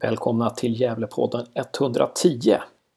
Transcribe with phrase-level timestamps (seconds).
[0.00, 2.56] Välkomna till Gävlepodden 110.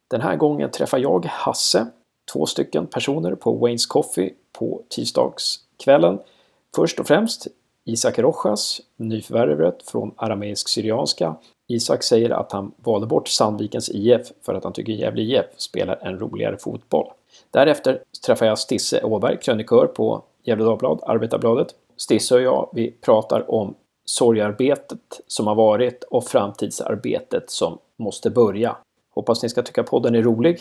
[0.10, 1.88] Den här gången träffar jag Hasse,
[2.34, 6.20] två stycken personer på Waynes Coffee på tisdagskvällen.
[6.76, 7.48] Först och främst
[7.86, 11.36] Isak Rojas, nyförvärvet från arameisk syrianska.
[11.68, 16.00] Isak säger att han valde bort Sandvikens IF för att han tycker Gävle IF spelar
[16.02, 17.08] en roligare fotboll.
[17.52, 21.68] Därefter träffar jag Stisse Åberg, krönikör på Gefle Dagblad, Arbetarbladet.
[21.98, 23.76] Stisse och jag, vi pratar om
[24.06, 28.78] sorgarbetet som har varit och framtidsarbetet som måste börja.
[29.14, 30.60] Hoppas ni ska tycka podden är rolig.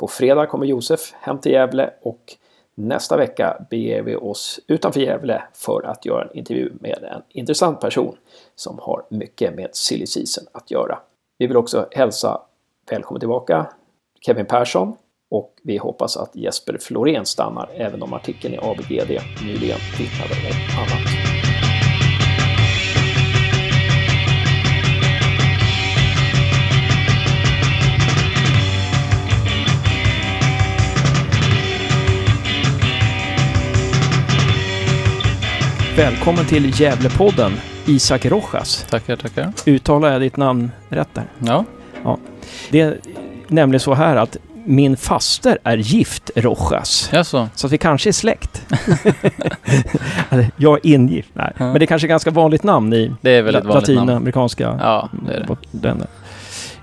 [0.00, 2.36] På fredag kommer Josef hem till Gävle och
[2.74, 7.80] nästa vecka beger vi oss utanför Gävle för att göra en intervju med en intressant
[7.80, 8.16] person
[8.54, 10.98] som har mycket med silly season att göra.
[11.38, 12.40] Vi vill också hälsa
[12.90, 13.66] välkommen tillbaka
[14.20, 14.96] Kevin Persson
[15.30, 20.78] och vi hoppas att Jesper Florén stannar även om artikeln i ABGD nyligen vittnade om
[20.78, 21.13] annat.
[35.96, 37.52] Välkommen till Gävlepodden,
[37.86, 38.86] Isak Rojas.
[38.90, 39.52] Tackar, tackar.
[39.66, 41.24] Uttalar jag ditt namn rätt där?
[41.38, 41.64] Ja.
[42.04, 42.18] ja.
[42.70, 42.98] Det är
[43.48, 47.10] nämligen så här att min faster är gift Rojas.
[47.12, 47.48] Jaså?
[47.54, 48.66] Så att vi kanske är släkt.
[50.56, 51.30] jag är ingift.
[51.32, 51.52] Nej.
[51.58, 51.64] Ja.
[51.64, 54.68] Men det är kanske är ganska vanligt namn i det är väldigt vanligt latinamerikanska...
[54.68, 54.80] Namn.
[54.82, 56.06] Ja, det är det.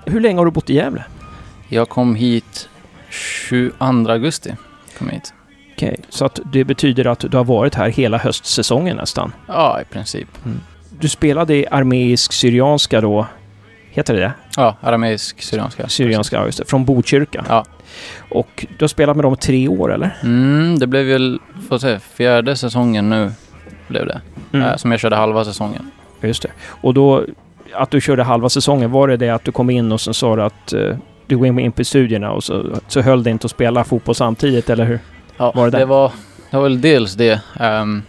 [0.04, 1.04] Hur länge har du bott i Gävle?
[1.68, 2.68] Jag kom hit
[3.10, 3.74] 22
[4.08, 4.54] augusti.
[4.98, 5.34] Kom hit.
[5.82, 6.04] Okej, okay.
[6.08, 9.32] så att det betyder att du har varit här hela höstsäsongen nästan?
[9.46, 10.28] Ja, i princip.
[10.44, 10.60] Mm.
[11.00, 13.26] Du spelade i armeisk syrianska då
[13.94, 14.32] Heter det det?
[14.56, 15.88] Ja, arameisk syrianska.
[15.88, 16.64] Syrianska, ja just det.
[16.64, 17.44] Från Botkyrka.
[17.48, 17.64] Ja.
[18.28, 20.16] Och du har spelat med dem tre år eller?
[20.22, 21.38] Mm, det blev väl,
[21.68, 23.32] får se, fjärde säsongen nu
[23.88, 24.20] blev det.
[24.52, 24.68] Mm.
[24.68, 25.90] Äh, som jag körde halva säsongen.
[26.20, 26.48] Just det.
[26.64, 27.24] Och då,
[27.74, 30.36] att du körde halva säsongen, var det det att du kom in och sen sa
[30.36, 33.50] du att uh, du går in på studierna och så, så höll det inte att
[33.50, 34.98] spela fotboll samtidigt, eller hur?
[35.42, 36.12] Ja, var det, det, var,
[36.50, 37.40] det var väl dels det.
[37.60, 38.02] Um,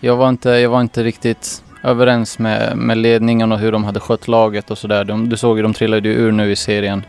[0.00, 4.00] jag, var inte, jag var inte riktigt överens med, med ledningen och hur de hade
[4.00, 5.04] skött laget och sådär.
[5.04, 7.04] Du såg ju, de trillade ju ur nu i serien.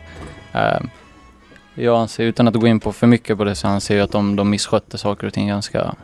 [0.56, 0.88] Uh,
[1.74, 4.12] jag anser, utan att gå in på för mycket på det, så anser jag att
[4.12, 5.96] de, de misskötte saker och ting ganska,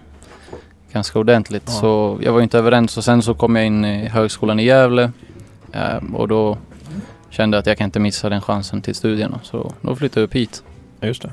[0.92, 1.64] ganska ordentligt.
[1.66, 1.72] Ja.
[1.72, 5.12] Så jag var inte överens och sen så kom jag in i högskolan i Gävle
[5.76, 6.58] uh, och då
[7.30, 9.40] kände jag att jag kan inte missa den chansen till studierna.
[9.44, 10.64] Så då flyttade jag upp hit.
[11.02, 11.32] Just det.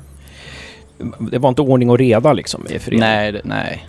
[1.19, 3.09] Det var inte ordning och reda liksom i föreningen?
[3.09, 3.87] Nej, det, nej.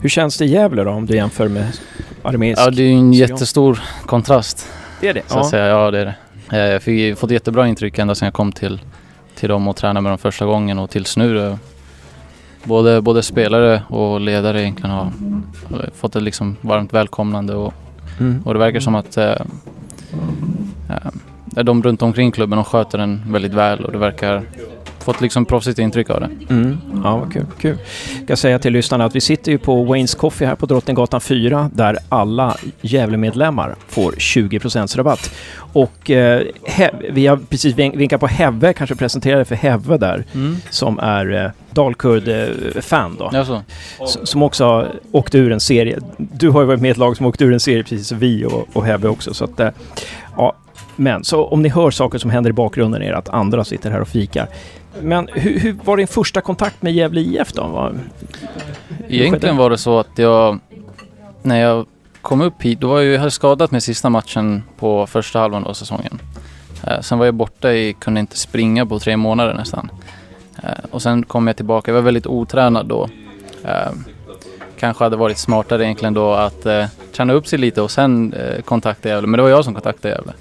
[0.00, 1.66] Hur känns det i Gävle då om du jämför med
[2.22, 2.60] armeisk?
[2.60, 4.68] Ja, det är ju en jättestor kontrast.
[5.00, 5.22] Det är det?
[5.26, 5.40] Så ja.
[5.40, 5.66] Att säga.
[5.66, 6.14] ja, det är det.
[6.56, 8.80] Eh, jag fick fått jättebra intryck ända sedan jag kom till,
[9.34, 11.56] till dem och tränade med dem första gången och tills nu.
[12.64, 15.10] Både, både spelare och ledare egentligen har
[15.94, 17.74] fått ett liksom varmt välkomnande och,
[18.20, 18.42] mm.
[18.44, 19.30] och det verkar som att äh,
[21.56, 24.42] äh, de runt omkring klubben de sköter den väldigt väl och det verkar
[25.04, 26.30] fått liksom proffsigt intryck av det.
[26.50, 26.78] Mm.
[27.04, 27.46] Ja, vad kul.
[27.60, 27.78] kul.
[28.16, 31.20] Jag ska säga till lyssnarna att vi sitter ju på Waynes Coffee här på Drottninggatan
[31.20, 34.58] 4 där alla Gävle-medlemmar får 20
[34.96, 35.30] rabatt.
[35.56, 36.42] Och eh,
[37.10, 40.56] vi har precis vinkat på Hevve, kanske presenterade för Hevve där, mm.
[40.70, 43.30] som är eh, Dalkurd-fan då.
[43.32, 43.62] Jaså.
[44.24, 45.98] Som också har åkt ur en serie.
[46.16, 48.18] Du har ju varit med i ett lag som åkt ur en serie precis som
[48.18, 49.34] vi och, och Hevve också.
[49.34, 49.70] Så att, eh,
[50.36, 50.52] ja,
[50.96, 53.90] men så om ni hör saker som händer i bakgrunden är det att andra sitter
[53.90, 54.48] här och fikar.
[55.00, 57.66] Men hur, hur var din första kontakt med Gävle IF då?
[57.66, 57.94] Var,
[59.08, 60.58] Egentligen var det så att jag,
[61.42, 61.86] när jag
[62.20, 65.66] kom upp hit, då var jag, jag hade skadat mig sista matchen på första halvan
[65.66, 66.18] av säsongen.
[66.86, 69.90] Eh, sen var jag borta i, kunde inte springa på tre månader nästan.
[70.62, 73.08] Eh, och sen kom jag tillbaka, jag var väldigt otränad då.
[73.64, 73.92] Eh,
[74.78, 76.66] kanske hade varit smartare egentligen då att
[77.12, 78.34] träna upp sig lite och sen
[78.64, 79.26] kontakta Gävle.
[79.26, 80.32] Men det var jag som kontaktade Gävle.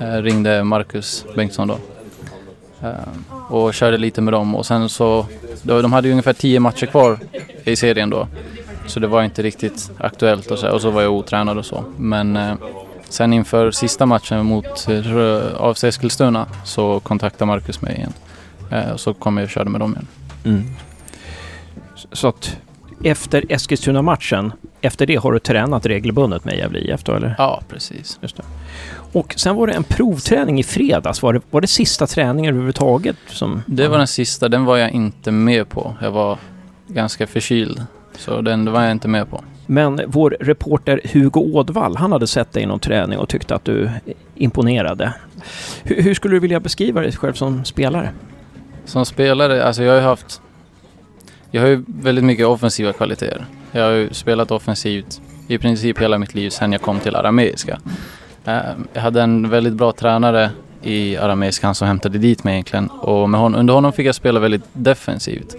[0.00, 1.78] Eh, ringde Marcus Bengtsson då.
[2.82, 5.26] Eh, och körde lite med dem och sen så,
[5.62, 7.18] de hade ju ungefär tio matcher kvar
[7.64, 8.28] i serien då.
[8.86, 11.84] Så det var inte riktigt aktuellt och så, och så var jag otränad och så.
[11.96, 12.54] Men eh,
[13.08, 18.12] sen inför sista matchen mot eh, AFC Eskilstuna så kontaktade Marcus mig igen.
[18.70, 20.06] Eh, och så kom jag och körde med dem igen.
[20.44, 20.64] Mm.
[22.12, 22.56] Så att
[23.04, 27.34] efter Eskilstuna-matchen, efter det har du tränat regelbundet med Gävle IF då eller?
[27.38, 28.18] Ja, precis.
[28.22, 28.42] Just det.
[29.12, 31.22] Och sen var det en provträning i fredags.
[31.22, 33.16] Var det, var det sista träningen överhuvudtaget?
[33.26, 34.48] Som, det var den sista.
[34.48, 35.96] Den var jag inte med på.
[36.02, 36.38] Jag var
[36.88, 37.82] ganska förkyld.
[38.18, 39.44] Så den var jag inte med på.
[39.66, 43.64] Men vår reporter Hugo Ådvall, han hade sett dig i någon träning och tyckte att
[43.64, 43.90] du
[44.34, 45.12] imponerade.
[45.82, 48.10] Hur, hur skulle du vilja beskriva dig själv som spelare?
[48.84, 49.64] Som spelare?
[49.64, 50.40] Alltså jag har ju haft...
[51.50, 53.46] Jag har ju väldigt mycket offensiva kvaliteter.
[53.72, 57.78] Jag har ju spelat offensivt i princip hela mitt liv sedan jag kom till arameiska.
[58.44, 60.50] Ehm, jag hade en väldigt bra tränare
[60.82, 62.86] i Arameiska, han som hämtade dit mig egentligen.
[62.86, 65.56] Och med hon, under honom fick jag spela väldigt defensivt.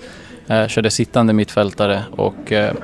[0.47, 2.75] Ehm, jag körde sittande mittfältare och ehm,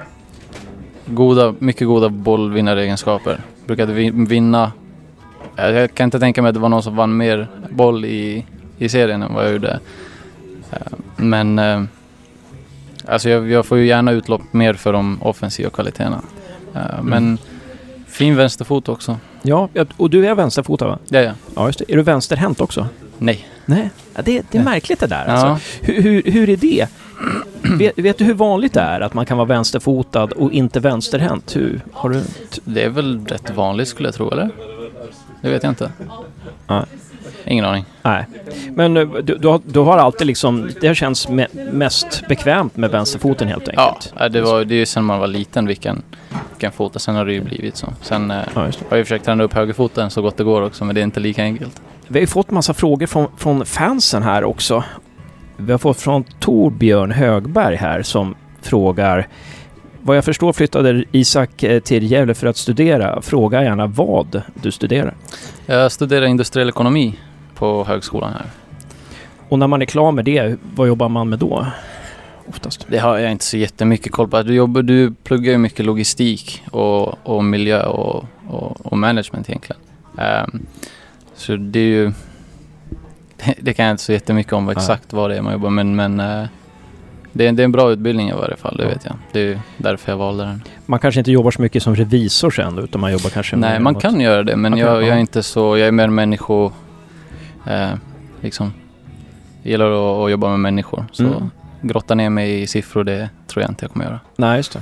[1.05, 3.39] goda, mycket goda bollvinnaregenskaper.
[3.65, 4.71] Brukade vinna.
[5.55, 8.45] Jag kan inte tänka mig att det var någon som vann mer boll i,
[8.77, 9.79] i serien än vad jag gjorde.
[11.15, 11.59] Men
[13.07, 16.21] alltså jag, jag får ju gärna utlopp mer för de offensiva kvaliteterna.
[17.01, 17.37] Men mm.
[18.07, 19.17] fin vänsterfot också.
[19.41, 20.99] Ja, och du är vänsterfotad va?
[21.07, 21.31] Ja, ja.
[21.55, 21.91] ja just det.
[21.91, 22.87] Är du vänsterhänt också?
[23.17, 23.47] Nej.
[23.65, 25.47] Nej, ja, det, det är märkligt det där alltså.
[25.47, 25.59] Ja.
[25.81, 26.87] Hur, hur, hur är det?
[27.77, 31.55] vet, vet, du hur vanligt det är att man kan vara vänsterfotad och inte vänsterhänt?
[31.55, 32.21] Hur, har du...
[32.63, 34.49] Det är väl rätt vanligt skulle jag tro, eller?
[35.41, 35.91] Det vet jag inte.
[36.67, 36.83] Nej.
[37.47, 37.85] Ingen aning.
[38.01, 38.25] Nej.
[38.75, 42.77] Men eh, du, du, har, du har alltid liksom, det har känts me mest bekvämt
[42.77, 44.13] med vänsterfoten helt enkelt?
[44.17, 46.01] Ja, det, var, det är ju sen man var liten vilken,
[46.49, 47.87] vilken fot sen har det ju blivit så.
[48.01, 50.95] Sen eh, ja, har jag försökt träna upp högerfoten så gott det går också men
[50.95, 51.81] det är inte lika enkelt.
[52.07, 54.83] Vi har ju fått massa frågor från, från fansen här också.
[55.57, 59.27] Vi har fått från Torbjörn Högberg här som frågar
[60.01, 63.21] vad jag förstår flyttade Isak eh, till Gävle för att studera.
[63.21, 65.13] Fråga gärna vad du studerar.
[65.65, 67.19] Jag studerar industriell ekonomi
[67.55, 68.45] på högskolan här.
[69.49, 71.65] Och när man är klar med det, vad jobbar man med då?
[72.49, 72.85] Oftast.
[72.89, 74.41] Det har jag inte så jättemycket koll på.
[74.41, 79.81] Du, jobbar, du pluggar ju mycket logistik och, och miljö och, och, och management egentligen.
[80.17, 80.65] Um,
[81.35, 82.11] så det är ju...
[83.59, 86.15] Det, kan jag inte så jättemycket om exakt vad det är man jobbar med men,
[86.15, 86.47] men uh,
[87.31, 88.89] det är, det är en bra utbildning i varje fall, det ja.
[88.89, 89.15] vet jag.
[89.31, 90.61] Det är därför jag valde den.
[90.85, 93.95] Man kanske inte jobbar så mycket som revisor sen utan man jobbar kanske Nej, man
[93.95, 96.71] kan göra det men jag, jag, är inte så, jag är mer människo...
[97.67, 97.93] Eh,
[98.41, 98.73] liksom,
[99.63, 101.05] jag gillar att, att, jobba med människor.
[101.11, 101.49] Så mm.
[101.81, 104.19] grotta ner mig i siffror, det tror jag inte jag kommer göra.
[104.35, 104.81] Nej, just det.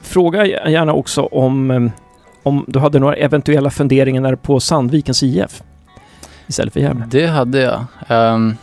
[0.00, 1.90] Fråga gärna också om, eh,
[2.42, 5.62] om du hade några eventuella funderingar på Sandvikens IF
[6.46, 7.06] istället för Gävle?
[7.10, 7.84] Det hade jag.
[8.08, 8.56] Um,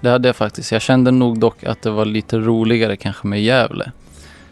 [0.00, 0.72] det hade jag faktiskt.
[0.72, 3.92] Jag kände nog dock att det var lite roligare kanske med Gävle.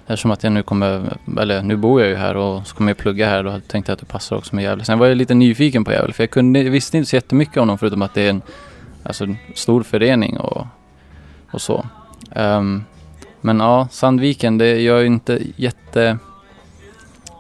[0.07, 2.99] Eftersom att jag nu kommer, eller nu bor jag ju här och så kommer jag
[2.99, 3.43] plugga här.
[3.43, 4.85] Då tänkte jag att det passar också med Gävle.
[4.85, 7.69] Sen var jag lite nyfiken på Gävle för jag, kunde, visste inte så jättemycket om
[7.69, 8.43] dem förutom att det är en
[9.03, 10.67] alltså, stor förening och,
[11.51, 11.87] och så.
[12.37, 12.85] Um,
[13.41, 16.19] men ja, Sandviken, det gör ju inte jätte...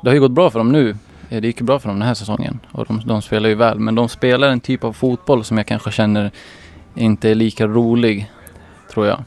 [0.02, 0.96] Det har ju gått bra för dem nu.
[1.28, 3.78] Det gick ju bra för dem den här säsongen och de, de spelar ju väl.
[3.78, 6.30] Men de spelar en typ av fotboll som jag kanske känner
[6.94, 8.30] inte är lika rolig,
[8.92, 9.24] tror jag.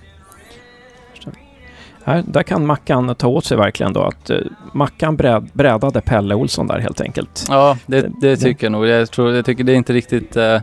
[2.07, 4.38] Här, där kan Mackan ta åt sig verkligen då att uh,
[4.72, 7.46] Mackan bräd, brädade Pelle Olsson där helt enkelt.
[7.50, 8.88] Ja, det, det tycker jag nog.
[8.88, 10.62] Jag, tror, jag tycker det är inte riktigt uh, uh,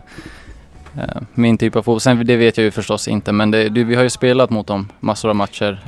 [1.33, 1.99] min typ av fotboll.
[1.99, 4.67] Sen det vet jag ju förstås inte men det, det, vi har ju spelat mot
[4.67, 5.79] dem massor av matcher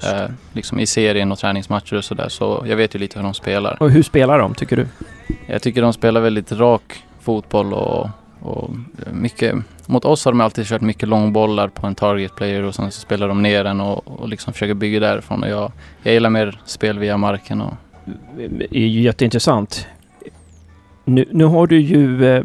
[0.54, 3.78] liksom i serien och träningsmatcher och sådär så jag vet ju lite hur de spelar.
[3.80, 4.88] Och hur spelar de tycker du?
[5.48, 8.10] Jag tycker de spelar väldigt rak fotboll och,
[8.46, 8.70] och
[9.06, 9.56] eh, mycket
[9.86, 13.02] mot oss har de alltid kört mycket långbollar på en target player och sen så
[13.02, 15.44] spelar de ner den och, och liksom försöker bygga därifrån.
[15.44, 15.72] Och jag,
[16.04, 17.62] jag gillar mer spel via marken.
[17.62, 17.74] Och...
[18.36, 19.88] Det är ju jätteintressant.
[21.06, 22.26] Nu, nu har du ju...
[22.26, 22.44] Eh,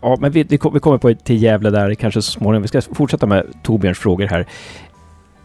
[0.00, 2.62] ja, men vi, vi kommer på till Gävle där kanske så småningom.
[2.62, 4.46] Vi ska fortsätta med Torbjörns frågor här.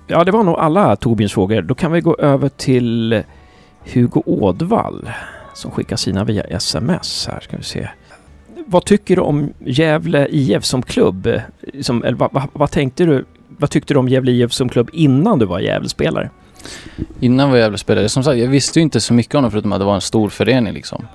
[0.08, 1.62] Ja, det var nog alla Torbjörns frågor.
[1.62, 3.24] Då kan vi gå över till
[3.94, 5.10] Hugo Ådvall
[5.54, 7.40] som skickar sina via sms här.
[7.40, 7.90] Ska vi se
[8.66, 11.42] vad tycker du om Gävle IF som klubb?
[11.82, 13.26] Som, eller, vad, vad, vad, tänkte du?
[13.48, 16.30] Vad tyckte du om Gävle IF som klubb innan du var Gävlespelare?
[17.20, 18.10] Innan var jag Gävlespelare?
[18.10, 20.02] Som sagt, jag visste ju inte så mycket om dem förutom att det var en
[20.02, 21.08] stor förening liksom.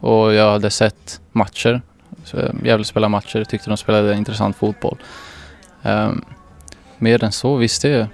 [0.00, 1.82] Och jag hade sett matcher.
[2.34, 4.96] Eh, Gävle spelade matcher, tyckte de spelade intressant fotboll.
[5.82, 6.24] Ehm,
[6.98, 8.06] mer än så visste jag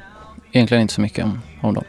[0.53, 1.85] egentligen inte så mycket om, om dem.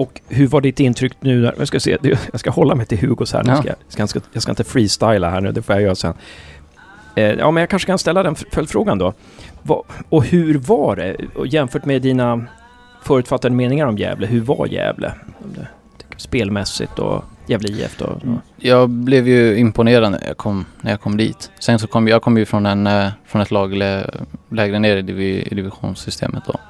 [0.00, 1.40] Och hur var ditt intryck nu?
[1.40, 1.98] När, jag, ska se,
[2.30, 3.44] jag ska hålla mig till Hugos här.
[3.46, 3.56] Ja.
[3.56, 6.14] Ska, jag, ska, jag ska inte freestyla här nu, det får jag göra sen.
[7.14, 9.12] Eh, ja, men jag kanske kan ställa den följdfrågan då.
[9.62, 11.16] Va, och hur var det?
[11.46, 12.46] jämfört med dina
[13.02, 15.12] förutfattade meningar om Gävle, hur var Gävle?
[16.16, 18.06] Spelmässigt och Gävle IF då?
[18.06, 18.38] Mm.
[18.56, 21.50] Jag blev ju imponerad när jag kom, när jag kom dit.
[21.58, 23.74] Sen så kom jag kom ju från, en, eh, från ett lag
[24.50, 26.60] lägre ner i, div, i divisionssystemet då.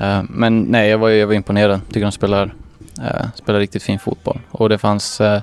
[0.00, 1.80] Uh, men nej, jag var, jag var imponerad.
[1.86, 2.54] Tycker de spelar,
[2.98, 4.40] uh, spelar riktigt fin fotboll.
[4.50, 5.38] Och det fanns uh,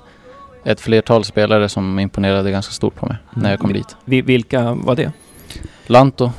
[0.63, 3.43] ett flertal spelare som imponerade ganska stort på mig mm.
[3.43, 3.95] när jag kom dit.
[4.05, 5.12] Vilka var det?
[5.88, 6.31] Lanto,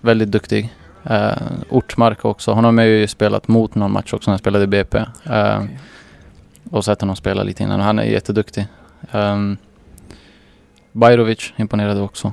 [0.00, 0.74] väldigt duktig.
[1.10, 1.32] Uh,
[1.68, 2.52] Ortmark också.
[2.52, 5.04] Honom har jag ju spelat mot någon match också när jag spelade i BP.
[5.24, 5.68] Okay.
[6.70, 7.80] Och sett honom spela lite innan.
[7.80, 8.66] Han är jätteduktig.
[9.12, 9.56] Um,
[10.92, 12.32] Bajrovic imponerade också.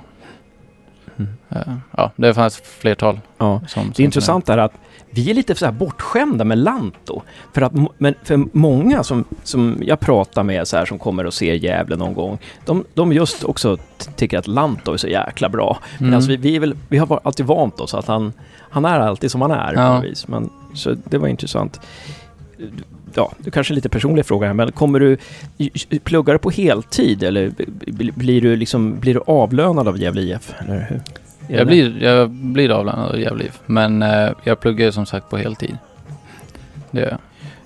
[1.18, 1.32] Mm.
[1.56, 3.20] Uh, ja, det fanns flertal.
[3.38, 3.62] Ja.
[3.68, 4.74] Som, det är intressant är att
[5.16, 7.22] vi är lite så här bortskämda med Lanto.
[7.54, 11.34] För att men för många som, som jag pratar med så här, som kommer och
[11.34, 13.78] ser Gävle någon gång, de, de just också
[14.16, 15.80] tycker att Lanto är så jäkla bra.
[15.92, 16.10] Mm.
[16.10, 18.34] Men alltså, vi, vi, väl, vi har alltid vant oss att han,
[18.70, 19.96] han är alltid som han är ja.
[19.96, 20.28] på vis.
[20.28, 21.80] Men, så det var intressant.
[23.14, 25.18] Ja, det kanske är lite personlig fråga här, men kommer du
[26.00, 27.52] plugga du på heltid eller
[28.12, 30.54] blir du, liksom, blir du avlönad av Gävle IF?
[30.60, 31.02] Eller hur?
[31.48, 35.78] Jag blir, jag blir avlönad av Gävle men eh, jag pluggar som sagt på heltid.
[36.92, 37.20] Det gör jag.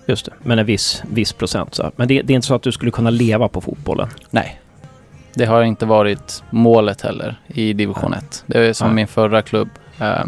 [0.08, 1.76] Just det, men en viss, viss procent.
[1.76, 1.92] Så.
[1.96, 4.08] Men det, det är inte så att du skulle kunna leva på fotbollen?
[4.30, 4.60] Nej.
[5.34, 8.44] Det har inte varit målet heller i division 1.
[8.46, 8.96] Det är som Nej.
[8.96, 9.70] min förra klubb.
[10.00, 10.26] Eh,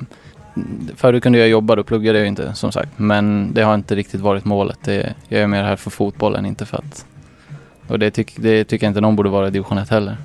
[0.96, 2.90] förut kunde jag jobba, då pluggade jag inte som sagt.
[2.98, 4.80] Men det har inte riktigt varit målet.
[4.84, 7.06] Det, jag är mer här för fotbollen, inte för att...
[7.88, 10.18] Och det, tyck, det tycker jag inte någon borde vara i division 1 heller.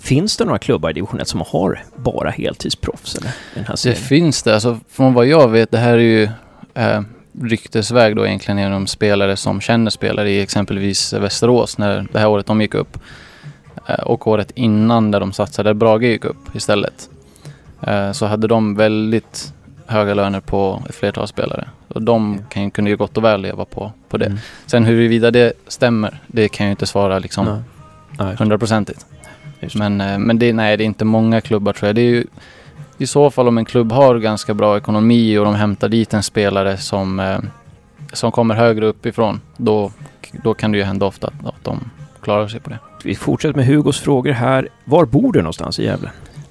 [0.00, 3.14] Finns det några klubbar i division 1 som har bara heltidsproffs?
[3.14, 4.54] Eller, den här det finns det.
[4.54, 6.28] Alltså, från vad jag vet, det här är ju
[6.74, 7.02] eh,
[7.42, 12.46] ryktesväg då egentligen genom spelare som känner spelare i exempelvis Västerås när det här året
[12.46, 12.98] de gick upp.
[13.88, 17.08] Eh, och året innan där de satsade, där Brage gick upp istället.
[17.82, 19.52] Eh, så hade de väldigt
[19.86, 21.68] höga löner på ett flertal spelare.
[21.88, 24.26] Och de kan, kunde ju gott och väl leva på, på det.
[24.26, 24.38] Mm.
[24.66, 27.62] Sen huruvida det stämmer, det kan jag inte svara liksom
[28.38, 29.06] hundraprocentigt.
[29.74, 31.96] Men, eh, men det, nej, det är inte många klubbar tror jag.
[31.96, 32.24] Det är ju,
[32.98, 36.22] I så fall om en klubb har ganska bra ekonomi och de hämtar dit en
[36.22, 37.38] spelare som, eh,
[38.12, 39.40] som kommer högre uppifrån.
[39.56, 39.92] Då,
[40.44, 41.90] då kan det ju hända ofta att, att de
[42.22, 42.78] klarar sig på det.
[43.04, 44.68] Vi fortsätter med Hugos frågor här.
[44.84, 46.10] Var bor du någonstans i Gävle?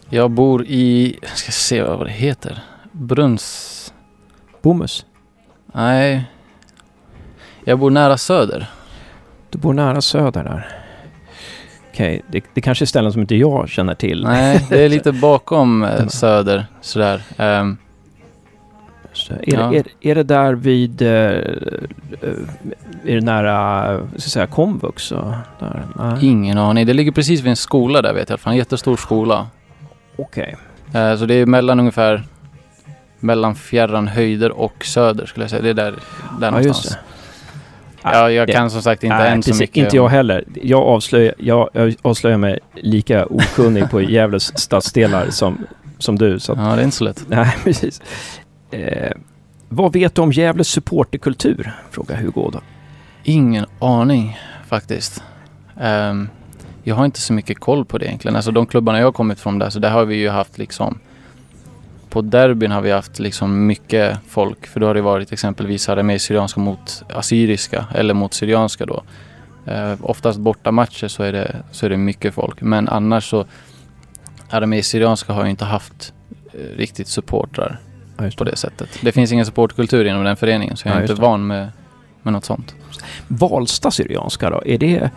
[0.10, 2.64] Jag bor i, jag ska se vad det heter.
[2.92, 3.94] Brunns...
[4.62, 5.06] Bomhus?
[5.74, 6.24] Nej.
[7.64, 8.70] Jag bor nära Söder.
[9.50, 10.79] Du bor nära Söder där
[12.00, 14.24] okej, det, det kanske är ställen som inte jag känner till.
[14.24, 17.22] Nej, det är lite bakom eh, Söder sådär.
[17.38, 17.78] Um,
[19.14, 19.74] så är, ja.
[19.74, 21.02] är, är det där vid...
[21.02, 21.08] Uh,
[23.06, 25.10] är det nära, ska säga, komvux?
[25.10, 25.84] Där?
[25.96, 26.26] Nej.
[26.26, 26.86] Ingen aning.
[26.86, 28.40] Det ligger precis vid en skola där vet jag.
[28.46, 29.48] En jättestor skola.
[30.16, 30.56] Okej.
[30.90, 31.18] Okay.
[31.18, 32.24] Så det är mellan ungefär...
[33.22, 35.62] Mellan fjärran höjder och söder skulle jag säga.
[35.62, 35.92] Det är där,
[36.40, 36.98] där ja, någonstans.
[38.04, 39.78] Ja, jag kan som sagt inte nej, än så mycket.
[39.78, 40.44] Inte jag heller.
[40.54, 45.66] Jag avslöjar, jag, jag avslöjar mig lika okunnig på Gävles stadsdelar som,
[45.98, 46.40] som du.
[46.40, 47.26] Så att, ja, det är inte så lätt.
[47.28, 48.02] Nej, precis.
[48.72, 49.12] Eh,
[49.70, 51.72] vad vet du om Gävles supporterkultur?
[51.92, 52.62] Frågar Hugo då.
[53.24, 55.24] Ingen aning faktiskt.
[55.82, 56.30] Um,
[56.84, 58.36] jag har inte så mycket koll på det egentligen.
[58.36, 61.00] Alltså de klubbarna jag har kommit från där, så där har vi ju haft liksom
[62.10, 64.68] på derbyn har vi haft liksom mycket folk.
[64.68, 69.04] För då har det varit exempelvis arameisk-syrianska mot assyriska eller mot syrianska då.
[69.66, 72.62] Eh, oftast borta matcher så är, det, så är det mycket folk.
[72.62, 73.46] Men annars så
[74.50, 76.14] arameisk-syrianska har ju inte haft
[76.54, 77.80] eh, riktigt supportrar
[78.18, 78.90] ja, på det sättet.
[79.02, 81.72] Det finns ingen supportkultur inom den föreningen så jag är ja, inte van med,
[82.22, 82.76] med något sånt.
[83.28, 84.62] Valsta syrianska då?
[84.66, 85.10] Är det...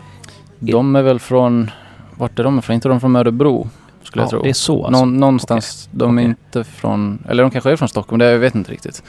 [0.59, 1.71] De är väl från...
[2.15, 2.73] Vart är de ifrån?
[2.73, 3.69] Inte de från Örebro?
[4.13, 4.41] Skulle ja, jag tro.
[4.43, 5.05] det är så alltså.
[5.05, 5.89] Någon, någonstans.
[5.93, 5.97] Okay.
[5.99, 6.29] De är okay.
[6.29, 9.03] inte från, eller de kanske är från Stockholm, det jag vet inte riktigt.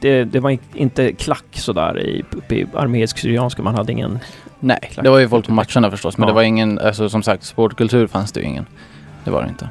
[0.00, 4.18] Det, det var inte klack sådär i, i armeisk-syrianska, man hade ingen...
[4.60, 5.04] Nej, klack.
[5.04, 6.32] det var ju folk på matcherna förstås, men ja.
[6.32, 8.66] det var ingen, alltså som sagt, sportkultur fanns det ju ingen.
[9.24, 9.68] Det var det inte.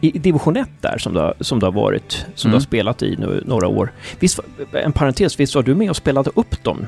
[0.00, 2.52] I division 1 där som du, har, som du har varit, som mm.
[2.52, 3.92] du har spelat i nu några år.
[4.20, 4.40] Visst,
[4.72, 6.86] en parentes, visst var du med och spelade upp dem?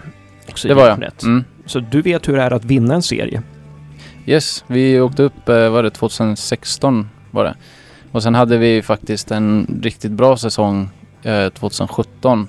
[0.48, 1.12] Också det var jag.
[1.22, 1.44] Mm.
[1.66, 3.42] Så du vet hur det är att vinna en serie?
[4.28, 7.54] Yes, vi åkte upp, eh, var det 2016 var det.
[8.12, 10.88] Och sen hade vi faktiskt en riktigt bra säsong
[11.22, 12.48] eh, 2017.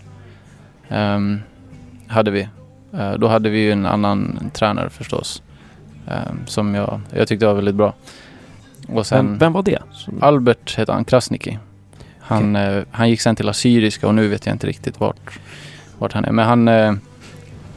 [0.90, 1.40] Um,
[2.08, 2.48] hade vi.
[2.94, 5.44] Uh, då hade vi ju en annan tränare förstås.
[6.08, 7.94] Um, som jag, jag tyckte var väldigt bra.
[8.88, 9.80] Och sen, vem, vem var det?
[10.22, 11.60] Albert hette han, Krasniki.
[12.20, 12.78] Han, okay.
[12.78, 15.40] uh, han gick sen till Assyriska och nu vet jag inte riktigt vart,
[15.98, 16.32] vart han är.
[16.32, 16.94] Men han, uh,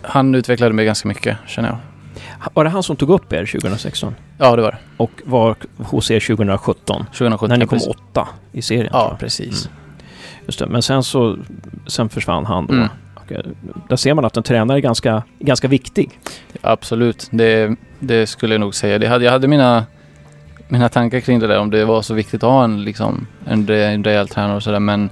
[0.02, 1.78] han utvecklade mig ganska mycket känner jag.
[2.54, 4.14] Var det han som tog upp er 2016?
[4.38, 4.78] Ja, det var det.
[4.97, 7.04] Och var hos er 2017?
[7.04, 7.88] 2017, När ni kom precis.
[7.97, 8.90] åtta i serien?
[8.92, 9.66] Ja, precis.
[9.66, 9.76] Mm.
[10.47, 11.37] Just det, men sen så
[11.87, 12.75] sen försvann han då.
[12.75, 12.88] Mm.
[13.14, 13.42] Okej.
[13.88, 16.18] Där ser man att en tränare är ganska, ganska viktig.
[16.61, 18.99] Absolut, det, det skulle jag nog säga.
[18.99, 19.87] Det hade, jag hade mina,
[20.68, 23.68] mina tankar kring det där, om det var så viktigt att ha en, liksom, en,
[23.70, 24.80] en rejäl tränare och sådär.
[24.80, 25.11] Men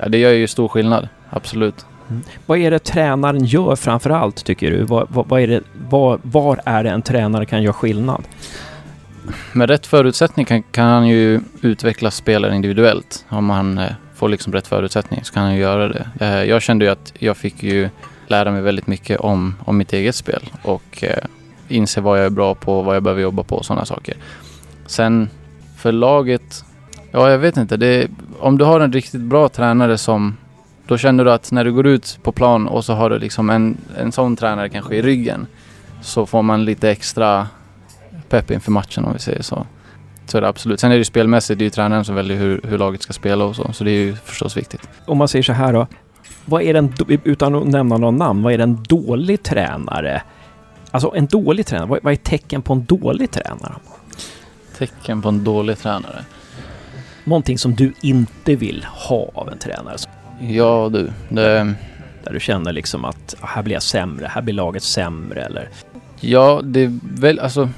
[0.00, 1.86] ja, det gör ju stor skillnad, absolut.
[2.10, 2.22] Mm.
[2.46, 4.84] Vad är det tränaren gör framför allt, tycker du?
[4.84, 8.22] Vad, vad, vad är det, vad, var är det en tränare kan göra skillnad?
[9.52, 13.24] Med rätt förutsättning kan, kan han ju utveckla spelare individuellt.
[13.28, 16.06] Om han eh, får liksom rätt förutsättning så kan han ju göra det.
[16.20, 17.88] Eh, jag kände ju att jag fick ju
[18.26, 21.24] lära mig väldigt mycket om, om mitt eget spel och eh,
[21.68, 24.14] inse vad jag är bra på, vad jag behöver jobba på och sådana saker.
[24.86, 25.28] Sen
[25.76, 26.64] för laget
[27.10, 27.76] Ja, jag vet inte.
[27.76, 28.08] Det,
[28.40, 30.36] om du har en riktigt bra tränare som...
[30.88, 33.50] Då känner du att när du går ut på plan och så har du liksom
[33.50, 35.46] en, en sån tränare kanske i ryggen.
[36.00, 37.48] Så får man lite extra
[38.28, 39.66] pepp inför matchen om vi säger så.
[40.26, 40.80] Så är det absolut.
[40.80, 43.12] Sen är det ju spelmässigt, det är ju tränaren som väljer hur, hur laget ska
[43.12, 43.72] spela och så.
[43.72, 44.88] Så det är ju förstås viktigt.
[45.06, 45.86] Om man säger så här då.
[46.44, 50.22] Vad är den, utan att nämna någon namn, vad är en dålig tränare?
[50.90, 53.74] Alltså en dålig tränare, vad, vad är tecken på en dålig tränare?
[54.78, 56.24] Tecken på en dålig tränare?
[57.24, 59.96] Någonting som du inte vill ha av en tränare?
[60.40, 61.74] Ja du, det...
[62.24, 65.68] Där du känner liksom att ah, här blir jag sämre, här blir laget sämre eller?
[66.20, 67.68] Ja, det är väl alltså...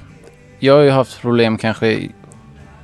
[0.59, 2.09] Jag har ju haft problem kanske,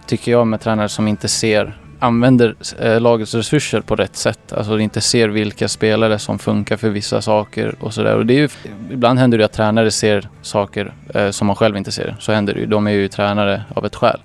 [0.06, 4.52] tycker jag, med tränare som inte ser använder eh, lagets resurser på rätt sätt.
[4.52, 8.16] Alltså inte ser vilka spelare som funkar för vissa saker och sådär.
[8.16, 8.48] Och det är ju,
[8.90, 12.16] ibland händer det att tränare ser saker eh, som man själv inte ser.
[12.20, 12.66] Så händer det ju.
[12.66, 14.20] De är ju tränare av ett skäl.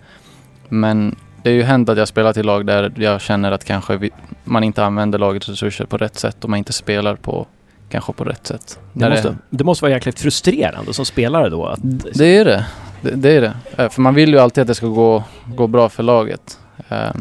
[0.69, 3.97] Men det är ju hänt att jag spelat i lag där jag känner att kanske
[3.97, 4.11] vi,
[4.43, 7.47] man inte använder lagets resurser på rätt sätt och man inte spelar på
[7.89, 8.79] kanske på rätt sätt.
[8.93, 11.65] Det måste, det, det måste vara jäkligt frustrerande som spelare då?
[11.65, 11.79] Att...
[12.13, 12.65] Det är det.
[13.01, 13.11] det.
[13.11, 13.53] Det är det.
[13.77, 16.59] Eh, för man vill ju alltid att det ska gå, gå bra för laget.
[16.89, 17.11] Eh,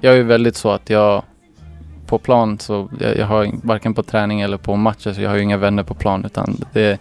[0.00, 1.22] jag är ju väldigt så att jag
[2.06, 5.42] på plan så jag, har varken på träning eller på matcher så jag har ju
[5.42, 6.98] inga vänner på plan utan det är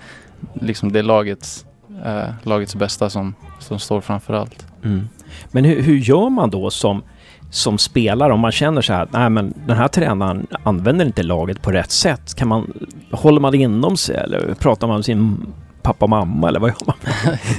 [0.54, 1.66] liksom det är lagets,
[2.06, 4.68] eh, lagets bästa som, som står framför allt.
[4.84, 5.10] Mm.
[5.52, 7.04] Men hur, hur gör man då som,
[7.52, 11.62] som spelare om man känner så här nej men den här tränaren använder inte laget
[11.62, 12.36] på rätt sätt.
[12.36, 12.74] Kan man,
[13.12, 16.70] håller man det inom sig eller pratar man med sin pappa och mamma eller vad
[16.70, 16.96] gör man?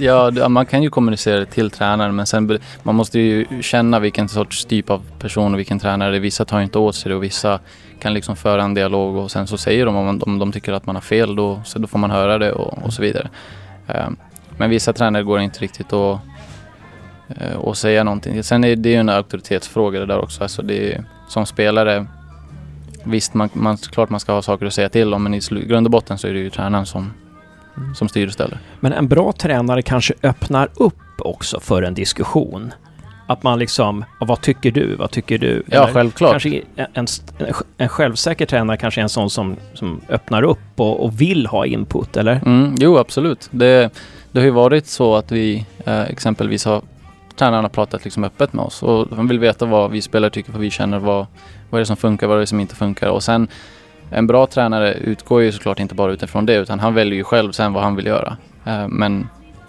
[0.40, 4.64] ja, man kan ju kommunicera till tränaren men sen man måste ju känna vilken sorts
[4.64, 6.20] typ av person och vilken tränare det är.
[6.20, 7.60] Vissa tar inte åt sig det och vissa
[8.00, 10.86] kan liksom föra en dialog och sen så säger de om, om de tycker att
[10.86, 13.28] man har fel då, så då får man höra det och, och så vidare.
[13.86, 14.16] Ehm,
[14.56, 16.20] men vissa tränare går inte riktigt att
[17.56, 18.42] och säga någonting.
[18.42, 20.42] Sen är det ju en auktoritetsfråga det där också.
[20.42, 22.06] Alltså det är, som spelare,
[23.04, 25.86] visst man, man, klart man ska ha saker att säga till om men i grund
[25.86, 27.12] och botten så är det ju tränaren som,
[27.76, 27.94] Mm.
[27.94, 28.58] som styr och ställer.
[28.80, 32.72] Men en bra tränare kanske öppnar upp också för en diskussion.
[33.26, 34.94] Att man liksom, vad tycker du?
[34.94, 35.62] Vad tycker du?
[35.66, 36.30] Ja, Eller självklart.
[36.30, 37.06] Kanske en, en,
[37.76, 41.66] en, självsäker tränare kanske är en sån som, som öppnar upp och, och vill ha
[41.66, 42.40] input, eller?
[42.46, 43.48] Mm, jo, absolut.
[43.50, 43.90] Det,
[44.32, 46.82] det har ju varit så att vi eh, exempelvis har
[47.36, 50.60] tränarna pratat liksom öppet med oss och de vill veta vad vi spelare tycker, vad
[50.60, 51.26] vi känner, vad,
[51.70, 53.48] vad är det som funkar, vad är det som inte funkar och sen
[54.10, 57.52] en bra tränare utgår ju såklart inte bara utifrån det utan han väljer ju själv
[57.52, 58.36] sen vad han vill göra.
[58.64, 59.28] Eh, men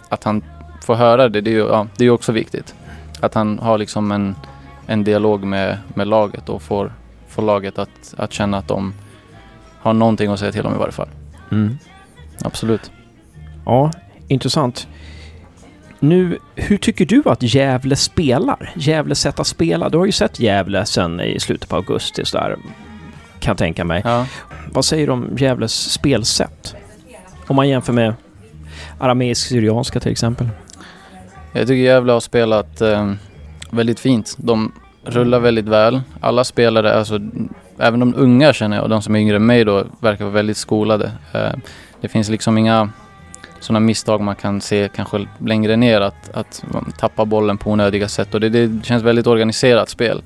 [0.09, 0.43] att han
[0.81, 2.75] får höra det, det är ju ja, det är också viktigt.
[3.19, 4.35] Att han har liksom en,
[4.87, 6.93] en dialog med, med laget och får,
[7.27, 8.93] får laget att, att känna att de
[9.79, 11.09] har någonting att säga till om i varje fall.
[11.51, 11.77] Mm.
[12.43, 12.91] Absolut.
[13.65, 13.91] Ja,
[14.27, 14.87] intressant.
[16.03, 18.71] Nu, hur tycker du att Gävle spelar?
[18.75, 19.89] Gävles sätt att spela?
[19.89, 22.25] Du har ju sett Gävle sen i slutet på augusti.
[22.25, 22.55] Så där
[23.39, 24.01] kan jag tänka mig.
[24.05, 24.25] Ja.
[24.71, 26.75] Vad säger du om Gävles spelsätt?
[27.47, 28.13] Om man jämför med
[28.99, 30.49] arameisk-syrianska till exempel.
[31.53, 33.13] Jag tycker Gävle har spelat eh,
[33.71, 34.35] väldigt fint.
[34.37, 34.71] De
[35.05, 36.01] rullar väldigt väl.
[36.19, 37.19] Alla spelare, alltså
[37.77, 40.33] även de unga känner jag och de som är yngre än mig då verkar vara
[40.33, 41.11] väldigt skolade.
[41.33, 41.53] Eh,
[42.01, 42.89] det finns liksom inga
[43.59, 46.63] sådana misstag man kan se kanske längre ner att, att
[46.97, 50.23] tappa bollen på onödiga sätt och det, det känns väldigt organiserat spel.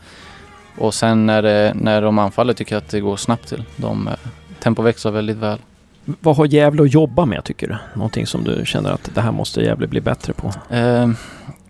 [0.77, 3.63] Och sen när, det, när de anfaller tycker jag att det går snabbt till.
[3.75, 4.13] De eh,
[4.59, 5.59] tempoväxlar väldigt väl.
[6.05, 7.75] Vad har Gävle att jobba med tycker du?
[7.93, 10.51] Någonting som du känner att det här måste Gävle bli bättre på?
[10.69, 11.09] Eh,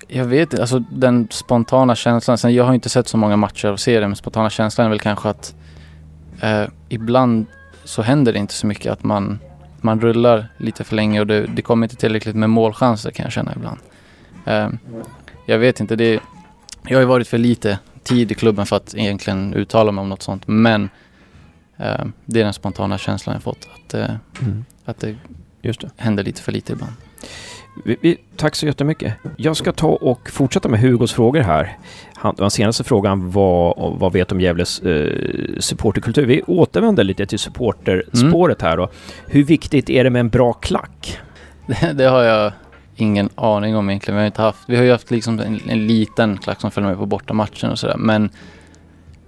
[0.07, 2.37] jag vet inte, alltså den spontana känslan.
[2.37, 4.99] Sen jag har inte sett så många matcher av serien men spontana känslan är väl
[4.99, 5.55] kanske att
[6.41, 7.45] eh, ibland
[7.83, 9.39] så händer det inte så mycket att man,
[9.81, 13.33] man rullar lite för länge och det, det kommer inte tillräckligt med målchanser kan jag
[13.33, 13.79] känna ibland.
[14.45, 14.69] Eh,
[15.45, 16.19] jag vet inte, det,
[16.83, 20.09] jag har ju varit för lite tid i klubben för att egentligen uttala mig om
[20.09, 20.43] något sånt.
[20.45, 20.89] Men
[21.77, 23.67] eh, det är den spontana känslan jag fått.
[23.75, 24.09] Att, eh,
[24.41, 24.65] mm.
[24.85, 25.15] att det,
[25.61, 25.89] Just det.
[25.97, 26.93] händer lite för lite ibland.
[27.85, 29.13] Vi, vi, tack så jättemycket.
[29.37, 31.77] Jag ska ta och fortsätta med Hugos frågor här.
[32.13, 36.25] Han, den senaste frågan var vad vet om Gävles eh, supporterkultur?
[36.25, 38.69] Vi återvänder lite till supporterspåret mm.
[38.69, 38.89] här då.
[39.27, 41.19] Hur viktigt är det med en bra klack?
[41.67, 42.51] Det, det har jag
[42.95, 44.15] ingen aning om egentligen.
[44.15, 46.89] Vi har inte haft, vi har ju haft liksom en, en liten klack som följer
[46.89, 47.97] med på bortamatchen och sådär.
[47.97, 48.29] Men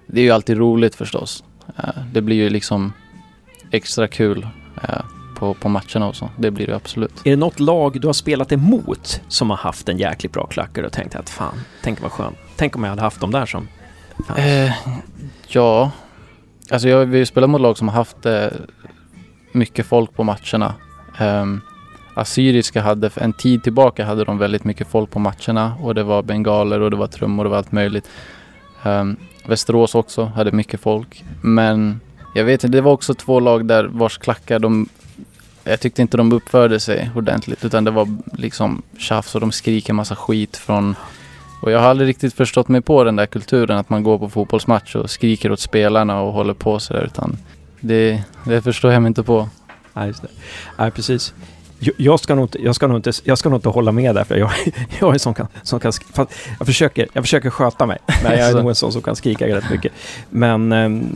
[0.07, 1.43] det är ju alltid roligt förstås.
[1.79, 2.93] Uh, det blir ju liksom
[3.71, 4.47] extra kul
[4.83, 6.29] uh, på, på matcherna och så.
[6.37, 7.21] Det blir det absolut.
[7.23, 10.77] Är det något lag du har spelat emot som har haft en jäkligt bra klack
[10.77, 12.37] och tänkt att fan, tänk vad skönt.
[12.55, 13.67] Tänk om jag hade haft dem där som...
[14.37, 14.71] Uh,
[15.47, 15.91] ja,
[16.71, 18.25] alltså jag, vi spelat mot lag som har haft
[19.51, 20.73] mycket folk på matcherna.
[21.21, 21.61] Um,
[22.13, 26.23] Assyriska hade, en tid tillbaka hade de väldigt mycket folk på matcherna och det var
[26.23, 28.09] bengaler och det var trummor och det var allt möjligt.
[28.83, 31.23] Um, Västerås också hade mycket folk.
[31.41, 31.99] Men
[32.35, 34.89] jag vet inte, det var också två lag där vars klackar de
[35.69, 39.93] jag tyckte inte de uppförde sig ordentligt utan det var liksom tjafs och de skriker
[39.93, 40.95] massa skit från
[41.61, 44.29] och jag har aldrig riktigt förstått mig på den där kulturen att man går på
[44.29, 47.37] fotbollsmatch och skriker åt spelarna och håller på sådär utan
[47.79, 49.49] det, det förstår jag mig inte på.
[49.93, 50.27] Nej, just det.
[50.77, 51.33] Nej, precis.
[51.79, 54.23] Jag ska, nog inte, jag, ska nog inte, jag ska nog inte hålla med där,
[54.23, 54.51] för jag,
[54.99, 55.91] jag är en sån kan, som kan
[56.59, 59.47] jag, försöker, jag försöker sköta mig, men jag är nog en sån som kan skrika
[59.47, 59.91] rätt mycket.
[60.29, 61.09] Men um,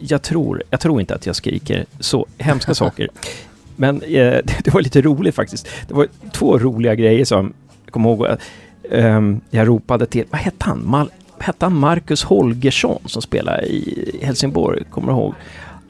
[0.00, 3.08] jag, tror, jag tror inte att jag skriker så hemska saker.
[3.76, 5.68] Men eh, det var lite roligt faktiskt.
[5.88, 7.52] Det var två roliga grejer som
[7.84, 8.26] jag kommer ihåg.
[8.90, 10.82] Um, jag ropade till, vad hette han?
[10.86, 14.84] Mal, hette han Marcus Holgersson som spelade i Helsingborg?
[14.84, 15.34] Kommer du ihåg?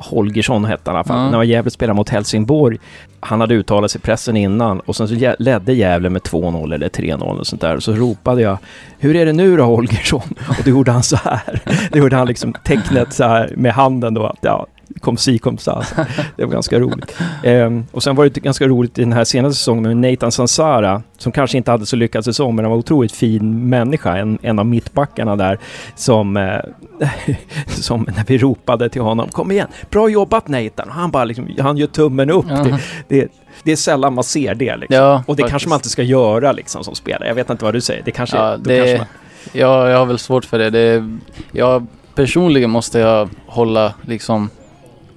[0.01, 1.19] Holgersson hette han i alla fall.
[1.19, 1.33] Mm.
[1.33, 2.79] När Gävle spelade mot Helsingborg.
[3.21, 6.89] Han hade uttalat sig i pressen innan och sen så ledde Gävle med 2-0 eller
[6.89, 7.77] 3-0 och sånt där.
[7.77, 8.59] Och så ropade jag
[8.99, 10.35] Hur är det nu då Holgersson?
[10.49, 11.61] Och då gjorde han så här.
[11.93, 14.67] Då gjorde han liksom tecknet så här med handen då att ja,
[15.01, 15.83] kom si kom sa.
[16.37, 17.17] Det var ganska roligt.
[17.45, 21.03] Um, och sen var det ganska roligt i den här senaste säsongen med Nathan Sansara,
[21.19, 24.17] som kanske inte hade så lyckad säsong, men han var otroligt fin människa.
[24.17, 25.59] En, en av mittbackarna där
[25.97, 26.61] som, uh,
[27.67, 30.89] som när vi ropade till honom, kom igen, bra jobbat Nathan!
[30.89, 32.47] Och han bara liksom, han gör tummen upp.
[32.47, 32.65] -huh.
[33.09, 33.29] det, det,
[33.63, 34.97] det, är sällan man ser det liksom.
[34.97, 35.51] Ja, och det faktiskt.
[35.51, 37.29] kanske man inte ska göra liksom som spelare.
[37.29, 38.03] Jag vet inte vad du säger.
[38.05, 38.37] Det kanske...
[38.37, 39.07] Ja, det, kanske man...
[39.53, 40.71] ja jag har väl svårt för det.
[40.71, 41.19] det
[41.53, 44.51] jag personligen måste jag hålla liksom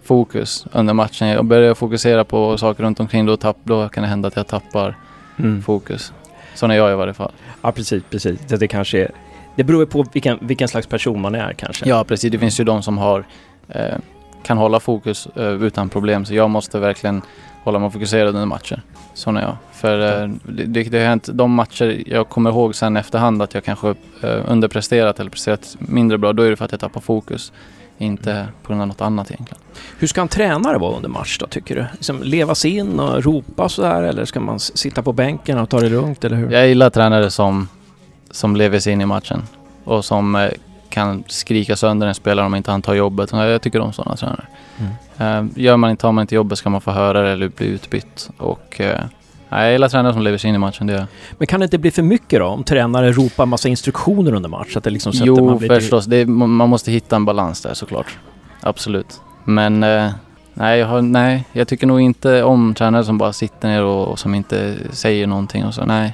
[0.03, 1.27] fokus under matchen.
[1.27, 4.47] Jag börjar fokusera på saker runt omkring då, tapp, då kan det hända att jag
[4.47, 4.97] tappar
[5.39, 5.61] mm.
[5.61, 6.13] fokus.
[6.55, 7.31] Så är jag i varje fall.
[7.61, 8.39] Ja, precis, precis.
[8.47, 9.11] Det, det kanske är,
[9.55, 11.89] det beror på vilken, vilken slags person man är kanske.
[11.89, 12.31] Ja, precis.
[12.31, 13.25] Det finns ju de som har
[13.69, 13.97] eh,
[14.43, 16.25] kan hålla fokus eh, utan problem.
[16.25, 17.21] Så jag måste verkligen
[17.63, 18.81] hålla mig fokuserad under matcher.
[19.13, 19.55] Sån är jag.
[19.71, 23.53] För eh, det, det, det har hänt de matcher jag kommer ihåg sen efterhand att
[23.53, 23.89] jag kanske
[24.23, 26.33] eh, underpresterat eller presterat mindre bra.
[26.33, 27.51] Då är det för att jag tappar fokus.
[27.97, 29.61] Inte på grund av något annat egentligen.
[29.99, 31.85] Hur ska en tränare vara under match då, tycker du?
[31.93, 35.79] Liksom leva sig in och ropa sådär eller ska man sitta på bänken och ta
[35.79, 36.51] det lugnt, eller hur?
[36.51, 37.67] Jag gillar tränare som,
[38.31, 39.41] som lever sig in i matchen
[39.83, 40.49] och som eh,
[40.89, 43.31] kan skrika sönder en spelare om inte han tar jobbet.
[43.31, 44.45] Jag tycker om sådana tränare.
[44.79, 44.93] Mm.
[45.17, 47.67] Eh, gör man inte, tar man inte jobbet ska man få höra det eller bli
[47.67, 48.29] utbytt.
[48.37, 49.01] Och eh,
[49.53, 51.77] Nej, jag gillar tränare som lever sig in i matchen, det Men kan det inte
[51.77, 52.45] bli för mycket då?
[52.45, 54.75] Om tränare ropar massa instruktioner under match?
[54.77, 56.05] Att det liksom sätter jo, man förstås.
[56.05, 58.17] Det är, man måste hitta en balans där såklart.
[58.61, 59.21] Absolut.
[59.43, 60.09] Men eh,
[60.53, 64.07] nej, jag har, nej, jag tycker nog inte om tränare som bara sitter ner och,
[64.07, 65.85] och som inte säger någonting och så.
[65.85, 66.13] Nej,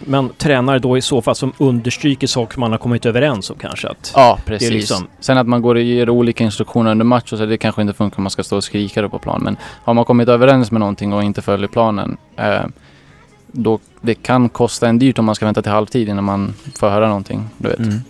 [0.00, 3.88] men tränare då i så fall som understryker saker man har kommit överens om kanske?
[3.88, 4.70] Att ja, precis.
[4.70, 5.06] Liksom...
[5.20, 7.94] Sen att man går och ger olika instruktioner under match och så, det kanske inte
[7.94, 9.40] funkar om man ska stå och skrika på plan.
[9.42, 12.64] Men har man kommit överens med någonting och inte följer planen, eh,
[13.46, 16.88] då det kan kosta en dyrt om man ska vänta till halvtid innan man får
[16.88, 17.48] höra någonting.
[17.58, 17.78] Du vet.
[17.78, 18.00] Mm.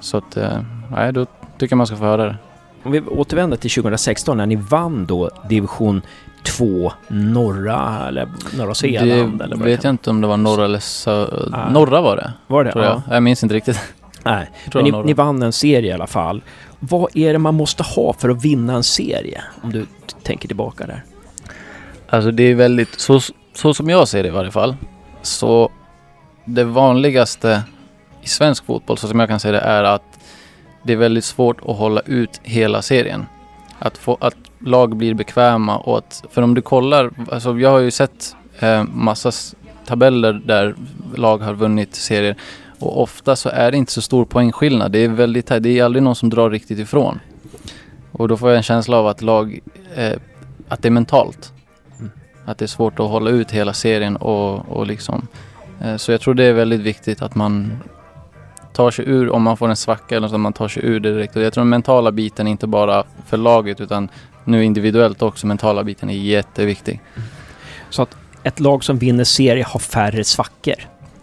[0.00, 0.60] Så att, eh,
[0.90, 1.24] nej, då
[1.58, 2.36] tycker jag man ska få höra det.
[2.82, 6.02] Om vi återvänder till 2016 när ni vann då division
[6.46, 8.28] två norra eller
[8.58, 9.38] norra Svealand?
[9.38, 11.70] Det eller vet jag inte om det var norra eller sö ah.
[11.70, 12.32] Norra var det.
[12.46, 12.72] Var det?
[12.72, 13.02] Tror jag.
[13.06, 13.14] Ja.
[13.14, 13.80] jag minns inte riktigt.
[14.22, 16.42] Nej, men ni, ni, vann en serie i alla fall.
[16.78, 19.42] Vad är det man måste ha för att vinna en serie?
[19.62, 19.86] Om du
[20.22, 21.04] tänker tillbaka där.
[22.08, 23.20] Alltså det är väldigt, så,
[23.54, 24.76] så som jag ser det i varje fall,
[25.22, 25.70] så
[26.44, 27.62] det vanligaste
[28.22, 30.18] i svensk fotboll, så som jag kan se det, är att
[30.82, 33.26] det är väldigt svårt att hålla ut hela serien.
[33.78, 37.78] Att, få, att lag blir bekväma och att, för om du kollar, alltså jag har
[37.78, 39.32] ju sett eh, massa
[39.86, 40.74] tabeller där
[41.14, 42.36] lag har vunnit serier
[42.78, 44.92] och ofta så är det inte så stor poängskillnad.
[44.92, 47.20] Det är väldigt det är aldrig någon som drar riktigt ifrån.
[48.12, 49.58] Och då får jag en känsla av att lag,
[49.94, 50.12] eh,
[50.68, 51.52] att det är mentalt.
[51.98, 52.10] Mm.
[52.44, 55.28] Att det är svårt att hålla ut hela serien och, och liksom.
[55.80, 57.72] Eh, så jag tror det är väldigt viktigt att man
[58.72, 61.12] tar sig ur, om man får en svacka eller så, man tar sig ur det
[61.12, 61.36] direkt.
[61.36, 64.08] Och jag tror den mentala biten, inte bara för laget utan
[64.46, 67.00] nu individuellt också, mentala biten är jätteviktig.
[67.90, 70.74] Så att ett lag som vinner serie har färre svackor,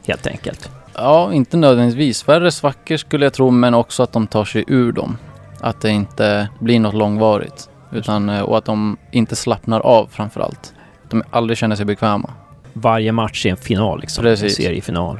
[0.08, 0.70] helt enkelt?
[0.94, 4.92] Ja, inte nödvändigtvis färre svackor skulle jag tro, men också att de tar sig ur
[4.92, 5.18] dem.
[5.60, 7.70] Att det inte blir något långvarigt.
[7.92, 10.74] Utan, eh, och att de inte slappnar av framför allt.
[11.10, 12.34] De aldrig känner sig bekväma.
[12.74, 14.22] Varje match är en final liksom.
[14.22, 14.60] Precis.
[14.60, 15.20] En seriefinal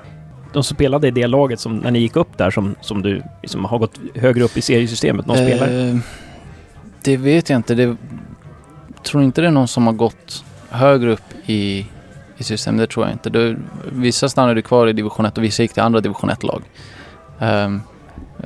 [0.54, 3.24] de som spelade i det laget som, när ni gick upp där som, som du
[3.42, 5.26] liksom har gått högre upp i seriesystemet?
[5.26, 6.00] Någon eh, spelare?
[7.04, 7.76] Det vet jag inte.
[7.76, 7.98] Det,
[9.04, 11.86] tror inte det är någon som har gått högre upp i,
[12.38, 12.80] i systemet.
[12.80, 13.30] Det tror jag inte.
[13.30, 13.56] Det,
[13.92, 16.62] vissa stannade kvar i division 1 och vissa gick till andra division 1-lag.
[17.40, 17.82] Um, ehm,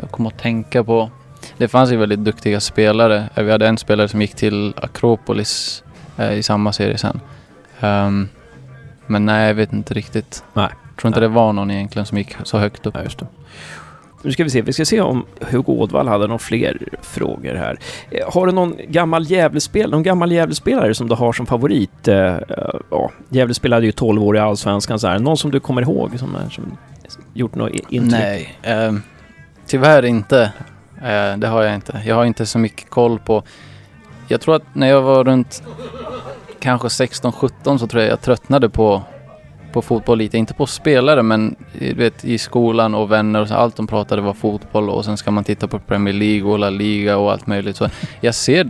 [0.01, 1.11] jag kommer att tänka på...
[1.57, 3.29] Det fanns ju väldigt duktiga spelare.
[3.35, 5.83] Vi hade en spelare som gick till Akropolis
[6.19, 7.19] uh, i samma serie sen.
[7.79, 8.29] Um,
[9.07, 10.43] men nej, jag vet inte riktigt.
[10.53, 12.95] Nej tror inte det var någon egentligen som gick så högt upp.
[12.97, 13.27] Ja, just det.
[14.21, 17.79] Nu ska vi se, vi ska se om Hugo Ådvall hade några fler frågor här.
[18.11, 22.07] Eh, har du någon gammal Gävlespelare, någon gammal Gävlespelare som du har som favorit?
[22.07, 22.39] Eh, eh,
[22.91, 25.19] ja, Gävle spelade ju 12 år i Allsvenskan så här.
[25.19, 26.77] Någon som du kommer ihåg som, är, som
[27.33, 28.11] gjort något intryck?
[28.21, 28.93] Nej, eh,
[29.65, 30.51] tyvärr inte.
[30.97, 32.01] Eh, det har jag inte.
[32.05, 33.43] Jag har inte så mycket koll på...
[34.27, 35.63] Jag tror att när jag var runt
[36.59, 39.03] kanske 16-17 så tror jag jag tröttnade på
[39.77, 43.53] på fotboll lite, inte på spelare men du vet, i skolan och vänner och så,
[43.53, 46.69] allt de pratade var fotboll och sen ska man titta på Premier League och La
[46.69, 47.75] Liga och allt möjligt.
[47.75, 47.89] Så
[48.21, 48.69] jag ser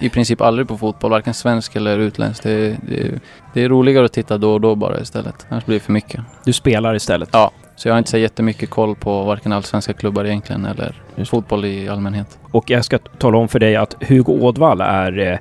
[0.00, 2.42] i princip aldrig på fotboll, varken svensk eller utländsk.
[2.42, 3.20] Det, det,
[3.54, 6.20] det är roligare att titta då och då bara istället, annars blir det för mycket.
[6.44, 7.28] Du spelar istället?
[7.32, 11.30] Ja, så jag har inte så jättemycket koll på varken allsvenska klubbar egentligen eller Just.
[11.30, 12.38] fotboll i allmänhet.
[12.50, 15.38] Och jag ska tala om för dig att Hugo Ådvall är eh,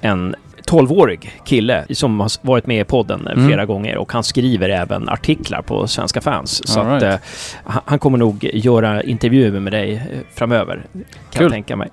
[0.00, 0.34] en
[0.70, 3.46] 12-årig kille som har varit med i podden mm.
[3.46, 6.68] flera gånger och han skriver även artiklar på Svenska fans.
[6.68, 7.02] Så right.
[7.02, 11.42] att, uh, han kommer nog göra intervjuer med dig uh, framöver, kan Kul.
[11.42, 11.88] jag tänka mig.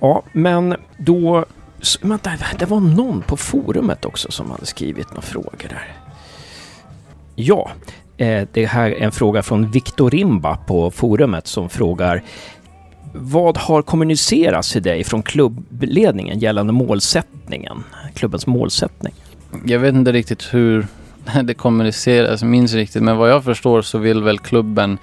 [0.00, 1.44] Ja, men då...
[2.02, 5.92] Vänta, det var någon på forumet också som hade skrivit några frågor där.
[7.34, 7.70] Ja,
[8.16, 12.22] eh, det här är en fråga från Viktor Rimba på forumet som frågar
[13.12, 19.14] vad har kommunicerats till dig från klubbledningen gällande målsättningen, klubbens målsättning?
[19.64, 20.86] Jag vet inte riktigt hur
[21.44, 24.98] det kommuniceras, minns riktigt, men vad jag förstår så vill väl klubben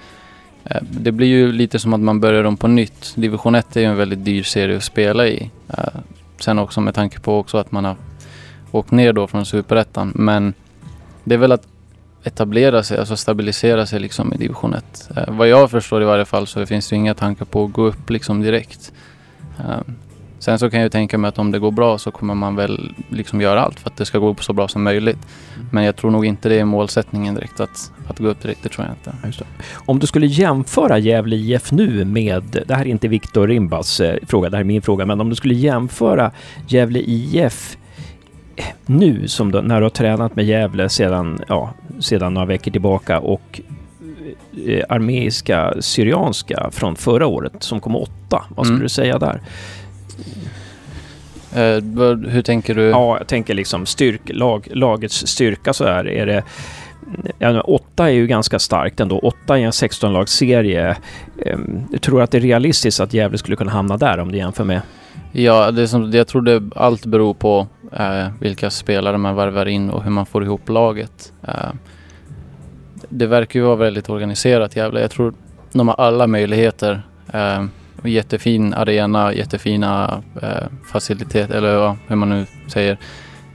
[0.64, 3.12] eh, det blir ju lite som att man börjar om på nytt.
[3.16, 5.50] Division 1 är ju en väldigt dyr serie att spela i.
[5.68, 5.84] Eh,
[6.40, 7.96] sen också med tanke på också att man har
[8.70, 10.12] åkt ner då från Superettan.
[10.14, 10.54] Men
[11.24, 11.66] det är väl att
[12.24, 15.10] etablera sig, alltså stabilisera sig liksom i division 1.
[15.16, 17.82] Eh, vad jag förstår i varje fall så finns det inga tankar på att gå
[17.82, 18.92] upp liksom direkt.
[19.58, 19.92] Eh,
[20.38, 22.94] sen så kan jag tänka mig att om det går bra så kommer man väl
[23.08, 25.18] liksom göra allt för att det ska gå upp så bra som möjligt.
[25.54, 25.68] Mm.
[25.72, 28.68] Men jag tror nog inte det är målsättningen direkt att, att gå upp direkt, det
[28.68, 29.32] tror jag inte.
[29.74, 34.16] Om du skulle jämföra Gävle IF nu med, det här är inte Viktor Rimbas eh,
[34.26, 36.30] fråga, det här är min fråga, men om du skulle jämföra
[36.68, 37.76] Gävle IF
[38.86, 43.20] nu, som då, när du har tränat med Gävle sedan, ja, sedan några veckor tillbaka
[43.20, 43.60] och
[44.66, 48.44] eh, armeiska syrianska från förra året som kom åtta.
[48.48, 48.82] Vad skulle mm.
[48.82, 49.40] du säga där?
[51.56, 52.82] Uh, hur tänker du?
[52.82, 56.08] Ja, jag tänker liksom styrk, lag, lagets styrka så här.
[56.08, 56.42] Är det,
[57.38, 59.18] ja, åtta är ju ganska starkt ändå.
[59.18, 60.96] Åtta i en 16-lagsserie.
[61.46, 64.38] Um, jag tror att det är realistiskt att Gävle skulle kunna hamna där om du
[64.38, 64.80] jämför med
[65.36, 67.66] Ja, det som, jag tror det allt beror på
[67.98, 71.32] eh, vilka spelare man värvar in och hur man får ihop laget.
[71.48, 71.72] Eh,
[73.08, 75.00] det verkar ju vara väldigt organiserat Gävle.
[75.00, 75.34] Jag tror
[75.72, 77.02] de har alla möjligheter.
[77.32, 77.64] Eh,
[78.04, 82.98] jättefin arena, jättefina eh, faciliteter, eller ja, hur man nu säger.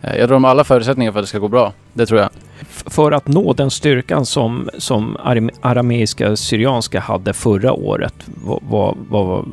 [0.02, 1.74] Eh, jag tror de har alla förutsättningar för att det ska gå bra.
[1.94, 2.30] Det tror jag.
[2.68, 5.18] För att nå den styrkan som, som
[5.62, 9.46] arameiska syrianska hade förra året, vad, vad, vad,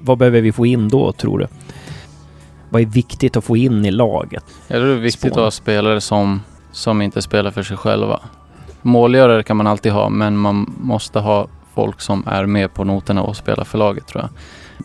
[0.00, 1.46] vad behöver vi få in då, tror du?
[2.70, 4.44] Vad är viktigt att få in i laget?
[4.68, 5.30] Jag tror det är viktigt Spån.
[5.30, 6.40] att ha spelare som,
[6.72, 8.20] som inte spelar för sig själva.
[8.82, 13.22] Målgörare kan man alltid ha, men man måste ha folk som är med på noterna
[13.22, 14.30] och spelar för laget tror jag.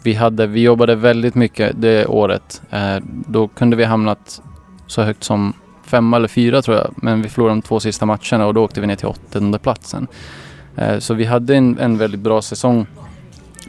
[0.03, 2.61] Vi, hade, vi jobbade väldigt mycket det året.
[2.69, 4.41] Eh, då kunde vi hamnat
[4.87, 6.93] så högt som femma eller fyra tror jag.
[6.95, 10.07] Men vi förlorade de två sista matcherna och då åkte vi ner till åttonde platsen.
[10.75, 12.87] Eh, så vi hade en, en väldigt bra säsong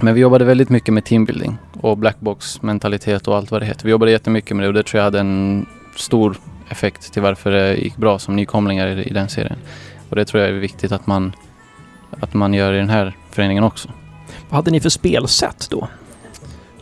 [0.01, 3.85] men vi jobbade väldigt mycket med teambuilding och blackbox-mentalitet och allt vad det heter.
[3.85, 6.37] Vi jobbade jättemycket med det och det tror jag hade en stor
[6.69, 9.59] effekt till varför det gick bra som nykomlingar i, i den serien.
[10.09, 11.33] Och det tror jag är viktigt att man,
[12.21, 13.89] att man gör i den här föreningen också.
[14.49, 15.89] Vad hade ni för spelsätt då?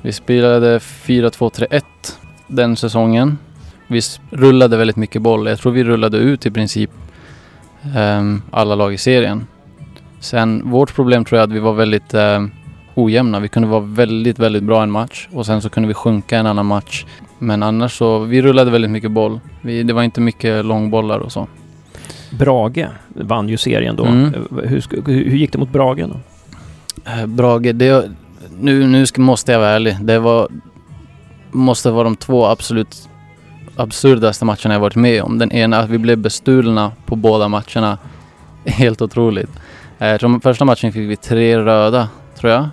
[0.02, 1.83] Vi spelade 4-2-3-1
[2.46, 3.38] den säsongen.
[3.87, 5.46] Vi rullade väldigt mycket boll.
[5.46, 6.90] Jag tror vi rullade ut i princip
[7.96, 9.46] um, alla lag i serien.
[10.20, 12.50] Sen vårt problem tror jag att vi var väldigt um,
[12.94, 13.40] ojämna.
[13.40, 16.46] Vi kunde vara väldigt, väldigt bra en match och sen så kunde vi sjunka en
[16.46, 17.04] annan match.
[17.38, 19.40] Men annars så, vi rullade väldigt mycket boll.
[19.62, 21.48] Vi, det var inte mycket långbollar och så.
[22.30, 24.04] Brage vann ju serien då.
[24.04, 24.35] Mm.
[24.64, 26.16] Hur, hur, gick det mot Brage då?
[27.11, 28.11] Eh, Brage, det,
[28.61, 29.96] nu, nu ska, måste jag vara ärlig.
[30.00, 30.48] Det var,
[31.50, 33.09] måste vara de två absolut
[33.76, 35.38] absurdaste matcherna jag varit med om.
[35.38, 37.98] Den ena, att vi blev bestulna på båda matcherna.
[38.64, 39.50] Helt otroligt.
[39.98, 42.09] Eh, första matchen fick vi tre röda,
[42.40, 42.68] tror jag.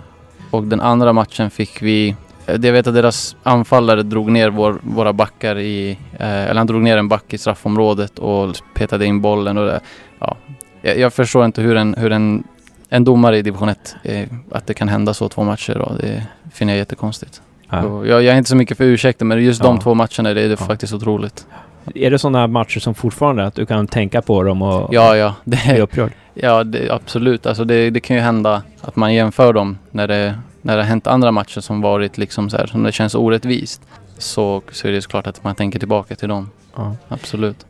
[0.52, 5.12] Och den andra matchen fick vi jag vet att deras anfallare drog ner vår, våra
[5.12, 9.58] backar i, eh, eller han drog ner en back i straffområdet och petade in bollen
[9.58, 9.80] och det,
[10.18, 10.36] ja.
[10.82, 12.44] Jag, jag förstår inte hur en, hur en,
[12.88, 15.96] en domare i division 1, eh, att det kan hända så två matcher då.
[16.00, 17.42] Det finner jag jättekonstigt.
[17.70, 18.06] Ja.
[18.06, 19.66] Jag, jag, är inte så mycket för ursäkter men just ja.
[19.66, 20.56] de två matcherna det är det ja.
[20.56, 21.46] faktiskt otroligt.
[21.94, 25.34] Är det sådana matcher som fortfarande att du kan tänka på dem och Ja, ja.
[25.44, 26.12] Det, bli upprörd?
[26.34, 27.46] Ja, det, absolut.
[27.46, 30.88] Alltså det, det kan ju hända att man jämför dem när det, när det har
[30.88, 33.82] hänt andra matcher som varit liksom så här, som det känns orättvist.
[34.18, 36.50] Så, så är det såklart att man tänker tillbaka till dem.
[36.76, 36.96] Ja.
[37.08, 37.66] Absolut.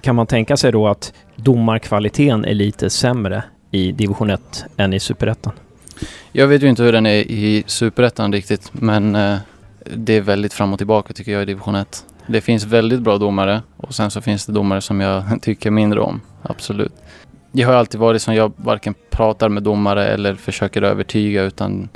[0.00, 5.00] Kan man tänka sig då att domarkvaliteten är lite sämre i division 1 än i
[5.00, 5.52] superettan?
[6.32, 9.36] Jag vet ju inte hur den är i superettan riktigt, men eh,
[9.94, 12.04] det är väldigt fram och tillbaka tycker jag i division 1.
[12.30, 16.00] Det finns väldigt bra domare och sen så finns det domare som jag tycker mindre
[16.00, 16.20] om.
[16.42, 16.92] Absolut.
[17.52, 21.88] Jag har alltid varit som jag varken pratar med domare eller försöker övertyga utan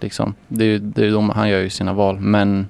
[0.00, 2.20] liksom, det är det är domare, han gör ju sina val.
[2.20, 2.68] Men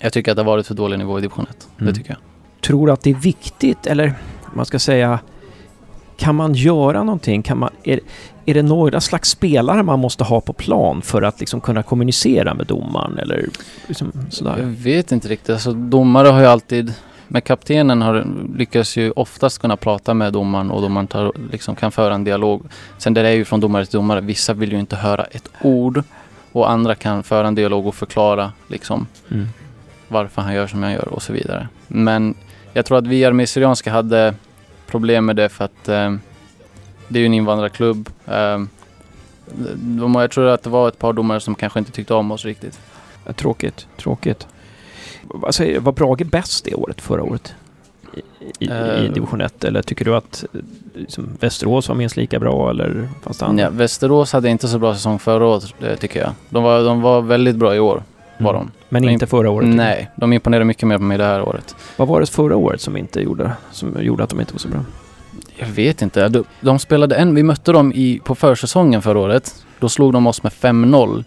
[0.00, 1.68] jag tycker att det har varit för dålig nivå i division 1.
[1.78, 1.92] Mm.
[1.92, 2.18] Det tycker jag.
[2.60, 4.14] Tror du att det är viktigt eller
[4.54, 5.18] man ska säga
[6.16, 7.42] kan man göra någonting?
[7.42, 8.00] Kan man, är,
[8.46, 12.54] är det några slags spelare man måste ha på plan för att liksom kunna kommunicera
[12.54, 13.48] med domaren eller
[13.86, 14.56] liksom Jag sådär?
[14.78, 15.50] vet inte riktigt.
[15.50, 16.92] Alltså, domare har ju alltid...
[17.28, 18.26] Med kaptenen har
[18.56, 22.62] lyckas ju oftast kunna prata med domaren och domaren tar, liksom, kan föra en dialog.
[22.98, 24.20] Sen det är ju från domare till domare.
[24.20, 26.02] Vissa vill ju inte höra ett ord
[26.52, 29.46] och andra kan föra en dialog och förklara liksom, Mm.
[30.08, 31.68] varför han gör som han gör och så vidare.
[31.88, 32.34] Men
[32.72, 34.34] jag tror att vi Armé Syrianska hade
[34.86, 36.14] problem med det för att eh,
[37.08, 38.10] det är ju en invandrarklubb.
[38.26, 38.62] Eh,
[39.76, 42.44] de, jag tror att det var ett par domare som kanske inte tyckte om oss
[42.44, 42.80] riktigt.
[43.36, 44.46] Tråkigt, tråkigt.
[45.22, 47.54] Vad säger, var Brage bäst det året, förra året?
[48.14, 48.18] I,
[48.64, 49.12] i, i Eh.
[49.12, 49.64] division 1?
[49.64, 50.44] Eller tycker du att
[50.94, 53.62] liksom, Västerås var minst lika bra eller fanns det?
[53.62, 56.30] Ja, Västerås hade inte så bra säsong förra året eh, tycker jag.
[56.48, 58.02] De var, de var väldigt bra i år.
[58.38, 58.64] Var Mm.
[58.66, 58.70] de.
[58.88, 59.68] Men Men inte förra året?
[59.68, 61.76] Nej, de imponerade mycket mer på mig det här året.
[61.96, 64.68] Vad var det förra året som inte gjorde, som gjorde att de inte var så
[64.68, 64.80] bra?
[65.56, 66.28] Jag vet inte.
[66.28, 69.54] De, de spelade en, vi mötte dem i, på försäsongen förra året.
[69.78, 71.24] Då slog de oss med 5-0.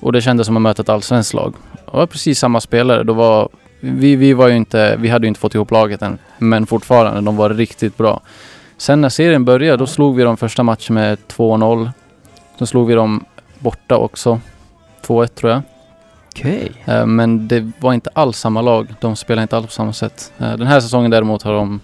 [0.00, 1.54] Och det kändes som att möta ett allsvenskt lag.
[1.84, 3.02] Det var precis samma spelare.
[3.02, 3.48] Då var,
[3.80, 6.18] vi, vi, var ju inte, vi hade ju inte fått ihop laget än.
[6.38, 8.20] Men fortfarande, de var riktigt bra.
[8.76, 11.90] Sen när serien började, då slog vi dem första matchen med 2-0.
[12.58, 13.24] Då slog vi dem
[13.58, 14.40] borta också.
[15.06, 15.62] 2-1 tror jag.
[16.28, 16.72] Okej.
[16.84, 18.94] Eh, Men det var inte alls samma lag.
[19.00, 20.32] De spelade inte alls på samma sätt.
[20.38, 21.80] Eh, Den här säsongen däremot har de,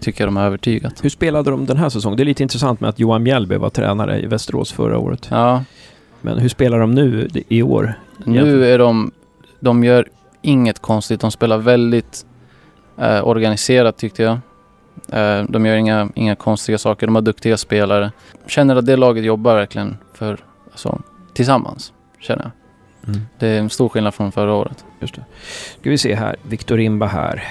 [0.00, 1.04] tycker jag de har övertygat.
[1.04, 2.16] Hur spelade de den här säsongen?
[2.16, 5.28] Det är lite intressant med att Johan Mjällby var tränare i Västerås förra året.
[5.30, 5.64] Ja,
[6.20, 7.94] Men hur spelar de nu i år?
[8.24, 9.12] nu är de,
[9.60, 10.08] de gör
[10.42, 11.20] inget konstigt.
[11.20, 12.26] De spelar väldigt
[12.98, 14.38] eh, organiserat tyckte jag.
[15.08, 17.06] Eh, de gör inga, inga konstiga saker.
[17.06, 18.12] De har duktiga spelare.
[18.46, 20.38] Känner att det laget jobbar verkligen för,
[20.70, 21.02] alltså,
[21.34, 21.92] tillsammans.
[22.20, 22.52] Känner jag.
[23.08, 23.20] Mm.
[23.38, 24.84] Det är en stor skillnad från förra året.
[25.00, 25.24] Just det.
[25.80, 26.36] Ska vi se här.
[26.42, 27.44] Viktor Imba här.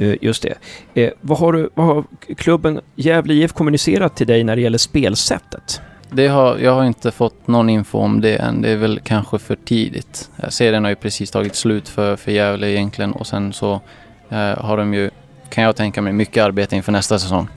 [0.00, 0.54] Eh, Just det.
[1.02, 2.04] Eh, vad, har du, vad har
[2.36, 5.80] klubben Gävle IF kommunicerat till dig när det gäller spelsättet?
[6.10, 8.62] Det har, jag har inte fått någon info om det än.
[8.62, 10.30] Det är väl kanske för tidigt.
[10.42, 13.80] Eh, Serien har ju precis tagit slut för, för Gävle egentligen och sen så
[14.28, 15.10] eh, har de ju,
[15.48, 17.48] kan jag tänka mig, mycket arbete inför nästa säsong.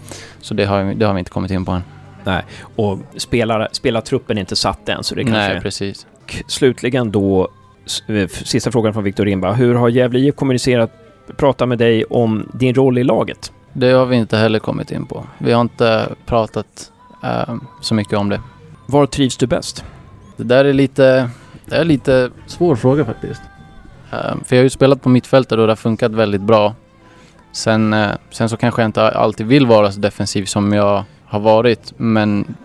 [0.42, 1.84] Så det har, det har vi inte kommit in på än.
[2.76, 5.54] Och spelar, spelartruppen är inte satt än, så det kanske...
[5.54, 6.08] Nej, precis.
[6.48, 7.50] Slutligen då,
[8.30, 9.54] sista frågan från Viktor Imba.
[9.54, 11.03] Hur har Gävle IF kommunicerat,
[11.38, 13.52] pratat med dig om din roll i laget?
[13.74, 15.26] Det har vi inte heller kommit in på.
[15.38, 16.92] Vi har inte pratat
[17.24, 18.42] eh, så mycket om det.
[18.86, 19.86] Var trivs du bäst?
[20.38, 21.30] Det där är lite,
[21.66, 23.42] det är lite svår fråga faktiskt.
[24.12, 26.76] Eh, för jag har ju spelat på mittfältet och det har funkat väldigt bra.
[27.52, 31.40] Sen, eh, sen så kanske jag inte alltid vill vara så defensiv som jag har
[31.40, 31.94] varit.
[31.98, 32.56] Men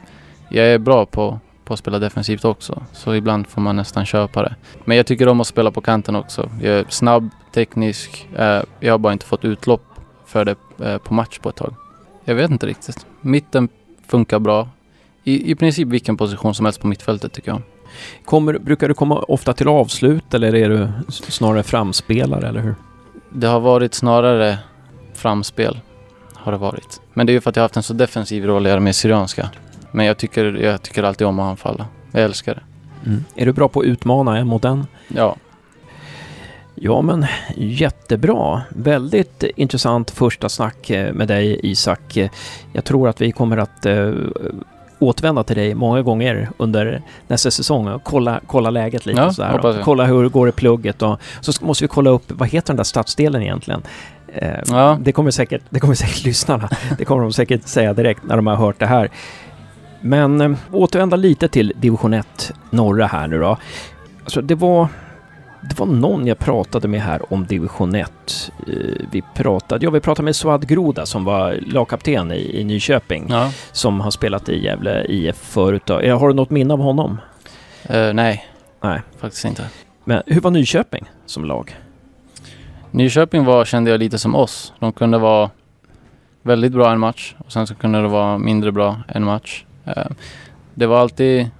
[0.49, 2.83] jag är bra på, på att spela defensivt också.
[2.93, 4.55] Så ibland får man nästan köpa det.
[4.85, 6.51] Men jag tycker om att spela på kanten också.
[6.63, 8.29] Jag är snabb, teknisk.
[8.37, 9.85] Eh, jag har bara inte fått utlopp
[10.27, 11.75] för det eh, på match på ett tag.
[12.25, 13.07] Jag vet inte riktigt.
[13.21, 13.69] Mitten
[14.07, 14.69] funkar bra.
[15.25, 17.63] I, I princip vilken position som helst på mittfältet tycker jag.
[18.25, 22.75] Kommer, brukar du komma ofta till avslut eller är du snarare framspelare, eller hur?
[23.31, 24.59] Det har varit snarare
[25.15, 25.81] framspel.
[26.35, 27.01] Har det varit.
[27.15, 28.93] Men det är ju för att jag har haft en så defensiv roll i Armé
[28.93, 29.51] Syrianska.
[29.91, 31.87] Men jag tycker, jag tycker alltid om att anfalla.
[32.13, 32.63] Jag älskar det.
[33.35, 34.87] Är du bra på att utmana en mot en?
[35.09, 35.37] Ja,
[36.81, 38.63] Ja, men jättebra.
[38.69, 42.19] Väldigt intressant första snack eh, med dig, Isak.
[42.73, 44.13] Jag tror att vi kommer att eh,
[44.99, 49.21] återvända till dig många gånger under nästa säsong och kolla, kolla läget lite.
[49.21, 49.81] Ja, sådär.
[49.85, 52.77] Kolla hur det går i plugget och så måste vi kolla upp, vad heter den
[52.77, 53.83] där stadsdelen egentligen?
[54.35, 54.99] Eh, Ja.
[55.01, 58.47] det, kommer säkert, det kommer säkert lyssnarna, det kommer de säkert säga direkt när de
[58.47, 59.11] har hört det här.
[60.01, 63.57] Men eh, återvända lite till division 1 norra här nu då.
[64.25, 64.89] Alltså det var,
[65.69, 68.13] det var någon jag pratade med här om division 1.
[68.67, 68.73] Eh,
[69.11, 73.27] Vi pratade, ja, vi pratade med Suad Groda som var lagkapten i, i Nyköping.
[73.29, 73.51] ja.
[73.73, 75.91] Som har spelat i Gävle IF förut.
[75.91, 77.21] Eh, Har du något minne av honom?
[77.83, 78.47] Eh, nej,
[78.83, 79.01] Nej.
[79.19, 79.65] faktiskt inte.
[80.05, 81.77] Men hur var Nyköping som lag?
[82.91, 84.73] Nyköping var, kände jag lite som oss.
[84.79, 85.51] De kunde vara
[86.43, 89.65] väldigt bra en match och sen så kunde det vara mindre bra en match.
[90.75, 91.51] Det var alltid...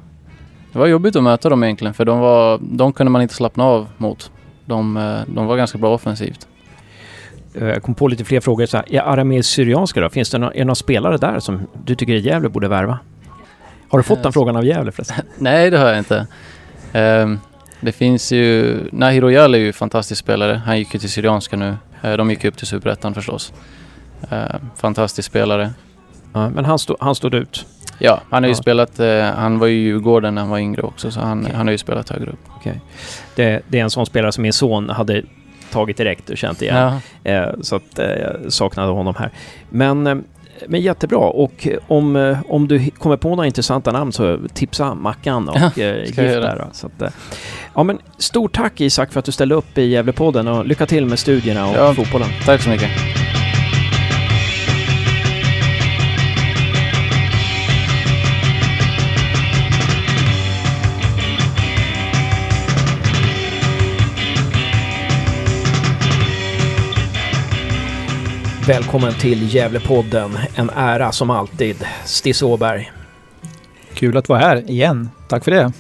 [0.73, 3.65] Det var jobbigt att möta dem egentligen för de, var, de kunde man inte slappna
[3.65, 4.31] av mot.
[4.65, 6.49] De, eh, de var ganska bra offensivt.
[7.55, 8.67] Eh, jag kom på lite fler frågor.
[8.67, 10.09] Så här, är Aramé Syrianska då?
[10.09, 12.99] Finns det några, är det några spelare där som du tycker Gävle borde värva?
[13.89, 15.17] Har du fått den frågan av Gävle förresten?
[15.39, 16.27] Nej, det har jag inte.
[16.93, 17.41] Um,
[17.81, 18.79] det finns ju...
[18.93, 20.63] Nahir Oyal är ju fantastisk spelare.
[20.67, 21.77] Han gick ju till Syrianska nu.
[22.03, 23.53] De gick upp till Superettan förstås.
[24.33, 24.39] Uh,
[24.77, 25.71] fantastisk spelare.
[26.33, 27.67] Ja, men han, stod, han stod ut?
[27.99, 29.01] Ja, han har ju spelat...
[29.01, 31.55] Uh, han var ju i Djurgården när han var yngre också, så han, okay.
[31.55, 32.57] han har ju spelat högre upp.
[32.57, 32.75] Okay.
[33.35, 35.23] Det, det, är en sån spelare som min son hade
[35.71, 37.01] tagit direkt och känt igen.
[37.23, 37.53] Ja.
[37.61, 39.31] så att jag saknade honom här.
[39.71, 40.25] Men
[40.67, 45.57] men jättebra och om, om du kommer på några intressanta namn så tipsa Mackan och
[45.57, 46.67] ja, eh, där.
[46.73, 47.09] Så att, eh,
[47.75, 51.07] ja, men stort tack Isak för att du ställde upp i Gävlepodden och lycka till
[51.07, 52.29] med studierna och ja, fotbollen.
[52.45, 53.18] Tack så mycket.
[68.69, 70.39] Välkommen till Gävlepodden.
[70.55, 71.77] En ära som alltid.
[72.05, 72.93] Stis Åberg.
[73.95, 75.11] Kul att vara här igen.
[75.29, 75.73] Tack för det.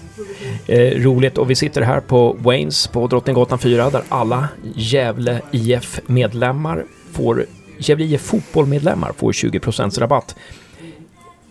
[0.66, 6.84] Eh, roligt och vi sitter här på Waynes på Drottninggatan 4 där alla Gävle IF-medlemmar
[7.12, 7.44] får
[7.78, 10.36] Gävle IF fotbollmedlemmar får 20% rabatt.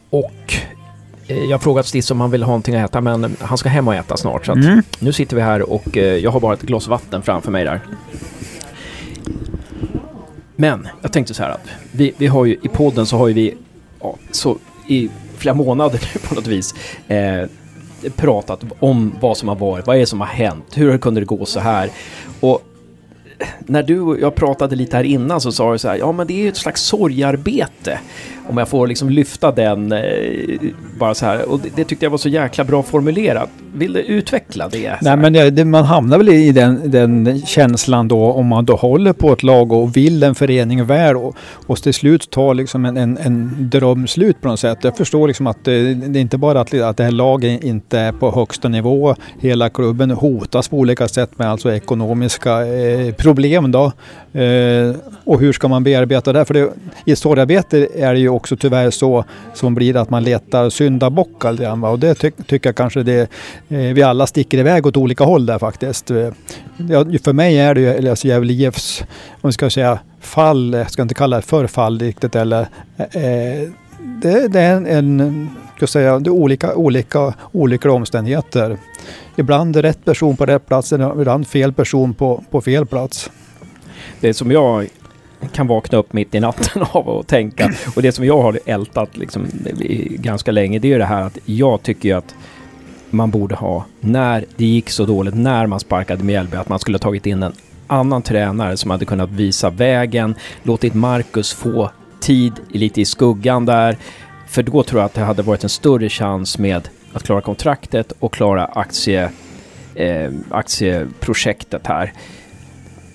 [0.10, 0.54] Och
[1.28, 3.70] eh, jag har frågat Stis om han vill ha någonting att äta men han ska
[3.70, 4.46] hem och äta snart.
[4.46, 4.82] Så mm.
[5.00, 7.82] nu sitter vi här och eh, jag har bara ett glas vatten framför mig där.
[10.60, 13.34] Men jag tänkte så här att vi, vi har ju i podden så har ju
[13.34, 13.58] vi
[14.02, 16.76] ja, så i flera månader på något vis
[17.08, 17.50] eh,
[18.16, 21.26] pratat om vad som har varit, vad är det som har hänt, hur kunde det
[21.26, 21.90] gå så här?
[22.40, 22.64] Och
[23.60, 26.28] när du och jag pratade lite här innan så sa du så här, ja men
[26.28, 28.00] det är ju ett slags sorgarbete
[28.50, 30.02] om jag får liksom lyfta den eh,
[31.00, 31.50] bara så här.
[31.50, 33.50] Och det, det, tyckte jag var så jäkla bra formulerat.
[33.74, 34.98] Vill du utveckla det?
[35.02, 39.14] Nej men det, man hamnar väl i den, den, känslan då om man då håller
[39.14, 41.36] på ett lag och vill en förening väl och,
[41.68, 44.78] och till slut tar liksom en, en, en drömslut på något sätt.
[44.82, 48.00] Jag förstår liksom att det, det är inte bara att, att det här laget inte
[48.00, 49.16] är på högsta nivå.
[49.40, 53.86] Hela klubben hotas på olika sätt med alltså ekonomiska eh, problem då.
[54.40, 56.46] Eh, och hur ska man bearbeta det?
[56.46, 56.70] För det,
[57.06, 61.64] i sorgarbete är det ju också tyvärr så som blir att man letar syndabockar lite
[61.64, 61.84] grann.
[61.84, 63.30] Och det ty tycker jag kanske det,
[63.70, 66.12] eh, vi alla sticker iväg åt olika håll där faktiskt.
[66.12, 66.30] Eh,
[66.90, 69.04] ja, för mig är det ju alltså Gävle IFs,
[69.42, 72.62] om vi ska säga fall, jag ska inte kalla det för fall riktigt eller
[72.98, 73.70] eh,
[74.22, 78.78] det, det, är en, en ska säga, det är olika, olika, olika omständigheter.
[79.36, 83.32] Ibland är rätt person på rätt plats, ibland fel person på, på fel plats.
[84.20, 84.88] Det som jag
[85.52, 87.72] kan vakna upp mitt i natten av och tänka.
[87.96, 89.46] Och det som jag har ältat liksom
[90.10, 92.36] ganska länge, det är ju det här att jag tycker att
[93.10, 96.96] man borde ha, när det gick så dåligt, när man sparkade Mjällby, att man skulle
[96.96, 97.54] ha tagit in en
[97.88, 101.90] annan tränare som hade kunnat visa vägen, låtit Marcus få
[102.20, 103.98] tid lite i skuggan där.
[104.48, 108.14] För då tror jag att det hade varit en större chans med att klara kontraktet
[108.20, 109.30] och klara aktie,
[109.96, 112.14] eh, aktieprojektet här.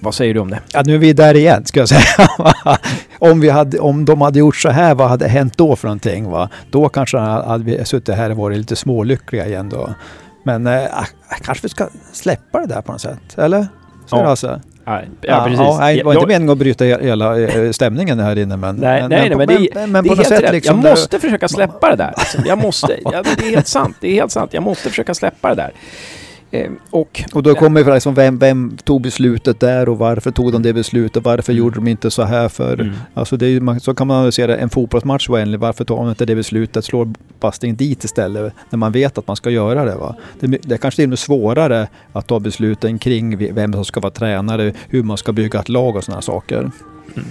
[0.01, 0.61] Vad säger du om det?
[0.73, 2.29] Ja, nu är vi där igen, ska jag säga.
[3.19, 6.31] om, vi hade, om de hade gjort så här, vad hade hänt då för någonting?
[6.31, 6.49] Va?
[6.71, 9.91] Då kanske hade vi suttit här och varit lite smålyckliga igen då.
[10.45, 10.83] Men eh,
[11.43, 13.67] kanske vi ska släppa det där på något sätt, eller?
[14.07, 14.25] Så ja.
[14.25, 14.61] Alltså.
[14.85, 15.59] Ja, ja, precis.
[15.59, 18.77] Ja, nej, det var inte meningen att bryta hela eh, stämningen här inne men...
[18.77, 20.53] Nej, men, nej, men, men, det, men, det är helt rätt.
[20.53, 22.15] Liksom, jag måste försöka släppa det där.
[22.19, 22.43] Liksom.
[22.47, 23.97] Jag måste, ja, det är helt sant.
[24.01, 24.55] Det är helt sant.
[24.55, 25.73] Jag måste försöka släppa det där.
[26.55, 30.53] Eh, och, och då kommer vi liksom, vem, vem tog beslutet där och varför tog
[30.53, 31.25] de det beslutet?
[31.25, 31.59] Varför mm.
[31.59, 32.81] gjorde de inte så här för?
[32.81, 32.95] Mm.
[33.15, 35.61] Alltså det är, så kan man se det, en fotbollsmatch oändlig.
[35.61, 36.85] Varför tar de inte det beslutet?
[36.85, 37.09] Slår
[37.41, 39.95] Basting dit istället när man vet att man ska göra det?
[39.95, 40.17] Va?
[40.41, 44.01] Det, det är kanske till och med svårare att ta besluten kring vem som ska
[44.01, 46.59] vara tränare, hur man ska bygga ett lag och sådana saker.
[46.59, 47.29] Mm.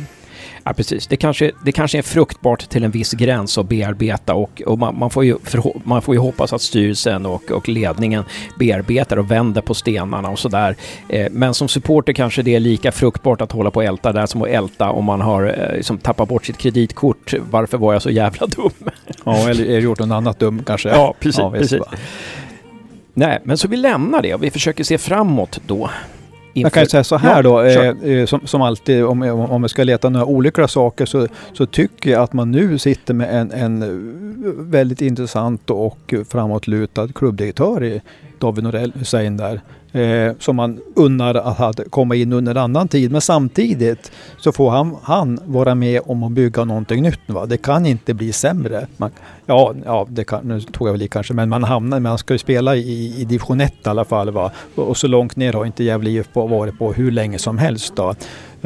[0.63, 1.07] Ja, precis.
[1.07, 4.99] Det kanske, det kanske är fruktbart till en viss gräns att bearbeta och, och man,
[4.99, 5.37] man, får ju
[5.83, 8.23] man får ju hoppas att styrelsen och, och ledningen
[8.59, 10.75] bearbetar och vänder på stenarna och sådär.
[11.09, 14.25] Eh, men som supporter kanske det är lika fruktbart att hålla på och älta där
[14.25, 17.33] som att älta om man har eh, liksom, tappat bort sitt kreditkort.
[17.51, 18.71] Varför var jag så jävla dum?
[19.25, 20.89] Ja, eller gjort något annat dum kanske.
[20.89, 21.39] Ja, precis.
[21.39, 21.81] Ja, precis.
[23.13, 25.89] Nej, men så vi lämnar det och vi försöker se framåt då.
[26.53, 29.61] Jag kan ju säga så här ja, då, eh, eh, som, som, alltid om, om
[29.61, 33.35] vi ska leta några olyckliga saker så, så tycker jag att man nu sitter med
[33.35, 38.01] en, en väldigt intressant och framåtlutad klubbdirektör i,
[38.41, 39.61] David Norell Hussein där.
[39.93, 43.11] Eh, som man unnar att komma in under en annan tid.
[43.11, 47.19] Men samtidigt så får han, han vara med om att bygga någonting nytt.
[47.27, 47.45] Va?
[47.45, 48.87] Det kan inte bli sämre.
[48.97, 49.11] Man,
[49.45, 52.33] ja, ja det kan, nu tog jag väl i kanske, men man hamnar, man ska
[52.33, 54.31] ju spela i, i division 1 i alla fall.
[54.31, 54.51] Va?
[54.75, 57.95] Och, och så långt ner har inte Gävle IF varit på hur länge som helst.
[57.95, 58.15] Då.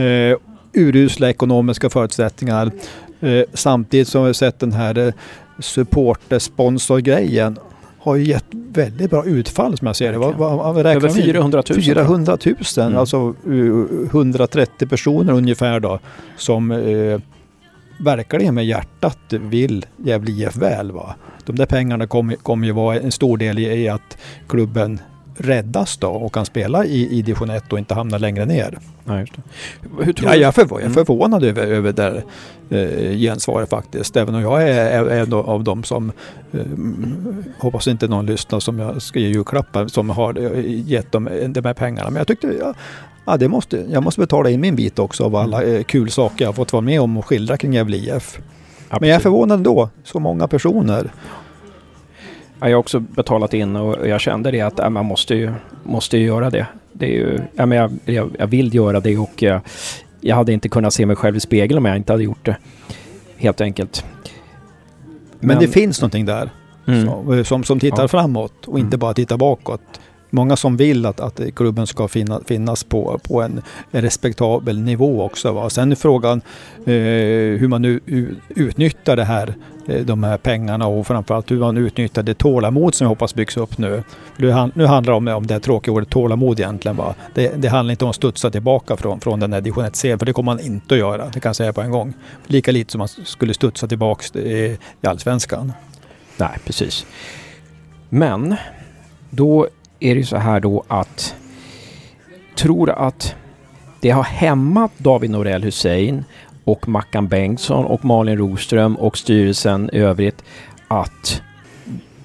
[0.03, 0.37] Eh,
[0.73, 2.71] urusla ekonomiska förutsättningar.
[3.19, 5.13] Eh, samtidigt som vi har sett den här eh,
[5.59, 7.57] supporter-sponsor-grejen
[8.05, 10.17] har ju gett väldigt bra utfall som jag ser det.
[10.17, 11.81] Vad, vad, Över 400 000.
[11.81, 12.97] 400 000, mm.
[12.97, 15.99] alltså 130 personer ungefär då.
[16.37, 17.19] Som eh,
[17.99, 20.91] verkligen med hjärtat vill Gävle IF väl.
[20.91, 21.15] Va?
[21.45, 24.99] De där pengarna kommer, kommer ju vara en stor del i, i att klubben
[25.37, 28.77] räddas då och kan spela i, i division 1 och inte hamna längre ner.
[29.05, 29.41] Ja, just det.
[30.05, 30.93] Hur tror ja, jag, är förv jag är mm.
[30.93, 31.57] förvånad mm.
[31.57, 32.23] över, över det
[32.69, 34.15] eh, gensvaret faktiskt.
[34.15, 36.11] Även om jag är, är en av dem som,
[36.51, 36.59] eh,
[37.59, 41.65] hoppas inte någon lyssnar som jag ska ge julklappar, som har eh, gett dem de
[41.65, 42.09] här pengarna.
[42.09, 42.73] Men jag tyckte, ja,
[43.25, 45.75] ja, det måste, jag måste betala in min bit också av alla mm.
[45.75, 48.39] eh, kul saker jag fått vara med om och skildra kring Gävle IF.
[48.99, 51.11] Men jag är förvånad ändå, så många personer.
[52.65, 55.53] Ja, jag har också betalat in och jag kände det att ja, man måste ju,
[55.83, 56.67] måste ju göra det.
[56.93, 59.61] det är ju, jag, jag, jag vill göra det och jag,
[60.21, 62.57] jag hade inte kunnat se mig själv i spegeln om jag inte hade gjort det.
[63.37, 64.05] Helt enkelt.
[65.39, 66.49] Men, men det finns någonting där
[66.87, 67.45] mm.
[67.45, 68.07] som, som tittar ja.
[68.07, 68.99] framåt och inte mm.
[68.99, 69.99] bara tittar bakåt
[70.29, 73.61] många som vill att, att klubben ska finna, finnas på, på en,
[73.91, 75.51] respektabel nivå också.
[75.51, 75.69] Va?
[75.69, 76.41] Sen är frågan
[76.85, 76.93] eh,
[77.59, 77.99] hur man nu
[78.49, 79.53] utnyttjar det här,
[79.87, 83.57] eh, de här pengarna och framförallt hur man utnyttjar det tålamod som jag hoppas byggs
[83.57, 84.03] upp nu.
[84.37, 86.97] Nu, nu handlar det om, om det tråkiga ordet tålamod egentligen.
[86.97, 87.15] Va?
[87.33, 90.25] Det, det handlar inte om att studsa tillbaka från, från den här division 1 för
[90.25, 91.25] det kommer man inte att göra.
[91.33, 92.13] Det kan jag säga på en gång.
[92.47, 94.71] Lika lite som man skulle studsa tillbaka i, eh,
[95.01, 95.73] i allsvenskan.
[96.37, 97.05] Nej, precis.
[98.09, 98.55] Men
[99.29, 99.67] då
[99.99, 101.35] är det ju så här då att
[102.55, 103.35] tror att
[104.01, 106.23] det har hämmat David Norell Hussein
[106.63, 110.43] och Mackan Bengtsson och Malin Roström och styrelsen i övrigt
[110.87, 111.41] att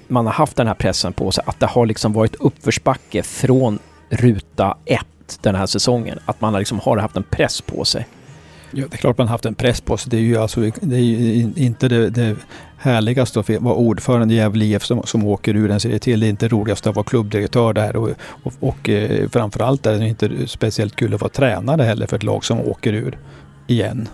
[0.07, 3.79] man har haft den här pressen på sig, att det har liksom varit uppförsbacke från
[4.09, 6.19] ruta ett den här säsongen.
[6.25, 8.07] Att man liksom har haft en press på sig.
[8.71, 10.09] Ja, det är klart man haft en press på sig.
[10.09, 12.35] Det är ju, alltså, det är ju inte det, det
[12.77, 16.19] härligaste att vara ordförande i Gävle IF som, som åker ur en serie till.
[16.19, 18.09] Det är inte roligast att vara klubbdirektör där och,
[18.43, 22.23] och, och eh, framförallt är det inte speciellt kul att vara tränare heller för ett
[22.23, 23.17] lag som åker ur
[23.67, 24.07] igen.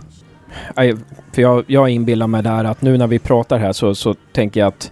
[1.32, 4.60] För jag, jag inbillar mig där att nu när vi pratar här så, så tänker
[4.60, 4.91] jag att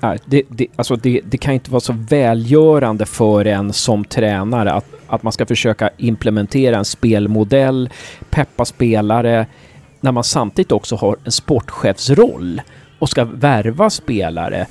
[0.00, 4.72] Nej, det, det, alltså det, det, kan inte vara så välgörande för en som tränare
[4.72, 7.90] att, att man ska försöka implementera en spelmodell,
[8.30, 9.46] peppa spelare,
[10.00, 12.62] när man samtidigt också har en sportchefsroll
[12.98, 14.66] och ska värva spelare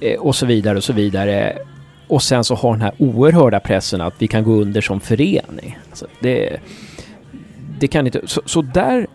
[0.00, 1.58] eh, och så vidare och så vidare.
[2.08, 5.78] Och sen så har den här oerhörda pressen att vi kan gå under som förening.
[5.90, 6.60] Alltså det,
[7.78, 8.20] det kan inte...
[8.24, 9.06] Så, så där,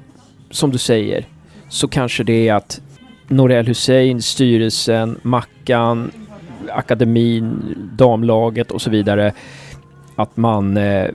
[0.52, 1.26] som du säger,
[1.70, 2.82] så kanske det är att
[3.30, 6.12] Norell Hussein, styrelsen, Mackan,
[6.72, 9.34] akademin, damlaget och så vidare.
[10.16, 11.10] Att man eh,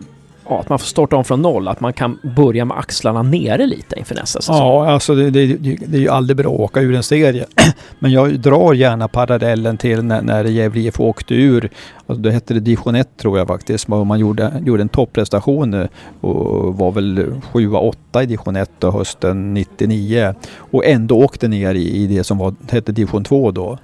[0.48, 3.66] ja, att man får starta om från noll, att man kan börja med axlarna nere
[3.66, 4.56] lite inför nästa säsong.
[4.56, 5.46] Ja, alltså det, det,
[5.86, 7.46] det är ju aldrig bra att åka ur en serie.
[7.98, 11.70] Men jag drar gärna parallellen till när, när Gävle IF åkte ur.
[12.06, 13.88] Alltså då hette det division 1 tror jag faktiskt.
[13.88, 15.88] Man gjorde, gjorde en topprestation
[16.20, 17.18] och var väl
[17.52, 20.34] 7-8 i division 1 hösten 99.
[20.56, 23.78] Och ändå åkte ner i, i det som var, hette division 2 då.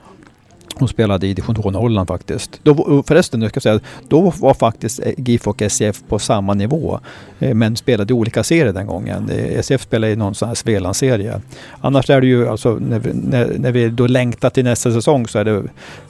[0.81, 2.61] Hon spelade i division 2 Holland faktiskt.
[2.63, 7.01] Då, förresten, jag ska säga, då var faktiskt GIF och SCF på samma nivå.
[7.39, 9.31] Eh, men spelade i olika serier den gången.
[9.59, 11.41] SCF eh, spelade i någon sån här Svealandsserie.
[11.81, 15.29] Annars är det ju, alltså, när, vi, när, när vi då längtar till nästa säsong
[15.29, 15.63] så är det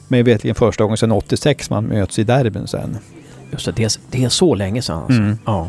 [0.09, 2.99] mig vetligen första gången sedan 86 man möts i derbyn sen.
[3.53, 5.13] Just det, det är, det är så länge sedan alltså.
[5.21, 5.39] Mm.
[5.47, 5.69] Ja.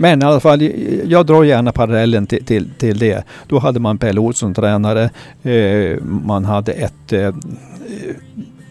[0.00, 0.62] Men i alla fall,
[1.04, 3.24] jag drar gärna parallellen till, till, till det.
[3.48, 5.10] Då hade man Pelle Olsson tränare.
[5.42, 7.34] Eh, man hade ett eh,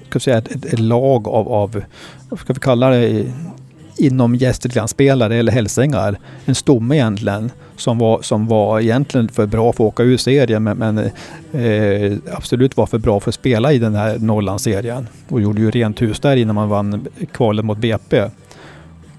[0.09, 1.83] ska säga, ett, ett, lag av, av,
[2.29, 3.25] vad ska vi kalla det,
[3.97, 6.19] inom Gästriklandsspelare eller hälsängar.
[6.45, 10.63] En stomme egentligen som var, som var egentligen för bra för att åka ur serien
[10.63, 10.97] men, men
[11.51, 15.07] eh, absolut var för bra för att spela i den här Norrlandsserien.
[15.29, 18.23] Och gjorde ju rent hus där innan man vann kvalet mot BP.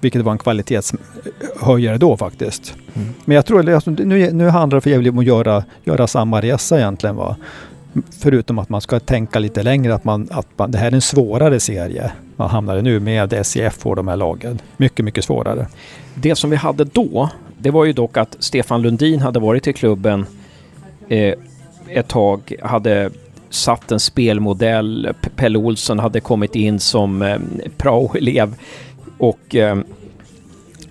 [0.01, 2.73] Vilket var en kvalitetshöjare då faktiskt.
[2.93, 3.09] Mm.
[3.25, 6.41] Men jag tror, alltså, nu, nu handlar det för Gävle om att göra, göra samma
[6.41, 7.15] resa egentligen.
[7.15, 7.35] Va?
[8.19, 11.01] Förutom att man ska tänka lite längre att, man, att man, det här är en
[11.01, 14.59] svårare serie man hamnar i nu med SEF och de här lagen.
[14.77, 15.67] Mycket, mycket svårare.
[16.15, 19.73] Det som vi hade då, det var ju dock att Stefan Lundin hade varit i
[19.73, 20.25] klubben
[21.09, 21.33] eh,
[21.87, 23.09] ett tag, hade
[23.49, 25.13] satt en spelmodell.
[25.35, 27.39] Pelle Olsson hade kommit in som eh,
[27.77, 28.55] prao-elev
[29.19, 29.77] och eh,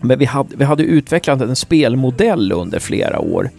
[0.01, 3.51] men vi hade, vi hade utvecklat en spelmodell under flera år.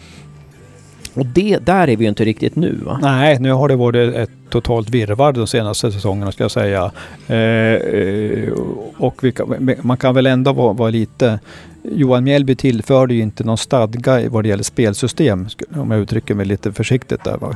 [1.14, 3.00] Och det, där är vi ju inte riktigt nu va?
[3.02, 6.92] Nej, nu har det varit ett totalt virrvarr de senaste säsongerna ska jag säga.
[7.28, 8.54] Eh, eh
[8.98, 11.40] och kan, man kan väl ändå vara, vara, lite...
[11.84, 16.46] Johan Mjällby tillförde ju inte någon stadga vad det gäller spelsystem, om jag uttrycker mig
[16.46, 17.38] lite försiktigt där.
[17.38, 17.56] Va?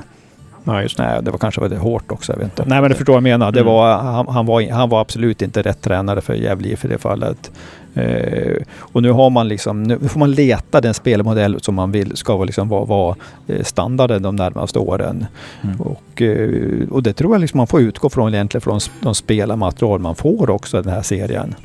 [0.63, 2.31] Nej, just nej, det var kanske väldigt hårt också.
[2.31, 2.65] Jag vet inte.
[2.65, 3.51] Nej, men du förstår vad jag menar.
[3.51, 3.73] Det mm.
[3.73, 7.51] var, han, han, var, han var absolut inte rätt tränare för Gävle i det fallet.
[7.93, 12.17] Eh, och nu har man liksom, nu får man leta den spelmodell som man vill
[12.17, 13.15] ska liksom vara, vara
[13.47, 15.25] eh, standarden de närmaste åren.
[15.61, 15.81] Mm.
[15.81, 19.99] Och, eh, och det tror jag liksom man får utgå från egentligen från de spelarmaterial
[19.99, 21.55] man får också i den här serien.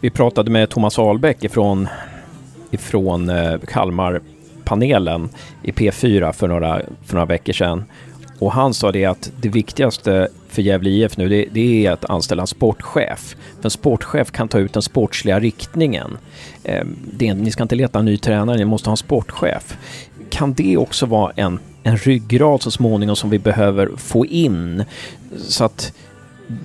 [0.00, 1.88] Vi pratade med Thomas Ahlbäck ifrån,
[2.70, 4.20] ifrån eh, Kalmar
[4.66, 5.28] panelen
[5.62, 7.84] i P4 för några, för några veckor sedan.
[8.38, 12.04] Och han sa det att det viktigaste för Gävle IF nu, det, det, är att
[12.04, 13.36] anställa en sportchef.
[13.56, 16.18] För en sportchef kan ta ut den sportsliga riktningen.
[16.64, 19.76] Eh, det, ni ska inte leta en ny tränare, ni måste ha en sportchef.
[20.30, 24.84] Kan det också vara en, en ryggrad så småningom som vi behöver få in?
[25.36, 25.92] Så att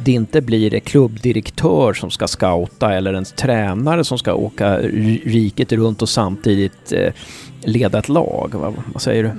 [0.04, 5.72] det inte blir en klubbdirektör som ska scouta eller en tränare som ska åka riket
[5.72, 7.14] runt och samtidigt eh,
[7.64, 8.51] leda ett lag.
[8.53, 9.32] Vad, vad säger du?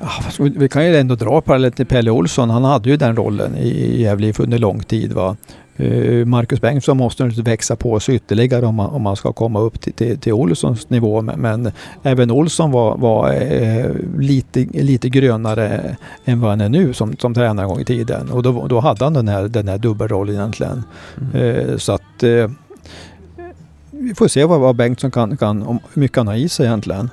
[0.00, 2.50] Ja, vi kan ju ändå dra parallellt till Pelle Olsson.
[2.50, 5.12] Han hade ju den rollen i Gävle under lång tid.
[5.12, 5.36] Va?
[5.76, 9.80] Eh, Marcus Bengtsson måste växa på sig ytterligare om man, om man ska komma upp
[9.80, 11.22] till, till, till Olssons nivå.
[11.22, 11.72] Men, men,
[12.02, 17.34] även Olsson var, var eh, lite, lite grönare än vad han är nu som, som
[17.34, 18.30] tränare en gång i tiden.
[18.30, 20.82] Och då, då hade han den här, den här dubbelrollen egentligen.
[21.20, 21.56] Mm.
[21.56, 22.50] Eh, så att eh,
[23.90, 26.66] vi får se vad, vad Bengtsson kan, kan, om, hur mycket han har i sig
[26.66, 27.10] egentligen.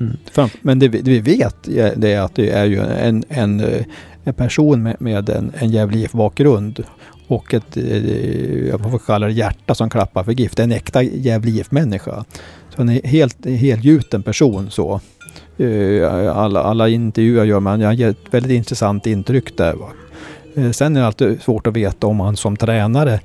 [0.00, 0.50] Mm.
[0.62, 1.56] Men det, det, vi vet
[1.96, 3.84] det är att det är ju en, en, eh,
[4.24, 6.84] en person med, med en, en Gävle bakgrund
[7.28, 10.58] och ett, eh, jag får kalla det hjärta som klappar för gift.
[10.58, 12.24] En äkta Gävle människa
[12.76, 15.00] Så en helt helgjuten person så.
[15.58, 19.74] Eh, alla, alla intervjuer gör man, han ger ett väldigt intressant intryck där.
[19.74, 19.88] Va?
[20.72, 23.20] Sen är det alltid svårt att veta om han som tränare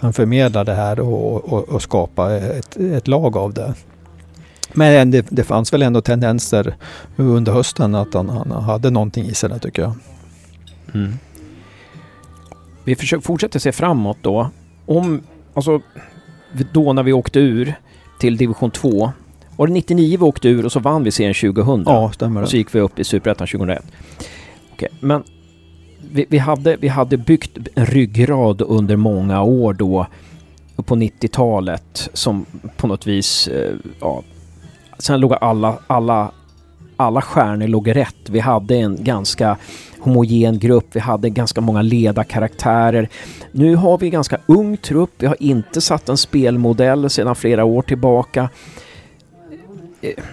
[0.00, 3.74] kan förmedla det här och, och, och skapa ett, ett lag av det.
[4.72, 6.76] Men det, det fanns väl ändå tendenser
[7.16, 9.94] under hösten att han, han hade någonting i sig där tycker jag.
[10.94, 11.12] Mm.
[12.84, 14.50] Vi försöker, fortsätter se framåt då.
[14.86, 15.22] Om,
[15.54, 15.80] alltså,
[16.72, 17.74] då när vi åkte ur
[18.18, 19.12] till division 2.
[19.56, 21.84] Var det 99 vi åkte ur och så vann vi serien 2000?
[21.86, 22.44] Ja, stämmer det.
[22.44, 23.84] Och så gick vi upp i Superettan 2001.
[24.72, 25.22] Okej, men
[26.12, 30.06] vi, vi, hade, vi hade byggt en ryggrad under många år då
[30.76, 32.46] på 90-talet som
[32.76, 34.22] på något vis eh, ja,
[34.98, 36.32] sen låg alla, alla,
[36.96, 38.30] alla stjärnor låg rätt.
[38.30, 39.56] Vi hade en ganska
[40.00, 43.08] homogen grupp, vi hade ganska många ledarkaraktärer.
[43.52, 47.64] Nu har vi en ganska ung trupp, vi har inte satt en spelmodell sedan flera
[47.64, 48.50] år tillbaka.
[50.00, 50.24] Eh,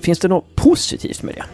[0.00, 1.44] finns det något positivt med det?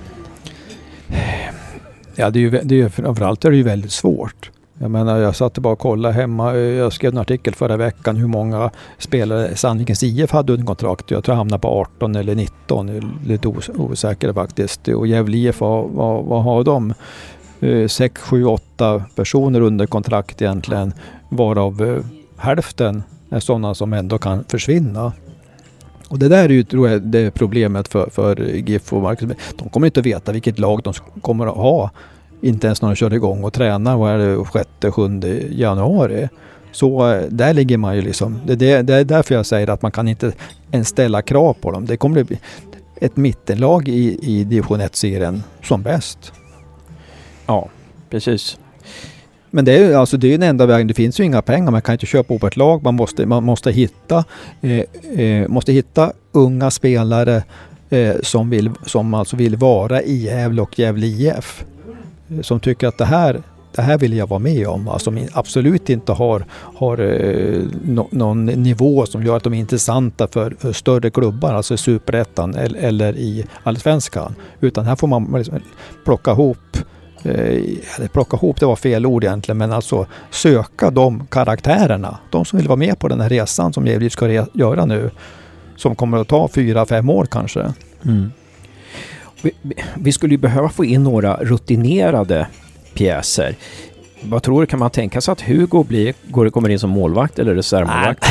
[2.17, 4.51] Ja, det är ju, det är framförallt är det ju väldigt svårt.
[4.79, 6.57] Jag menar, jag satt bara och kollade hemma.
[6.57, 11.11] Jag skrev en artikel förra veckan hur många spelare Sandvikens IF hade under kontrakt.
[11.11, 13.19] Jag tror jag hamnade på 18 eller 19.
[13.27, 14.89] Lite os osäker faktiskt.
[14.89, 16.95] Och Gävle IF, vad, vad, vad har de?
[17.89, 20.93] 6, 7, 8 personer under kontrakt egentligen.
[21.29, 22.05] Varav eh,
[22.37, 25.13] hälften är sådana som ändå kan försvinna.
[26.09, 29.33] Och det där är ju tror jag, det problemet för, för GIF och Marcus.
[29.59, 31.91] De kommer inte att veta vilket lag de kommer att ha
[32.45, 34.45] inte ens när de kör igång och tränar, vad är det,
[34.83, 36.29] 6 7 januari.
[36.73, 38.41] Så eh, där ligger man ju liksom.
[38.47, 40.33] Det, det, det, är därför jag säger att man kan inte
[40.71, 41.87] ens ställa krav på dem.
[41.87, 42.39] Det kommer bli
[43.01, 46.33] ett mittenlag i, i division 1-serien som bäst.
[47.47, 47.69] Ja,
[48.11, 48.59] precis.
[49.51, 50.87] Men det är alltså det är den enda vägen.
[50.87, 51.71] Det finns ju inga pengar.
[51.71, 52.83] Man kan inte köpa upp ett lag.
[52.83, 54.25] Man måste, man måste hitta,
[54.61, 57.43] eh, eh, måste hitta unga spelare
[57.91, 61.65] eh, som, vill, som alltså vill vara i Gävle och Gävle IF
[62.43, 63.43] som tycker att det här,
[63.75, 64.89] det här vill jag vara med om.
[64.89, 69.59] Alltså, som absolut inte har, har eh, no, någon nivå som gör att de är
[69.59, 74.35] intressanta för, för större klubbar, alltså i Superettan eller, eller i Allsvenskan.
[74.61, 75.61] Utan här får man liksom
[76.05, 76.77] plocka ihop
[77.23, 77.63] eh,
[77.97, 82.19] eller plocka ihop, det var fel ord egentligen, men alltså söka de karaktärerna.
[82.31, 85.11] De som vill vara med på den här resan som Gävle ska göra nu.
[85.77, 87.73] Som kommer att ta fyra, fem år kanske.
[88.05, 88.31] Mm.
[89.45, 92.47] Vi, vi skulle ju behöva få in några rutinerade
[92.95, 93.57] pjäser.
[94.23, 97.39] Vad tror du, kan man tänka sig att Hugo blir, går, kommer in som målvakt
[97.39, 98.27] eller reservmålvakt?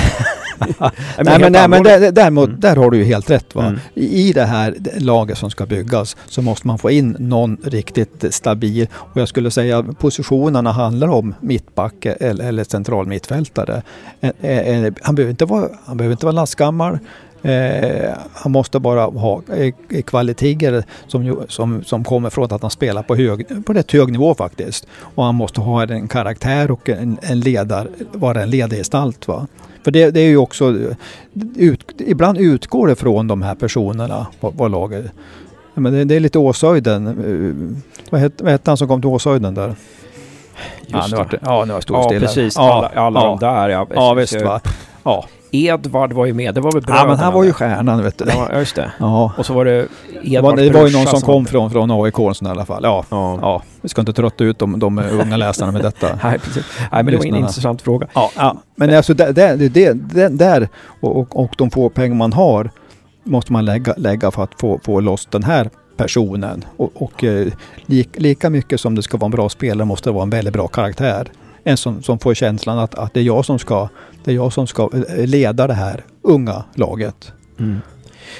[0.60, 0.92] nej,
[1.40, 2.60] men, nej, men där, däremot, mm.
[2.60, 3.56] där har du ju helt rätt.
[3.56, 3.66] Va?
[3.66, 3.80] Mm.
[3.94, 8.88] I det här laget som ska byggas så måste man få in någon riktigt stabil.
[8.94, 13.82] Och jag skulle säga positionerna handlar om mittback eller, eller central mittfältare.
[15.02, 17.00] Han behöver inte vara, han behöver inte vara lastgammal.
[17.44, 23.04] Eh, han måste bara ha eh, kvaliteter som, som, som kommer från att han spelar
[23.04, 24.88] på, hög, på rätt hög nivå faktiskt.
[25.16, 29.28] Och han måste ha en karaktär och en, en ledar, vara en ledargestalt.
[29.28, 29.48] Va?
[29.84, 30.78] För det, det är ju också,
[31.56, 35.06] ut, ibland utgår det från de här personerna vad, vad laget
[35.74, 37.08] men det, det, är lite Åshöjden.
[37.08, 39.76] Eh, vad hette, vad hette han som kom till Åshöjden där?
[40.88, 41.40] Just ja, nu det.
[41.42, 42.56] ja, nu har jag Ja, precis.
[42.56, 43.28] Ja, alla, alla ja.
[43.28, 43.70] de där.
[43.70, 44.42] Ja, ja visst.
[44.42, 44.62] Va?
[45.04, 45.26] Ja.
[45.56, 47.04] Edvard var ju med, det var väl bröderna?
[47.04, 48.26] Ja, men han var ju stjärnan vet du.
[48.28, 48.92] Ja, just det.
[49.00, 49.32] Ja.
[49.38, 49.88] Och så var det
[50.24, 52.84] Edvard Det var, det var ju någon som kom från, från AIK i alla fall.
[52.84, 53.06] Ja.
[53.10, 53.40] Ja.
[53.42, 53.64] ja.
[53.82, 56.08] Vi ska inte trötta ut de, de unga läsarna med detta.
[56.24, 56.66] Nej, precis.
[56.80, 58.08] Nej, men det var en intressant fråga.
[58.14, 58.58] Ja, ja.
[58.76, 60.70] men alltså det, det, det, det där
[61.02, 62.72] och, och, och de få pengar man har
[63.24, 66.66] måste man lägga, lägga för att få, få loss den här personen.
[66.78, 67.48] Och, och eh,
[67.86, 70.54] li, lika mycket som det ska vara en bra spelare måste det vara en väldigt
[70.54, 71.32] bra karaktär.
[71.64, 73.90] En som, som får känslan att, att det är jag som ska
[74.24, 77.32] det är jag som ska eh, leda det här unga laget.
[77.60, 77.80] Mm.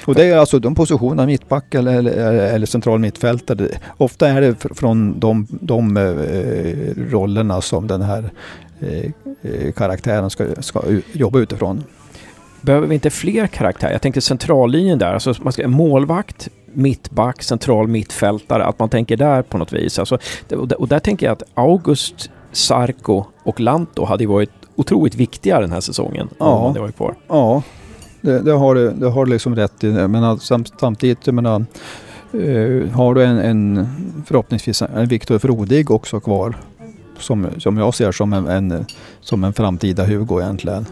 [0.04, 3.68] Och det är alltså de positionerna, mittback eller, eller, eller central mittfältare.
[3.96, 8.30] Ofta är det från de, de eh, rollerna som den här
[8.80, 9.10] eh,
[9.42, 11.84] eh, karaktären ska, ska jobba utifrån.
[12.60, 13.92] Behöver vi inte fler karaktärer?
[13.92, 19.42] Jag tänker centrallinjen där, alltså man ska, målvakt, mittback, central mittfältare, att man tänker där
[19.42, 19.98] på något vis.
[19.98, 20.18] Alltså,
[20.50, 25.14] och, där, och där tänker jag att August, Sarko och Lanto hade ju varit otroligt
[25.14, 26.28] viktiga den här säsongen.
[26.38, 27.14] Ja, det var kvar.
[27.28, 27.62] ja
[28.24, 29.86] det, det, har du det har liksom rätt i.
[29.86, 30.38] Men
[30.78, 31.64] samtidigt, jag menar,
[32.34, 33.88] uh, har du en, en
[34.26, 36.56] förhoppningsvis en Viktor Frodig också kvar.
[37.18, 38.86] Som, som jag ser som en, en
[39.20, 40.86] som en framtida Hugo egentligen.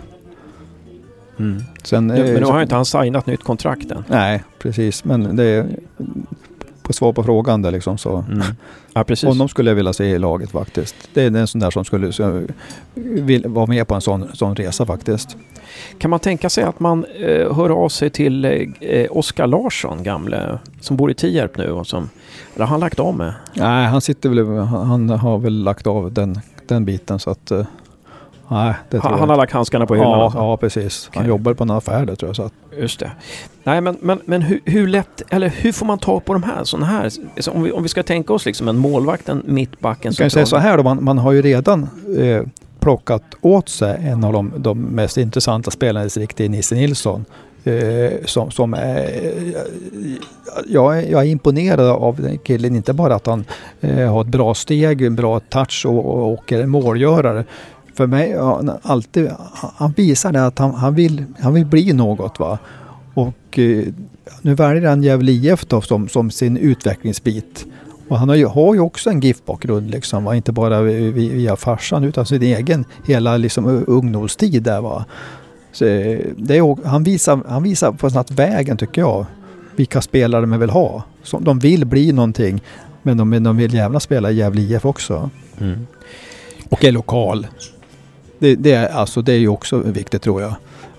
[1.39, 1.63] Mm.
[1.83, 4.05] Sen, ja, men nu har inte han signat nytt kontrakt än.
[4.09, 5.05] Nej, precis.
[5.05, 5.67] Men det är
[6.93, 8.16] på svar på frågan där liksom så.
[8.16, 8.43] Mm.
[8.93, 9.28] Ja, precis.
[9.28, 10.95] Honom skulle jag vilja se i laget faktiskt.
[11.14, 12.43] Det är en sån där som skulle så,
[12.95, 15.36] vill vara med på en sån, sån resa faktiskt.
[15.99, 18.45] Kan man tänka sig att man eh, hör av sig till
[18.80, 22.09] eh, Oskar Larsson, gamle, som bor i Tierp nu och som,
[22.55, 23.34] eller har han lagt av med?
[23.55, 27.66] Nej, han sitter väl, han har väl lagt av den, den biten så att eh,
[28.49, 30.11] Nej, det han, han har lagt handskarna på hyllan?
[30.11, 30.38] Ja, alltså.
[30.38, 31.11] ja precis.
[31.12, 31.28] Han okay.
[31.28, 32.36] jobbar på en affär där tror jag.
[32.36, 32.53] Så att.
[32.78, 33.11] Just det.
[33.64, 36.64] Nej, men, men, men hur, hur, lätt, eller hur får man ta på de här,
[36.64, 37.11] sådana här?
[37.49, 40.32] Om vi, om vi ska tänka oss liksom en målvakt, en mittback, en Kan jag
[40.32, 41.88] säga så här då, man, man har ju redan
[42.18, 42.43] eh,
[42.80, 47.24] plockat åt sig en av de, de mest intressanta spelarna i distriktet, Nisse Nilsson.
[47.64, 49.22] Eh, som, som är,
[50.66, 53.45] jag, jag är imponerad av den killen, inte bara att han
[53.80, 57.45] eh, har ett bra steg, en bra touch och, och, och är målgörare
[57.95, 59.30] för mig, han, alltid,
[59.76, 62.38] han visar det att han, han, vill, han vill bli något.
[62.38, 62.59] Va?
[63.14, 63.84] Och eh,
[64.43, 67.66] nu väljer han Gävle IF då som, som sin utvecklingsbit.
[68.09, 70.36] Och han har ju, har ju också en GIF-bakgrund liksom, va?
[70.36, 74.80] inte bara via farsan utan sin egen hela liksom, ungdomstid där.
[74.80, 75.05] Va?
[75.72, 79.26] Så, eh, det är, han, visar, han visar på något vägen tycker jag,
[79.76, 81.03] vilka spelare man vill ha.
[81.22, 82.61] Som, de vill bli någonting
[83.03, 85.30] men de, de vill gärna spela i Gävle IF också.
[85.61, 85.86] Mm.
[86.68, 87.47] Och är lokal.
[88.43, 90.55] Det, det, är, alltså, det är ju också viktigt tror jag.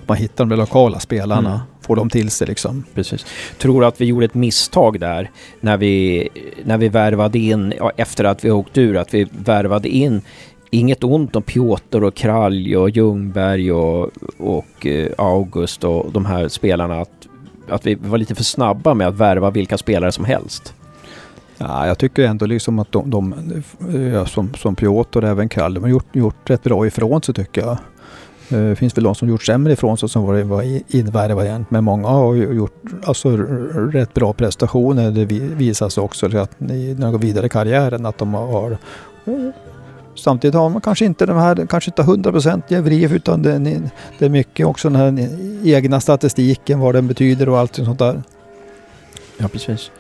[0.08, 1.62] Man hittar de lokala spelarna, mm.
[1.82, 2.84] får dem till sig liksom.
[2.94, 3.26] Precis.
[3.58, 5.32] Tror att vi gjorde ett misstag där
[5.62, 6.30] när vi,
[6.66, 10.22] när vi värvade in, efter att vi åkt ur, att vi värvade in
[10.70, 16.48] Inget ont om Piotr och Kralj och Ljungberg och, och eh, August och de här
[16.48, 17.02] spelarna.
[17.02, 17.28] Att,
[17.70, 20.74] att vi var lite för snabba med att värva vilka spelare som helst.
[21.58, 23.34] Ja, jag tycker ändå liksom att de, de
[23.96, 27.36] eh, som, som Piotr och även Kall, de har gjort, gjort rätt bra ifrån sig
[27.36, 27.78] tycker jag.
[28.50, 31.66] Eh, det finns väl de som gjort sämre ifrån sig som var, var egentligen.
[31.70, 33.38] men många har gjort alltså,
[33.92, 35.12] rätt bra prestationer.
[35.12, 38.72] Det visar sig också att när de går vidare i karriären att de har
[39.26, 39.34] eh,
[40.16, 43.82] Samtidigt har man kanske inte de här, kanske inte 100% utan det,
[44.20, 45.30] det är mycket också den här
[45.64, 48.24] egna statistiken, vad den betyder och allt sånt där.
[49.38, 49.92] Ja, precis.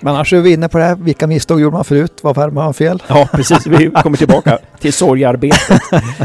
[0.00, 2.12] Men annars är vi inne på det här, vilka misstag gjorde man förut?
[2.22, 3.02] Vad värmade man fel?
[3.06, 3.66] Ja, precis.
[3.66, 5.80] Vi kommer tillbaka till sorgarbetet.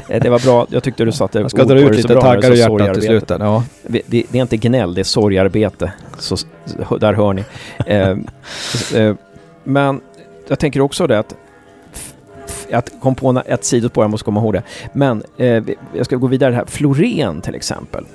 [0.10, 0.68] Eh, det var bra.
[0.70, 3.30] Jag tyckte du satte Jag ska dra ut lite taggar i hjärtat till slut.
[3.30, 3.64] Ja.
[3.88, 5.92] Det, det, är inte gnäll, det är sorgarbete.
[6.18, 6.38] Så,
[7.00, 7.44] där hör ni.
[7.86, 8.10] Eh,
[9.02, 9.16] eh,
[9.64, 10.02] men
[10.48, 11.36] jag tänker också det att
[12.70, 14.64] jag kom på ett sidospår, jag måste komma ihåg det.
[14.94, 15.64] Men eh,
[15.94, 16.66] jag ska gå vidare här.
[16.66, 18.06] Florén till exempel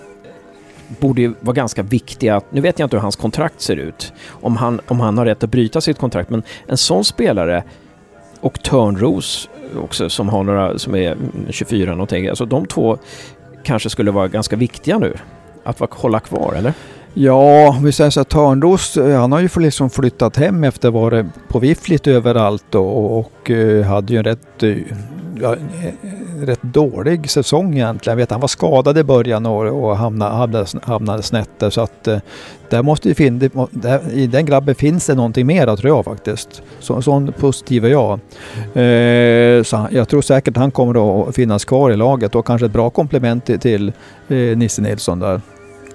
[1.00, 2.40] borde ju vara ganska viktiga.
[2.50, 5.44] Nu vet jag inte hur hans kontrakt ser ut, om han, om han har rätt
[5.44, 7.64] att bryta sitt kontrakt, men en sån spelare
[8.40, 11.16] och Törnros också som har några, som är
[11.50, 12.98] 24 någonting, alltså de två
[13.62, 15.14] kanske skulle vara ganska viktiga nu.
[15.64, 16.74] Att hålla kvar, eller?
[17.14, 20.88] Ja, om vi säger så att Törnros, eh, han har ju liksom flyttat hem efter
[20.88, 24.62] att ha varit på vift lite överallt och, och, och eh, hade ju en rätt,
[24.62, 24.76] eh,
[26.40, 28.18] rätt dålig säsong egentligen.
[28.18, 31.70] Jag vet han var skadad i början och, och hamnade, hamnade, hamnade snett där.
[31.70, 32.18] Så att eh,
[32.70, 33.50] där måste ju finna,
[34.12, 36.62] i den grabben finns det någonting mer tror jag faktiskt.
[36.80, 38.12] Så, sån positiv är jag.
[38.74, 42.66] Eh, så jag tror säkert att han kommer att finnas kvar i laget och kanske
[42.66, 43.92] ett bra komplement till, till
[44.28, 45.40] eh, Nisse Nilsson där.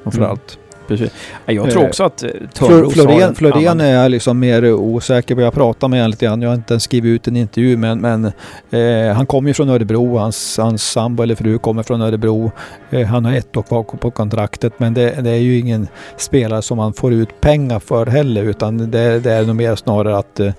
[0.03, 0.55] Framförallt.
[0.55, 0.60] Mm
[0.91, 1.13] precis.
[1.45, 5.41] Jag tror eh, också att eh, Törnros Florén, Florén är jag liksom mer osäker på.
[5.41, 6.41] Jag pratar med honom lite grann.
[6.41, 8.25] Jag har inte ens skrivit ut en intervju men, men
[8.71, 10.17] eh, han kommer ju från Örebro.
[10.17, 12.51] Hans, hans sambo eller fru kommer från Örebro.
[12.89, 15.87] Eh, han har ett år kvar på kontraktet men det, det, är ju ingen
[16.17, 20.17] spelare som man får ut pengar för heller utan det, det är nog mer snarare
[20.17, 20.53] att eh,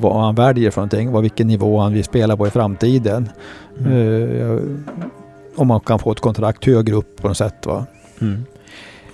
[0.00, 1.12] vad han väljer för någonting.
[1.12, 3.28] Vad, vilken nivå han vill spela på i framtiden.
[3.80, 4.40] Mm.
[4.40, 4.58] Eh,
[5.56, 7.66] om man kan få ett kontrakt högre upp på något sätt.
[7.66, 7.86] Va?
[8.20, 8.44] Mm.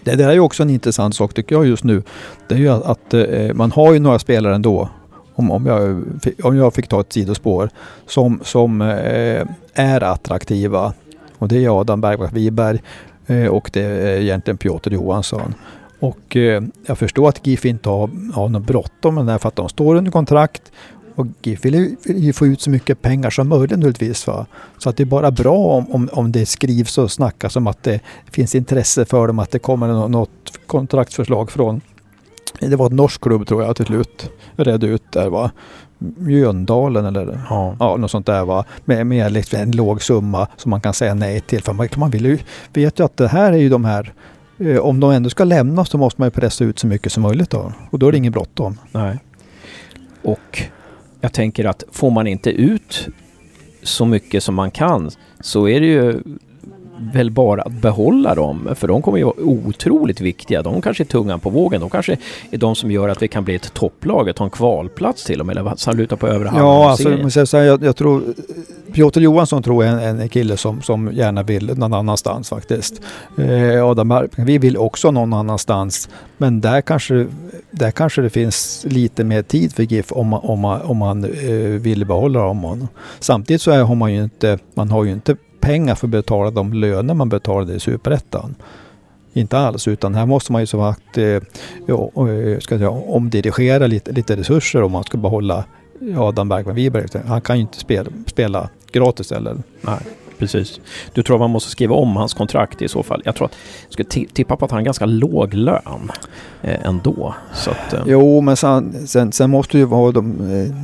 [0.07, 2.03] Det där är ju också en intressant sak tycker jag just nu.
[2.49, 4.89] Det är ju att, att eh, man har ju några spelare ändå,
[5.35, 6.03] om, om, jag,
[6.43, 7.71] om jag fick ta ett sidospår,
[8.07, 10.93] som, som eh, är attraktiva.
[11.39, 12.83] Och det är Adam Bergvall Wiberg
[13.27, 15.55] eh, och det är egentligen Piotr Johansson.
[16.01, 19.49] Och eh, jag förstår att GIF inte har, har något bråttom med det här för
[19.49, 20.73] att de står under kontrakt
[21.17, 24.27] och GIF vill ju få ut så mycket pengar som möjligt naturligtvis.
[24.27, 24.47] Va?
[24.79, 27.83] Så att det är bara bra om, om, om det skrivs och snackas om att
[27.83, 28.01] det
[28.31, 31.81] finns intresse för dem, att det kommer något kontraktsförslag från
[32.61, 35.51] det var ett norsk klubb tror jag till slut redde ut där va.
[35.99, 37.77] Mjöndalen eller ja.
[37.81, 38.65] ja, något sånt där va.
[38.85, 41.63] Med, med liksom en låg summa som man kan säga nej till.
[41.63, 42.39] För man, man vill ju,
[42.73, 44.13] vet ju att det här är ju de här
[44.59, 47.23] eh, om de ändå ska lämna så måste man ju pressa ut så mycket som
[47.23, 47.73] möjligt då.
[47.91, 48.79] Och då är det inget bråttom.
[48.93, 49.19] Nej.
[50.23, 50.63] Och
[51.27, 53.09] jag tänker att får man inte ut
[53.83, 55.11] så mycket som man kan
[55.41, 56.23] så är det ju
[56.99, 60.63] väl bara att behålla dem, för de kommer ju vara otroligt viktiga.
[60.63, 61.81] De kanske är tungan på vågen.
[61.81, 62.17] De kanske
[62.51, 65.47] är de som gör att vi kan bli ett topplag, ta en kvalplats till och
[65.47, 68.23] med, eller saluta på övre Ja, alltså, så här, jag, jag tror
[68.93, 73.01] Piotr Johansson tror jag är en, en kille som, som gärna vill någon annanstans faktiskt.
[73.39, 76.09] Eh, Adam vi vill också någon annanstans.
[76.37, 77.27] Men där kanske,
[77.71, 81.81] där kanske det finns lite mer tid för GIF om man, om om man eh,
[81.81, 82.89] vill behålla dem.
[83.21, 86.51] Samtidigt så är, har man ju inte, man har ju inte pengar för att betala
[86.51, 88.55] de löner man betalade i Superettan.
[89.33, 91.41] Inte alls, utan här måste man ju så att eh,
[91.87, 95.65] ja, eh, ska säga, omdirigera lite, lite resurser om man ska behålla
[96.17, 97.07] Adam Bergman Wiberg.
[97.27, 99.57] Han kan ju inte spela, spela gratis eller?
[99.81, 99.99] Nej,
[100.39, 100.81] precis.
[101.13, 103.23] Du tror man måste skriva om hans kontrakt i så fall?
[103.25, 106.11] Jag tror att jag skulle tippa på att han har ganska låg lön
[106.63, 107.35] eh, ändå.
[107.55, 108.03] Så att, eh.
[108.07, 110.51] Jo, men sen, sen, sen måste ju vara de...
[110.51, 110.75] Eh,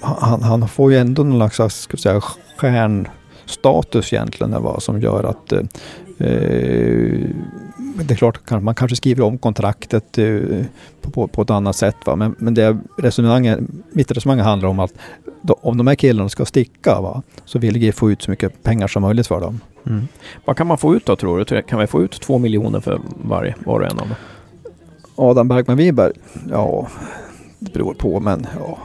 [0.00, 2.20] han, han, får ju ändå någon slags ska säga,
[2.56, 3.08] stjärn
[3.48, 5.58] status egentligen vad som gör att eh,
[6.18, 7.20] eh,
[8.04, 10.40] det är klart man kanske skriver om kontraktet eh,
[11.00, 11.96] på, på, ett annat sätt.
[12.06, 12.16] Va?
[12.16, 13.60] Men, men det resonemanget,
[13.92, 14.92] mitt resonemang handlar om att
[15.42, 17.22] då, om de här killarna ska sticka va?
[17.44, 19.60] så vill GIF få ut så mycket pengar som möjligt för dem.
[19.86, 20.08] Mm.
[20.44, 21.62] Vad kan man få ut då tror du?
[21.62, 24.16] Kan vi få ut två miljoner för varje, var och en av dem?
[25.16, 26.12] Adam Bergman Wiberg?
[26.50, 26.88] Ja,
[27.58, 28.78] det beror på men ja.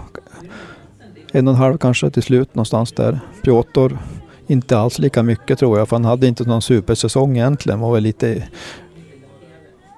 [1.31, 3.19] En och en halv kanske till slut någonstans där.
[3.41, 3.97] Piotr
[4.53, 7.79] inte alls lika mycket tror jag, för han hade inte någon supersäsong egentligen.
[7.79, 8.43] Var väl lite...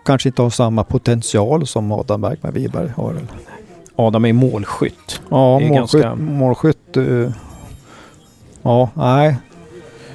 [0.05, 3.15] Kanske inte har samma potential som Adam Bergman Wiberg har.
[3.95, 5.21] Adam är målskytt.
[5.29, 6.01] Ja, är målskytt.
[6.01, 6.15] Ganska...
[6.15, 7.29] målskytt uh,
[8.61, 9.35] ja, nej.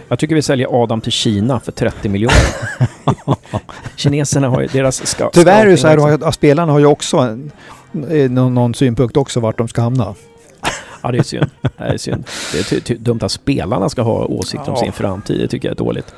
[0.09, 2.37] Jag tycker vi säljer Adam till Kina för 30 miljoner.
[3.97, 7.17] Kineserna har ju deras ska, Tyvärr är det så här att spelarna har ju också
[7.17, 7.53] en,
[8.35, 10.15] någon, någon synpunkt också vart de ska hamna.
[11.03, 11.51] Ja, det är synd.
[11.63, 12.27] Det är, synd.
[12.53, 14.77] Det är dumt att spelarna ska ha åsikt om ja.
[14.77, 15.41] sin framtid.
[15.41, 16.15] Det tycker jag är dåligt.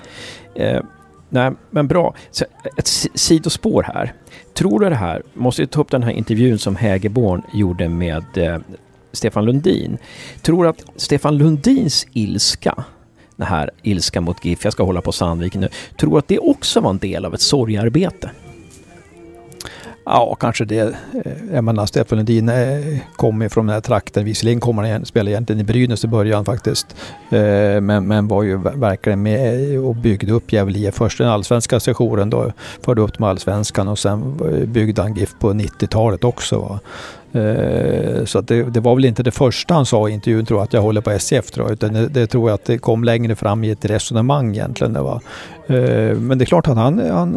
[0.55, 0.81] Eh,
[1.29, 2.15] nej, men bra.
[2.31, 2.45] Så
[2.77, 4.13] ett sidospår här.
[4.55, 8.25] Tror du det här, måste jag ta upp den här intervjun som Hägerborn gjorde med
[8.37, 8.59] eh,
[9.13, 9.99] Stefan Lundin.
[10.43, 12.85] Tror du att Stefan Lundins ilska
[13.37, 16.81] den här ilska mot GIF, jag ska hålla på Sandviken nu, tror att det också
[16.81, 18.31] var en del av ett sorgarbete?
[20.05, 20.81] Ja, kanske det.
[20.81, 22.55] Eh, jag menar, Stefan Lundin eh,
[23.17, 24.25] kom kommer från den här trakten.
[24.25, 26.97] Visserligen kommer han spela egentligen i Brynäs i början faktiskt.
[27.31, 30.95] Eh, men, men var ju verkligen med och byggde upp Gävle IF.
[30.95, 35.53] Först den allsvenska sessionen då, förde upp dem allsvenskan och sen byggde han GIF på
[35.53, 36.59] 90-talet också.
[36.59, 36.81] Va?
[38.27, 40.73] Så det, det, var väl inte det första han sa i intervjun tror jag, att
[40.73, 43.37] jag håller på SCF tror jag, utan det, det, tror jag att det kom längre
[43.37, 44.93] fram i ett resonemang egentligen.
[44.93, 45.21] Det var.
[46.15, 47.37] Men det är klart att han, han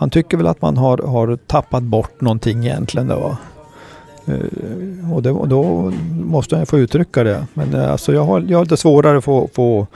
[0.00, 3.08] han tycker väl att man har, har tappat bort någonting egentligen.
[3.08, 3.36] Då.
[4.28, 7.46] Uh, och, det, då måste jag få uttrycka det.
[7.54, 9.86] Men uh, alltså jag, har, jag har lite svårare att få, få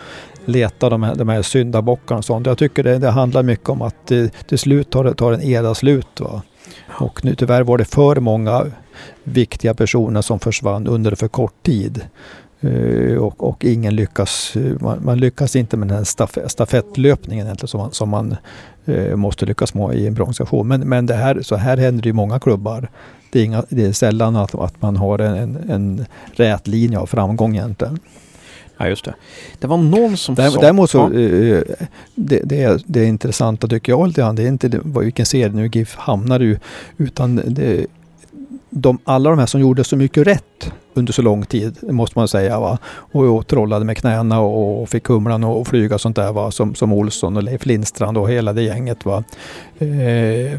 [0.45, 2.47] leta de här, de här syndabockarna och sånt.
[2.47, 5.75] Jag tycker det, det handlar mycket om att eh, till slut tar, tar en era
[5.75, 6.21] slut.
[6.21, 6.43] Va?
[6.89, 8.67] Och nu tyvärr var det för många
[9.23, 12.01] viktiga personer som försvann under för kort tid.
[12.65, 17.69] Uh, och, och, ingen lyckas, man, man, lyckas inte med den här staf, stafettlöpningen egentligen
[17.69, 18.37] som man, som man
[19.17, 20.69] måste lyckas med i en bra organisation.
[20.69, 22.89] Men, men det här, så här händer det i många klubbar.
[23.31, 26.99] Det är, inga, det är sällan att, att man har en, en, en rät linje
[26.99, 27.99] av framgång egentligen.
[28.77, 29.15] Ja, just det.
[29.59, 30.61] Det var någon som Däremot, sa...
[30.61, 31.19] Däremot så, ja.
[31.19, 31.63] uh,
[32.15, 35.67] det, det, är, det intressanta tycker jag lite grann, det är inte vilken serie nu
[35.73, 36.59] GIF hamnar i,
[36.97, 37.87] utan det,
[38.71, 42.29] de, alla de här som gjorde så mycket rätt under så lång tid, måste man
[42.29, 42.61] säga.
[42.61, 42.79] Va?
[42.87, 46.33] Och, och trollade med knäna och, och fick humlan att flyga och sånt där.
[46.33, 46.51] Va?
[46.51, 49.05] Som, som Olsson och Leif Lindstrand och hela det gänget.
[49.05, 49.25] Va?
[49.79, 50.59] Eh,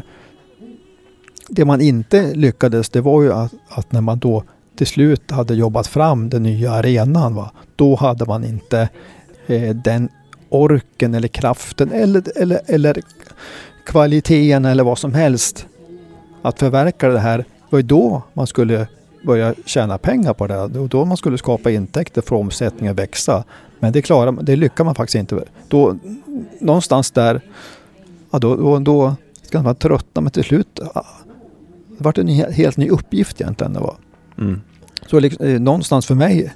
[1.48, 4.42] det man inte lyckades, det var ju att, att, när man då
[4.76, 7.50] till slut hade jobbat fram den nya arenan, va?
[7.76, 8.88] då hade man inte
[9.46, 10.08] eh, den
[10.48, 13.02] orken eller kraften eller, eller, eller
[13.86, 15.66] kvaliteten eller vad som helst
[16.42, 18.86] att förverka det här var ju då man skulle
[19.26, 20.56] börja tjäna pengar på det.
[20.56, 23.44] Var då man skulle skapa intäkter för omsättningen växa.
[23.78, 25.44] Men det, klarar, det lyckas man faktiskt inte.
[25.68, 25.96] Då,
[26.60, 27.40] någonstans där,
[28.30, 30.80] ja, då, då, då ska man tröttna men till slut
[31.98, 33.72] det var en helt ny uppgift egentligen.
[33.72, 33.96] Det var.
[34.38, 34.60] Mm.
[35.06, 36.52] Så liksom, eh, någonstans för mig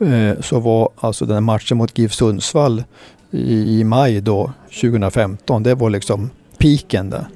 [0.00, 2.84] eh, så var alltså den här matchen mot GIF Sundsvall
[3.30, 7.26] i, i maj då 2015, det var liksom piken där.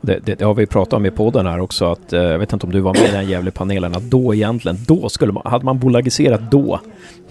[0.00, 2.52] Det, det, det, har vi pratat om i podden här också att, eh, jag vet
[2.52, 5.64] inte om du var med i den Gävle-panelen, att då egentligen, då skulle man, hade
[5.64, 6.80] man bolagiserat då,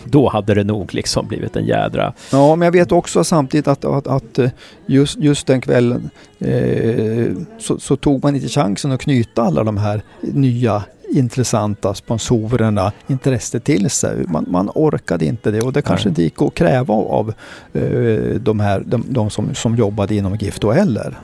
[0.03, 2.13] då hade det nog liksom blivit en jädra...
[2.31, 4.49] Ja, men jag vet också samtidigt att, att, att eh,
[4.85, 6.09] just, just den kvällen
[6.39, 7.27] eh,
[7.59, 13.63] så, så, tog man inte chansen att knyta alla de här nya intressanta sponsorerna intresset
[13.63, 14.25] till sig.
[14.27, 16.11] Man, man orkade inte det och det kanske Nej.
[16.11, 17.33] inte gick att kräva av
[17.73, 21.17] eh, de, här, de, de som, som jobbade inom GIF då heller.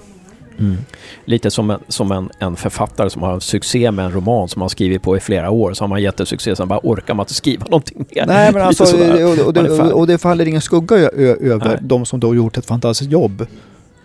[0.60, 0.78] Mm.
[1.26, 4.70] Lite som, en, som en, en, författare som har succé med en roman som man
[4.70, 5.74] skrivit på i flera år.
[5.74, 8.26] Så har man jättesuccé, sen bara orkar man inte skriva någonting mer.
[8.26, 11.78] Nej, men alltså, och, och, det, och, det, faller ingen skugga över Nej.
[11.82, 13.46] de som då gjort ett fantastiskt jobb.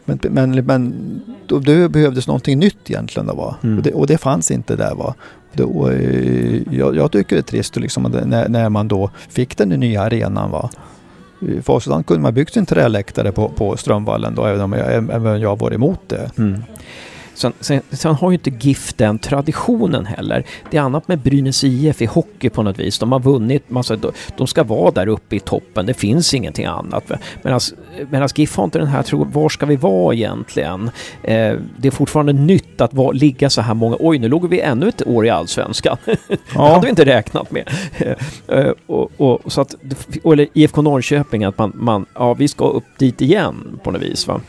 [0.04, 0.94] Men, men, men
[1.46, 3.26] då, då behövdes någonting nytt egentligen.
[3.26, 3.56] Då, va?
[3.62, 3.78] Mm.
[3.78, 4.94] Och, det, och, det, fanns inte där.
[4.94, 5.14] Va?
[5.52, 9.68] Då, eh, jag, jag, tycker det är trist liksom, när, när man då fick den
[9.68, 10.50] nya arenan.
[10.50, 10.70] Va?
[11.40, 15.40] I Faserland kunde man byggt en träläktare på, på Strömvallen då, även om jag, även
[15.40, 16.30] jag var emot det.
[16.38, 16.62] Mm.
[17.38, 20.44] Sen, sen, sen, har ju inte GIF den traditionen heller.
[20.70, 22.98] Det är annat med Brynäs IF i hockey på något vis.
[22.98, 23.98] De har vunnit, massa,
[24.36, 25.86] de ska vara där uppe i toppen.
[25.86, 27.10] Det finns ingenting annat.
[28.10, 30.90] Medan GIF har inte den här, tror, var ska vi vara egentligen?
[31.22, 33.96] Eh, det är fortfarande nytt att var, ligga så här många.
[34.00, 35.96] Oj, nu låg vi ännu ett år i Allsvenskan.
[36.54, 36.64] Ja.
[36.64, 37.70] det hade vi inte räknat med.
[38.48, 39.74] Eh, och, och, så att,
[40.24, 44.26] eller IFK Norrköping, att man, man, ja, vi ska upp dit igen på något vis.
[44.26, 44.40] Va?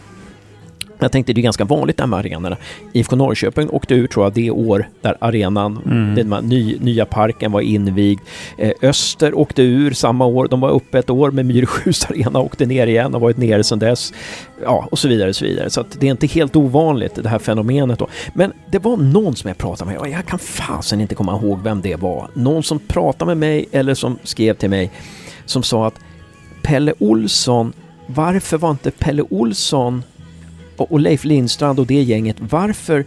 [0.99, 2.57] Jag tänkte det är ganska vanligt det här med arenorna.
[2.93, 6.15] IFK Norrköping åkte ut tror jag det år där arenan, mm.
[6.15, 8.19] den ny, nya parken var invigd.
[8.57, 10.47] Eh, Öster åkte ur samma år.
[10.47, 13.79] De var uppe ett år med Myresjös arena åkte ner igen och varit nere sedan
[13.79, 14.13] dess.
[14.63, 15.69] Ja, och så vidare och så vidare.
[15.69, 18.07] Så det är inte helt ovanligt det här fenomenet då.
[18.33, 21.81] Men det var någon som jag pratade med jag kan fasen inte komma ihåg vem
[21.81, 22.27] det var.
[22.33, 24.91] Någon som pratade med mig eller som skrev till mig
[25.45, 25.95] som sa att
[26.61, 27.73] Pelle Olsson,
[28.07, 30.03] varför var inte Pelle Olsson
[30.83, 33.05] och Leif Lindstrand och det gänget, varför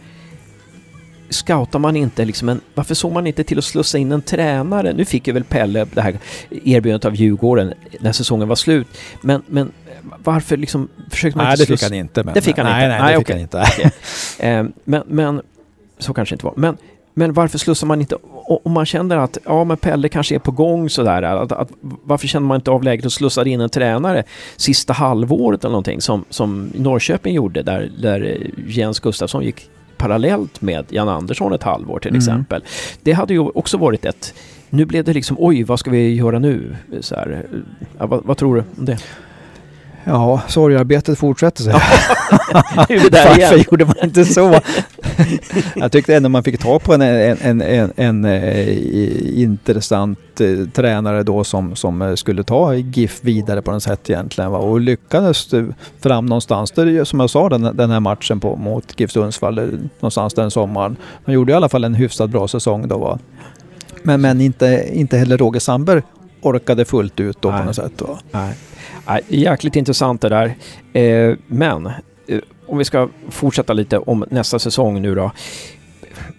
[1.31, 4.93] scoutar man inte liksom en, varför såg man inte till att slussa in en tränare?
[4.93, 6.19] Nu fick ju väl Pelle det här
[6.51, 8.87] erbjudandet av Djurgården när säsongen var slut,
[9.21, 9.73] men, men
[10.25, 12.25] varför liksom försökte man nej, inte det fick han inte.
[12.25, 12.89] Men, det fick han nej, inte?
[12.89, 13.35] Nej, nej, det fick okay.
[13.35, 13.59] han inte.
[14.39, 14.51] okay.
[14.51, 15.43] eh, men, men
[15.99, 16.55] så kanske inte var.
[16.57, 16.77] Men,
[17.15, 20.51] men varför slussar man inte om man känner att ja, men Pelle kanske är på
[20.51, 24.25] gång sådär, att, att, varför känner man inte av läget och slussar in en tränare
[24.57, 30.85] sista halvåret eller någonting som, som Norrköping gjorde där, där Jens Gustafsson gick parallellt med
[30.89, 32.19] Jan Andersson ett halvår till mm.
[32.19, 32.65] exempel.
[33.03, 34.35] Det hade ju också varit ett
[34.75, 36.77] nu blev det liksom, oj, vad ska vi göra nu?
[37.01, 37.47] Så här,
[37.99, 38.99] ja, vad, vad, tror du om det?
[40.05, 41.73] Ja, sorgarbetet fortsätter sig.
[42.89, 44.61] Varför gjorde man inte så?
[45.75, 50.69] jag tyckte ändå man fick ta på en, en, en, en, en eh, intressant eh,
[50.73, 54.51] tränare då som, som eh, skulle ta GIF vidare på något sätt egentligen.
[54.51, 54.59] Va?
[54.59, 55.51] Och lyckades
[56.01, 59.55] fram någonstans, där, som jag sa den, den här matchen på, mot GIF Sundsvall,
[60.01, 60.97] någonstans den sommaren.
[61.25, 62.99] Man gjorde i alla fall en hyfsat bra säsong då.
[62.99, 63.19] Va?
[64.03, 66.03] Men, men inte, inte heller Roger Sandberg
[66.43, 67.61] orkade fullt ut då Nej.
[67.61, 68.01] på något sätt.
[68.01, 68.19] Va?
[68.31, 68.55] Nej.
[69.09, 70.55] Äh, jäkligt intressant det där.
[70.93, 71.87] Eh, men
[72.27, 75.31] eh, om vi ska fortsätta lite om nästa säsong nu då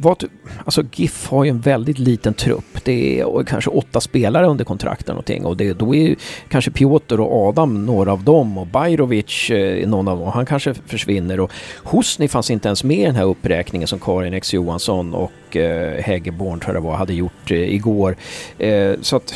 [0.04, 0.24] vad,
[0.66, 2.84] alltså GIF har ju en väldigt liten trupp.
[2.84, 6.16] Det är kanske åtta spelare under kontrakt någonting och det, då är ju
[6.50, 10.32] kanske Piotr och Adam några av dem och Bajrovic är någon av dem.
[10.34, 11.52] Han kanske försvinner och
[11.92, 16.02] Husni fanns inte ens med i den här uppräkningen som Karin X Johansson och eh,
[16.04, 18.16] Häggeborn tror jag det var, hade gjort eh, igår.
[18.58, 19.34] Eh, så att,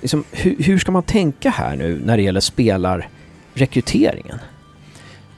[0.00, 4.38] liksom, hur, hur ska man tänka här nu när det gäller spelarrekryteringen?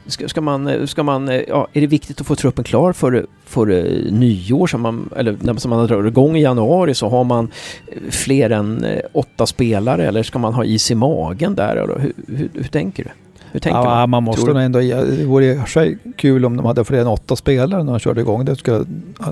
[0.05, 2.93] Ska, ska, man, eh, ska man, eh, ja, är det viktigt att få truppen klar
[2.93, 3.65] för, för
[4.11, 4.67] nyår?
[4.67, 7.51] Så man, eller när man drar igång i januari så har man
[8.09, 11.75] fler än åtta spelare eller ska man ha is i magen där?
[11.75, 13.09] Hur, hur, hur tänker du?
[13.53, 14.09] Hur tänker ja, man?
[14.09, 14.79] man måste nog ändå...
[14.79, 18.45] Det vore sig kul om de hade fler än åtta spelare när de körde igång.
[18.45, 18.85] Det skulle,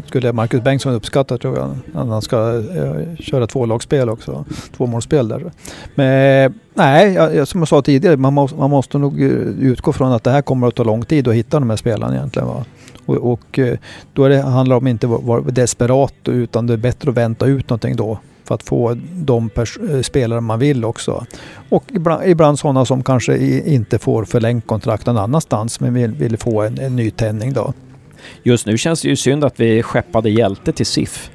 [0.06, 1.76] skulle Marcus Bengtsson uppskatta tror jag.
[1.94, 4.46] Han ska uh, köra tvålagsspel också.
[4.78, 5.52] Tvåmålsspel där.
[5.96, 9.20] Men nej, jag, som jag sa tidigare, man, må, man måste nog
[9.60, 12.16] utgå från att det här kommer att ta lång tid att hitta de här spelarna
[12.16, 12.48] egentligen.
[12.48, 12.66] Va?
[13.12, 13.78] Och, och eh,
[14.14, 17.46] då det, handlar det om att inte vara desperat utan det är bättre att vänta
[17.46, 21.26] ut någonting då för att få de eh, spelare man vill också.
[21.70, 26.38] Och ibland, ibland sådana som kanske inte får förlängt kontrakt någon annanstans men vill, vill
[26.38, 27.74] få en, en nytändning då.
[28.44, 31.32] Just nu känns det ju synd att vi skeppade Hjälte till SIF.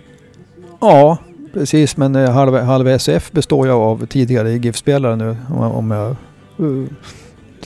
[0.81, 1.19] Ja,
[1.53, 1.97] precis.
[1.97, 5.37] Men eh, halva, halva SF består ju av tidigare GIF-spelare nu.
[5.51, 6.17] Om, om jag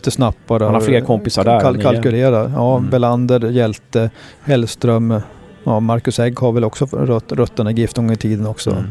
[0.06, 0.64] snabbt bara...
[0.64, 1.60] Han har fler kompisar där.
[1.60, 2.52] Kal kalkylera.
[2.54, 2.90] Ja, mm.
[2.90, 4.10] Belander, Hjälte,
[4.42, 5.20] Hellström.
[5.64, 8.70] Ja, Marcus Egg har väl också röt, rötterna i GIF en gång i tiden också.
[8.70, 8.84] Mm.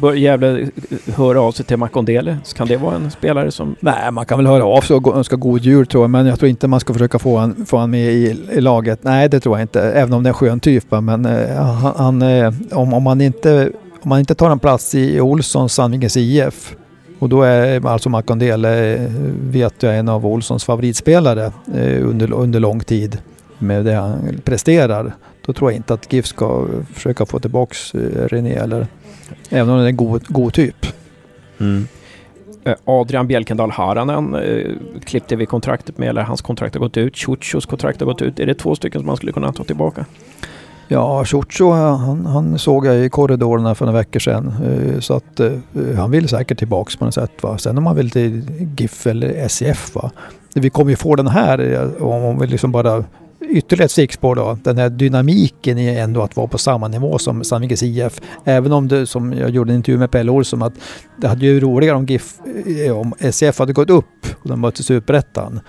[0.00, 0.68] Bör Gävle
[1.14, 2.38] höra av sig till Makondele?
[2.56, 3.76] Kan det vara en spelare som...
[3.80, 6.10] Nej, man kan väl höra av sig och önska god jul tror jag.
[6.10, 8.98] Men jag tror inte man ska försöka få han, få han med i, i laget.
[9.02, 9.82] Nej, det tror jag inte.
[9.82, 10.90] Även om det är en skön typ.
[10.90, 13.70] Men eh, han, han eh, om, om, man inte,
[14.02, 16.76] om man inte tar en plats i Olssons Sandvikens IF
[17.18, 19.10] och då är alltså Makondele, eh,
[19.40, 23.18] vet jag, en av Olssons favoritspelare eh, under, under lång tid
[23.58, 25.12] med det han presterar.
[25.46, 28.86] Då tror jag inte att GIF ska försöka få tillbaks eh, René eller
[29.50, 30.86] Även om det är en god, god typ.
[31.58, 31.88] Mm.
[32.84, 34.72] Adrian Bjelkendal Haranen eh,
[35.04, 37.16] klippte vi kontraktet med, eller hans kontrakt har gått ut.
[37.16, 38.40] Ciucios kontrakt har gått ut.
[38.40, 40.06] Är det två stycken som man skulle kunna ta tillbaka?
[40.88, 44.54] Ja, Chucho han, han såg jag i korridorerna för några veckor sedan.
[44.64, 45.52] Eh, så att eh,
[45.96, 47.42] han vill säkert tillbaks på något sätt.
[47.42, 47.58] Va?
[47.58, 48.42] Sen om han vill till
[48.78, 49.94] GIF eller SEF.
[49.94, 50.10] Va?
[50.54, 53.04] Vi kommer ju få den här eh, om vi liksom bara
[53.40, 54.58] ytterligare ett stickspår då.
[54.62, 58.20] Den här dynamiken är ändå att vara på samma nivå som Sandvikens IF.
[58.44, 60.74] Även om det, som jag gjorde en intervju med Pelle Olsson, att
[61.16, 62.34] det hade ju roligare om, GIF,
[62.92, 65.60] om SCF hade gått upp och de mötte Superettan.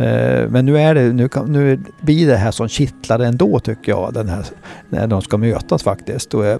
[0.00, 3.92] Eh, men nu, är det, nu, kan, nu blir det här som kittlar ändå tycker
[3.92, 4.44] jag, den här,
[4.88, 6.34] när de ska mötas faktiskt.
[6.34, 6.58] Och, eh,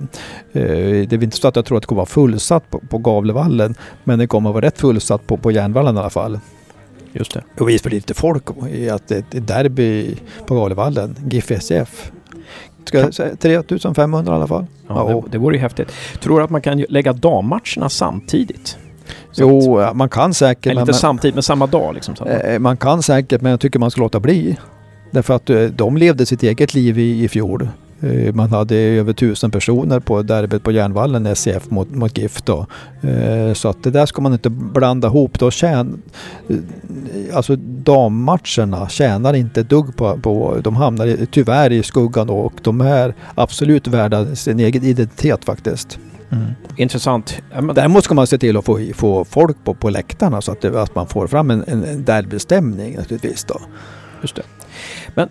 [0.53, 3.75] det är inte så att jag tror att det kommer vara fullsatt på, på Gavlevallen,
[4.05, 6.41] men det kommer vara rätt fullsatt på, på Järnvallen i alla fall.
[7.13, 7.43] Just det.
[7.59, 10.17] Och visst var det lite folk i att det är derby
[10.47, 12.13] på Galevallen, GIF SCF.
[12.85, 14.67] Ska jag säga 3500 i alla fall.
[14.89, 15.23] Ja, ja.
[15.25, 15.93] Det, det vore ju häftigt.
[16.21, 18.79] Tror du att man kan lägga dammatcherna samtidigt?
[19.35, 20.67] Jo, man kan säkert.
[20.67, 22.15] Eller inte samtidigt, men samma dag liksom.
[22.27, 24.57] Eh, man kan säkert, men jag tycker man ska låta bli.
[25.11, 27.69] Därför att eh, de levde sitt eget liv i, i fjol.
[28.01, 32.67] Eh, man hade över tusen personer på derbyt på Järnvallen, SCF mot, mot GIF då.
[33.55, 35.39] Så att det där ska man inte blanda ihop.
[35.39, 36.03] Då tjän,
[37.33, 40.61] alltså dammatcherna tjänar inte dugg på, på...
[40.65, 45.99] De hamnar tyvärr i skuggan då och de är absolut värda sin egen identitet faktiskt.
[46.33, 46.45] Mm.
[46.77, 47.43] Intressant.
[47.75, 50.83] Däremot ska man se till att få, få folk på, på läktarna så att, det,
[50.83, 53.45] att man får fram en, en derbystämning naturligtvis.
[53.45, 53.61] Då.
[54.23, 54.43] Just det.
[55.15, 55.29] Men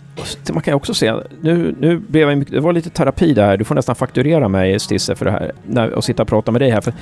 [0.53, 3.65] man kan ju också se, nu, nu blev jag, det var lite terapi där, du
[3.65, 6.69] får nästan fakturera mig Stisse för det här, när, och sitta och prata med dig
[6.69, 6.81] här.
[6.81, 6.93] För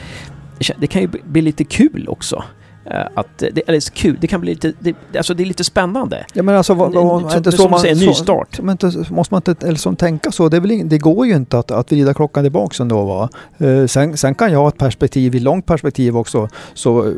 [0.77, 2.43] det kan ju bli lite kul också.
[2.91, 6.25] Eh, att det, eller kul, det kan bli lite, det, alltså det är lite spännande.
[6.33, 8.55] Ja men alltså, vad, vad, som, inte så som man, säger, en nystart.
[8.55, 10.49] Så, men inte, måste man inte eller som tänka så?
[10.49, 13.29] Det, väl, det går ju inte att, att vrida klockan tillbaka ändå va.
[13.61, 16.49] Uh, sen, sen kan jag ha ett perspektiv, i långt perspektiv också.
[16.73, 17.13] Så uh,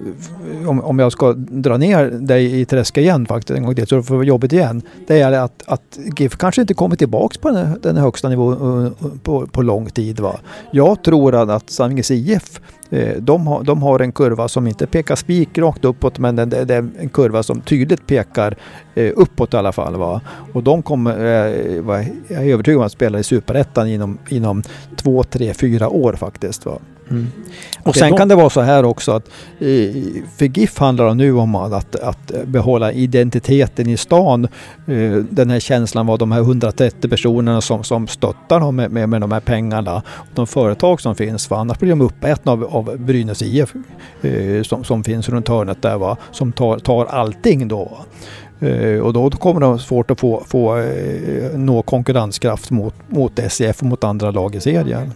[0.70, 3.96] om, om jag ska dra ner dig i träsk igen faktiskt en gång till, så
[3.96, 4.82] det får jobbigt igen.
[5.08, 8.92] Det är att, att GIF kanske inte kommer tillbaka på den, den högsta nivån uh,
[9.24, 10.40] på, på lång tid va.
[10.72, 14.88] Jag tror att, att IF Eh, Eh, de har, de har en kurva som inte
[14.88, 18.56] pekar spikrakt uppåt men det, det är en kurva som tydligt pekar
[18.96, 19.96] eh, uppåt i alla fall.
[19.96, 20.22] Va?
[20.54, 21.76] Och de kommer, eh,
[22.28, 24.64] jag är övertygad om att spela i Superettan inom, inom
[24.96, 26.66] två, tre, fyra år faktiskt.
[26.66, 26.80] Va?
[27.10, 27.28] Mm.
[27.84, 29.30] Och sen kan det vara så här också att
[30.38, 34.48] för GIF handlar det nu om att, att behålla identiteten i stan.
[35.30, 39.22] Den här känslan var de här 130 personerna som, som stöttar dem med, med, med
[39.22, 40.02] de här pengarna.
[40.36, 43.74] De företag som finns, för annars blir de uppätna av, av Brynäs IF
[44.64, 47.98] som, som finns runt hörnet där va, som tar, tar allting då.
[48.60, 53.82] Eh, och då kommer de svårt att få, få eh, nå konkurrenskraft mot, mot SEF
[53.82, 55.14] och mot andra lag i serien.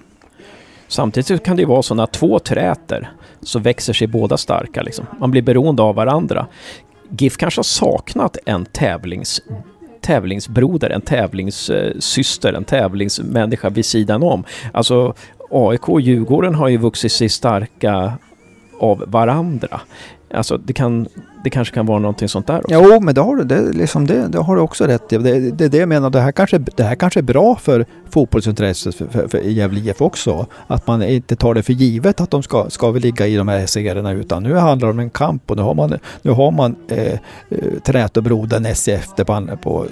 [0.94, 3.12] Samtidigt kan det ju vara så när två träter
[3.42, 4.82] så växer sig båda starka.
[4.82, 5.06] Liksom.
[5.20, 6.48] Man blir beroende av varandra.
[7.10, 9.42] GIF kanske har saknat en tävlings,
[10.02, 14.44] tävlingsbroder, en tävlingssyster, en tävlingsmänniska vid sidan om.
[14.72, 15.14] Alltså
[15.52, 18.14] AIK och Djurgården har ju vuxit sig starka
[18.80, 19.82] av varandra.
[20.34, 21.08] Alltså det, kan,
[21.44, 22.74] det kanske kan vara någonting sånt där också.
[22.74, 25.18] Jo, men det har du, det, liksom det, det har du också rätt i.
[25.18, 27.86] Det är det, det jag menar, det här, kanske, det här kanske är bra för
[28.10, 30.48] fotbollsintresset för, för, för Gävle IF också.
[30.68, 33.48] Att man inte tar det för givet att de ska, ska väl ligga i de
[33.48, 36.52] här serierna utan nu handlar det om en kamp och nu har man, nu har
[36.52, 37.20] man eh, eh
[37.86, 39.86] trätobrodern SCF på, på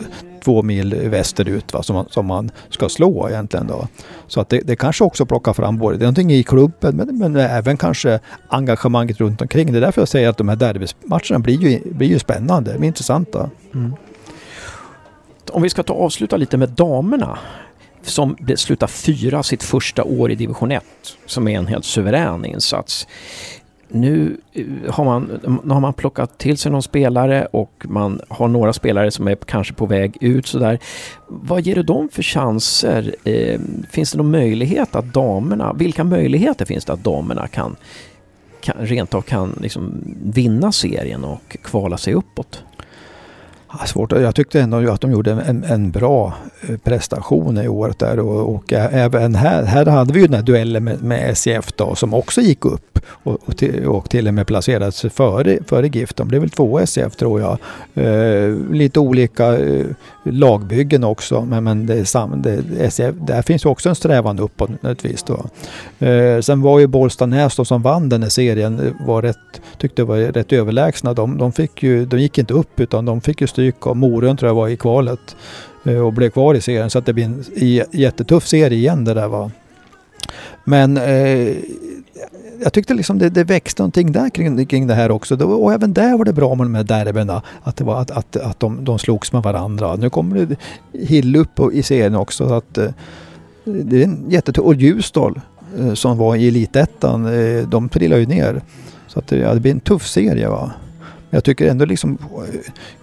[0.43, 3.67] två mil västerut va, som, man, som man ska slå egentligen.
[3.67, 3.87] Då.
[4.27, 7.17] Så att det, det kanske också plockar fram både det är någonting i klubben men,
[7.17, 9.71] men även kanske engagemanget runt omkring.
[9.71, 12.83] Det är därför jag säger att de här derbymatcherna blir ju, blir ju spännande, de
[12.83, 13.49] intressanta.
[13.73, 13.93] Mm.
[15.51, 17.39] Om vi ska ta avsluta lite med damerna
[18.03, 20.83] som slutar fyra sitt första år i division 1,
[21.25, 23.07] som är en helt suverän insats
[23.91, 28.47] nu eh, har man, nu har man plockat till sig någon spelare och man har
[28.47, 30.79] några spelare som är kanske på väg ut sådär.
[31.27, 33.15] Vad ger du dem för chanser?
[33.23, 33.59] Eh,
[33.89, 37.75] finns det någon möjlighet att damerna, vilka möjligheter finns det att damerna kan,
[38.61, 42.63] kan rent av kan liksom vinna serien och kvala sig uppåt?
[43.79, 44.11] Ja, svårt.
[44.11, 46.33] Jag tyckte ändå att de gjorde en, en bra
[46.69, 50.43] eh, prestation i året där och, och även här, här hade vi ju den här
[50.43, 54.33] duellen med, med SCF då som också gick upp och, och, till, och till och
[54.33, 56.13] med placerades före, före GIF.
[56.13, 57.57] De blev väl två SCF tror jag.
[57.93, 59.85] Eh, lite olika eh,
[60.23, 64.39] lagbyggen också men, men det är sam, det, SCF, där finns ju också en strävan
[64.39, 65.23] uppåt naturligtvis.
[65.23, 65.45] Då.
[66.05, 70.03] Eh, sen var ju Bollstanäs då som vann den här serien eh, var rätt, tyckte
[70.03, 71.13] var rätt överlägsna.
[71.13, 74.37] De, de, fick ju, de gick inte upp utan de fick ju stryk av Morön
[74.37, 75.35] tror jag var i kvalet
[75.85, 77.43] eh, och blev kvar i serien så att det blir en
[77.91, 79.51] jättetuff serie igen det där va.
[80.63, 81.55] Men eh,
[82.63, 85.35] jag tyckte liksom det, det växte någonting där kring, kring det här också.
[85.35, 87.41] Och även där var det bra med de här derbyna.
[87.63, 89.95] Att, det var, att, att, att de, de slogs med varandra.
[89.95, 90.55] Nu kommer det
[90.99, 92.47] Hill upp i serien också.
[92.47, 92.91] Så att, eh,
[93.63, 94.65] det är en jättetuff...
[94.65, 95.41] Och Ljusdal
[95.79, 98.61] eh, som var i elitettan, eh, de trillade ju ner.
[99.07, 100.47] Så att, ja, det blir en tuff serie.
[100.47, 100.71] Va?
[101.33, 102.17] Jag tycker ändå liksom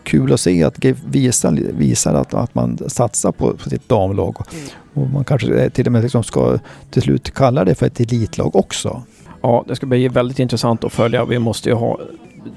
[0.02, 4.36] kul att se att GIF visar, visar att, att man satsar på, på sitt damlag.
[4.52, 4.68] Mm.
[4.94, 6.58] Och man kanske till och med liksom ska
[6.90, 9.02] till slut kalla det för ett elitlag också.
[9.42, 11.24] Ja, det ska bli väldigt intressant att följa.
[11.24, 11.98] Vi måste ju ha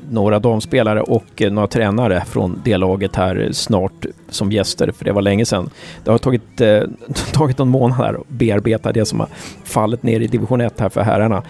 [0.10, 5.22] några damspelare och några tränare från det laget här snart som gäster, för det var
[5.22, 5.70] länge sedan.
[6.04, 6.82] Det har tagit, eh,
[7.34, 9.30] tagit någon månad här att bearbeta det som har
[9.64, 11.44] fallit ner i division 1 här för herrarna.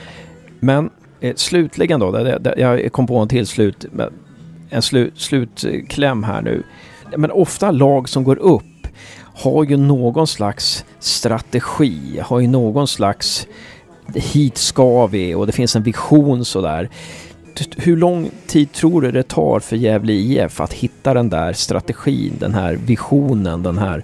[0.60, 0.91] Men eh,
[1.22, 3.85] Eh, slutligen då, där, där, jag kom på en till slut,
[4.69, 6.64] en slu, slutkläm här nu.
[7.18, 8.88] Men ofta lag som går upp
[9.34, 13.48] har ju någon slags strategi, har ju någon slags
[14.15, 16.89] hit ska vi och det finns en vision sådär.
[17.77, 22.34] Hur lång tid tror du det tar för Gävle IF att hitta den där strategin,
[22.39, 24.03] den här visionen, den här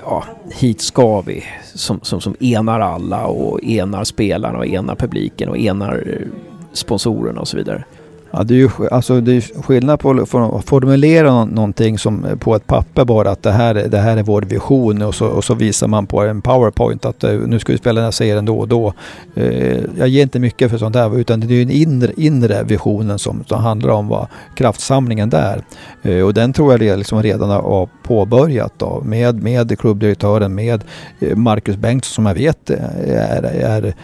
[0.00, 1.44] ja, hit ska vi
[1.74, 6.28] som, som, som enar alla och enar spelarna och enar publiken och enar eh,
[6.72, 7.84] sponsorerna och så vidare?
[8.30, 12.54] Ja, det är ju alltså, det är skillnad på att formulera någonting som eh, på
[12.54, 15.54] ett papper bara att det här, det här är vår vision och så, och så
[15.54, 18.58] visar man på en powerpoint att eh, nu ska vi spela den här serien då
[18.58, 18.92] och då.
[19.34, 22.62] Eh, jag ger inte mycket för sånt där utan det är ju den inre, inre
[22.62, 24.26] visionen som, som handlar om vad
[24.56, 25.62] kraftsamlingen där.
[26.02, 30.84] Eh, och den tror jag liksom redan har påbörjat då, med, med klubbdirektören, med
[31.20, 33.94] eh, Marcus Bengtsson som jag vet är, är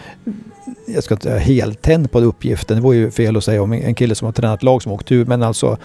[0.85, 2.77] jag ska inte säga heltänd på uppgiften.
[2.77, 5.11] Det var ju fel att säga om en kille som har tränat lag som åkt
[5.11, 5.25] ur.
[5.25, 5.77] Men alltså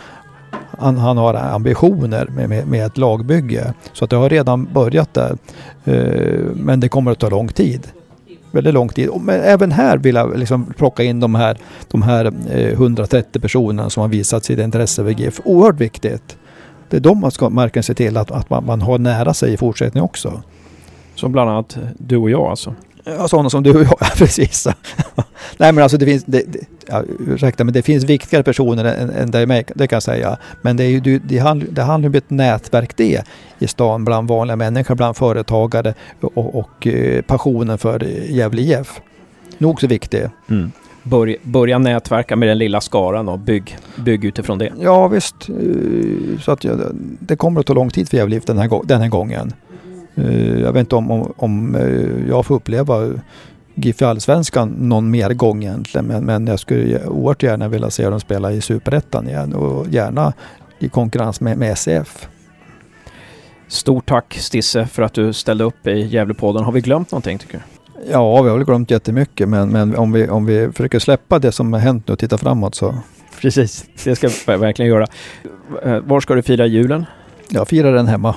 [0.78, 3.74] han, han har ambitioner med, med, med, ett lagbygge.
[3.92, 5.36] Så att det har redan börjat där.
[5.88, 7.88] Uh, men det kommer att ta lång tid.
[8.50, 9.10] Väldigt lång tid.
[9.20, 11.58] Men även här vill jag liksom plocka in de här,
[11.90, 15.40] de här eh, uh, 130 personerna som har visat sitt intresse för GIF.
[15.44, 16.36] Oerhört viktigt.
[16.88, 19.52] Det är de man ska marken se till att, att man, man har nära sig
[19.52, 20.42] i fortsättningen också.
[21.14, 22.74] Som bland annat du och jag alltså?
[23.04, 24.68] Ja, sådana som du och jag, precis.
[25.56, 29.10] Nej men alltså det finns, det, det, ja, ursäkta men det finns viktigare personer än,
[29.10, 30.38] än dig det kan jag säga.
[30.62, 33.22] Men det, är ju, det, handl, det handlar om ett nätverk det
[33.58, 39.00] i stan bland vanliga människor, bland företagare och, och eh, passionen för Gävle IF.
[39.58, 40.28] Nog så viktig.
[40.48, 40.72] Mm.
[41.02, 44.72] Börja, börja nätverka med den lilla skaran och bygg, bygg utifrån det.
[44.80, 45.48] Ja visst.
[45.48, 46.64] Eh, så att
[47.20, 49.52] det kommer att ta lång tid för Gävle IF den här, den här gången.
[50.14, 53.08] Eh, jag vet inte om, om, om eh, jag får uppleva
[53.74, 56.06] GIF i Allsvenskan någon mer gång egentligen.
[56.06, 60.32] Men, men jag skulle oerhört gärna vilja se dem spela i Superettan igen och gärna
[60.78, 62.28] i konkurrens med, med SEF.
[63.68, 66.64] Stort tack Stisse för att du ställde upp i Gävlepodden.
[66.64, 67.62] Har vi glömt någonting tycker du?
[68.10, 71.52] Ja, vi har väl glömt jättemycket men, men om, vi, om vi försöker släppa det
[71.52, 72.94] som har hänt nu och titta framåt så...
[73.40, 75.06] Precis, det ska vi verkligen göra.
[75.84, 77.04] Eh, Var ska du fira julen?
[77.48, 78.36] Jag firar den hemma.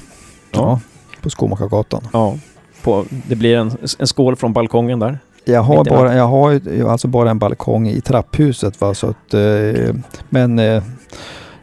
[0.51, 0.59] Ja.
[0.59, 0.79] Ja,
[1.23, 2.07] på Skomakargatan.
[2.13, 2.37] Ja,
[2.83, 5.19] på, det blir en, en skål från balkongen där.
[5.45, 8.81] Jag har, bara, jag har alltså bara en balkong i trapphuset.
[8.81, 8.93] Va?
[8.93, 9.95] Så att, eh,
[10.29, 10.83] men eh,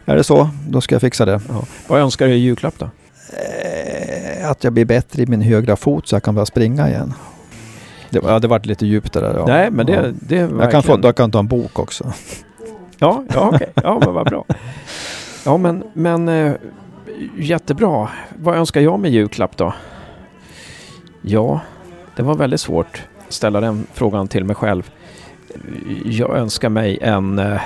[0.05, 1.41] är det så, då ska jag fixa det.
[1.49, 1.63] Ja.
[1.87, 2.85] Vad önskar du i julklapp då?
[2.85, 7.15] Eh, att jag blir bättre i min högra fot så jag kan börja springa igen.
[8.11, 9.35] Det hade varit lite djupt det där.
[9.37, 9.45] Ja.
[9.47, 10.03] Nej, men det, Ja.
[10.13, 12.13] det är Jag kan, få, jag kan ta en bok också.
[12.99, 13.71] Ja, ja okej.
[13.75, 14.45] Ja, men vad bra.
[15.45, 16.53] Ja, men, men eh,
[17.39, 18.09] jättebra.
[18.39, 19.75] Vad önskar jag med julklapp då?
[21.23, 21.61] Ja,
[22.17, 24.91] det var väldigt svårt att ställa den frågan till mig själv.
[26.05, 27.39] Jag önskar mig en...
[27.39, 27.61] Eh,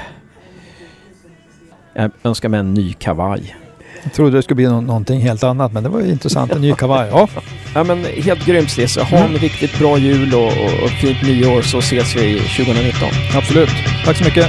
[1.94, 3.56] jag önskar mig en ny kavaj.
[4.02, 6.52] Jag trodde det skulle bli nå- någonting helt annat men det var ju intressant.
[6.52, 7.08] En ny kavaj.
[7.12, 7.28] Ja,
[7.74, 9.02] Ja, men helt grymt Stisse.
[9.02, 13.08] Ha en riktigt bra jul och, och, och fint nyår så ses vi 2019.
[13.36, 13.70] absolut.
[14.04, 14.46] Tack så mycket.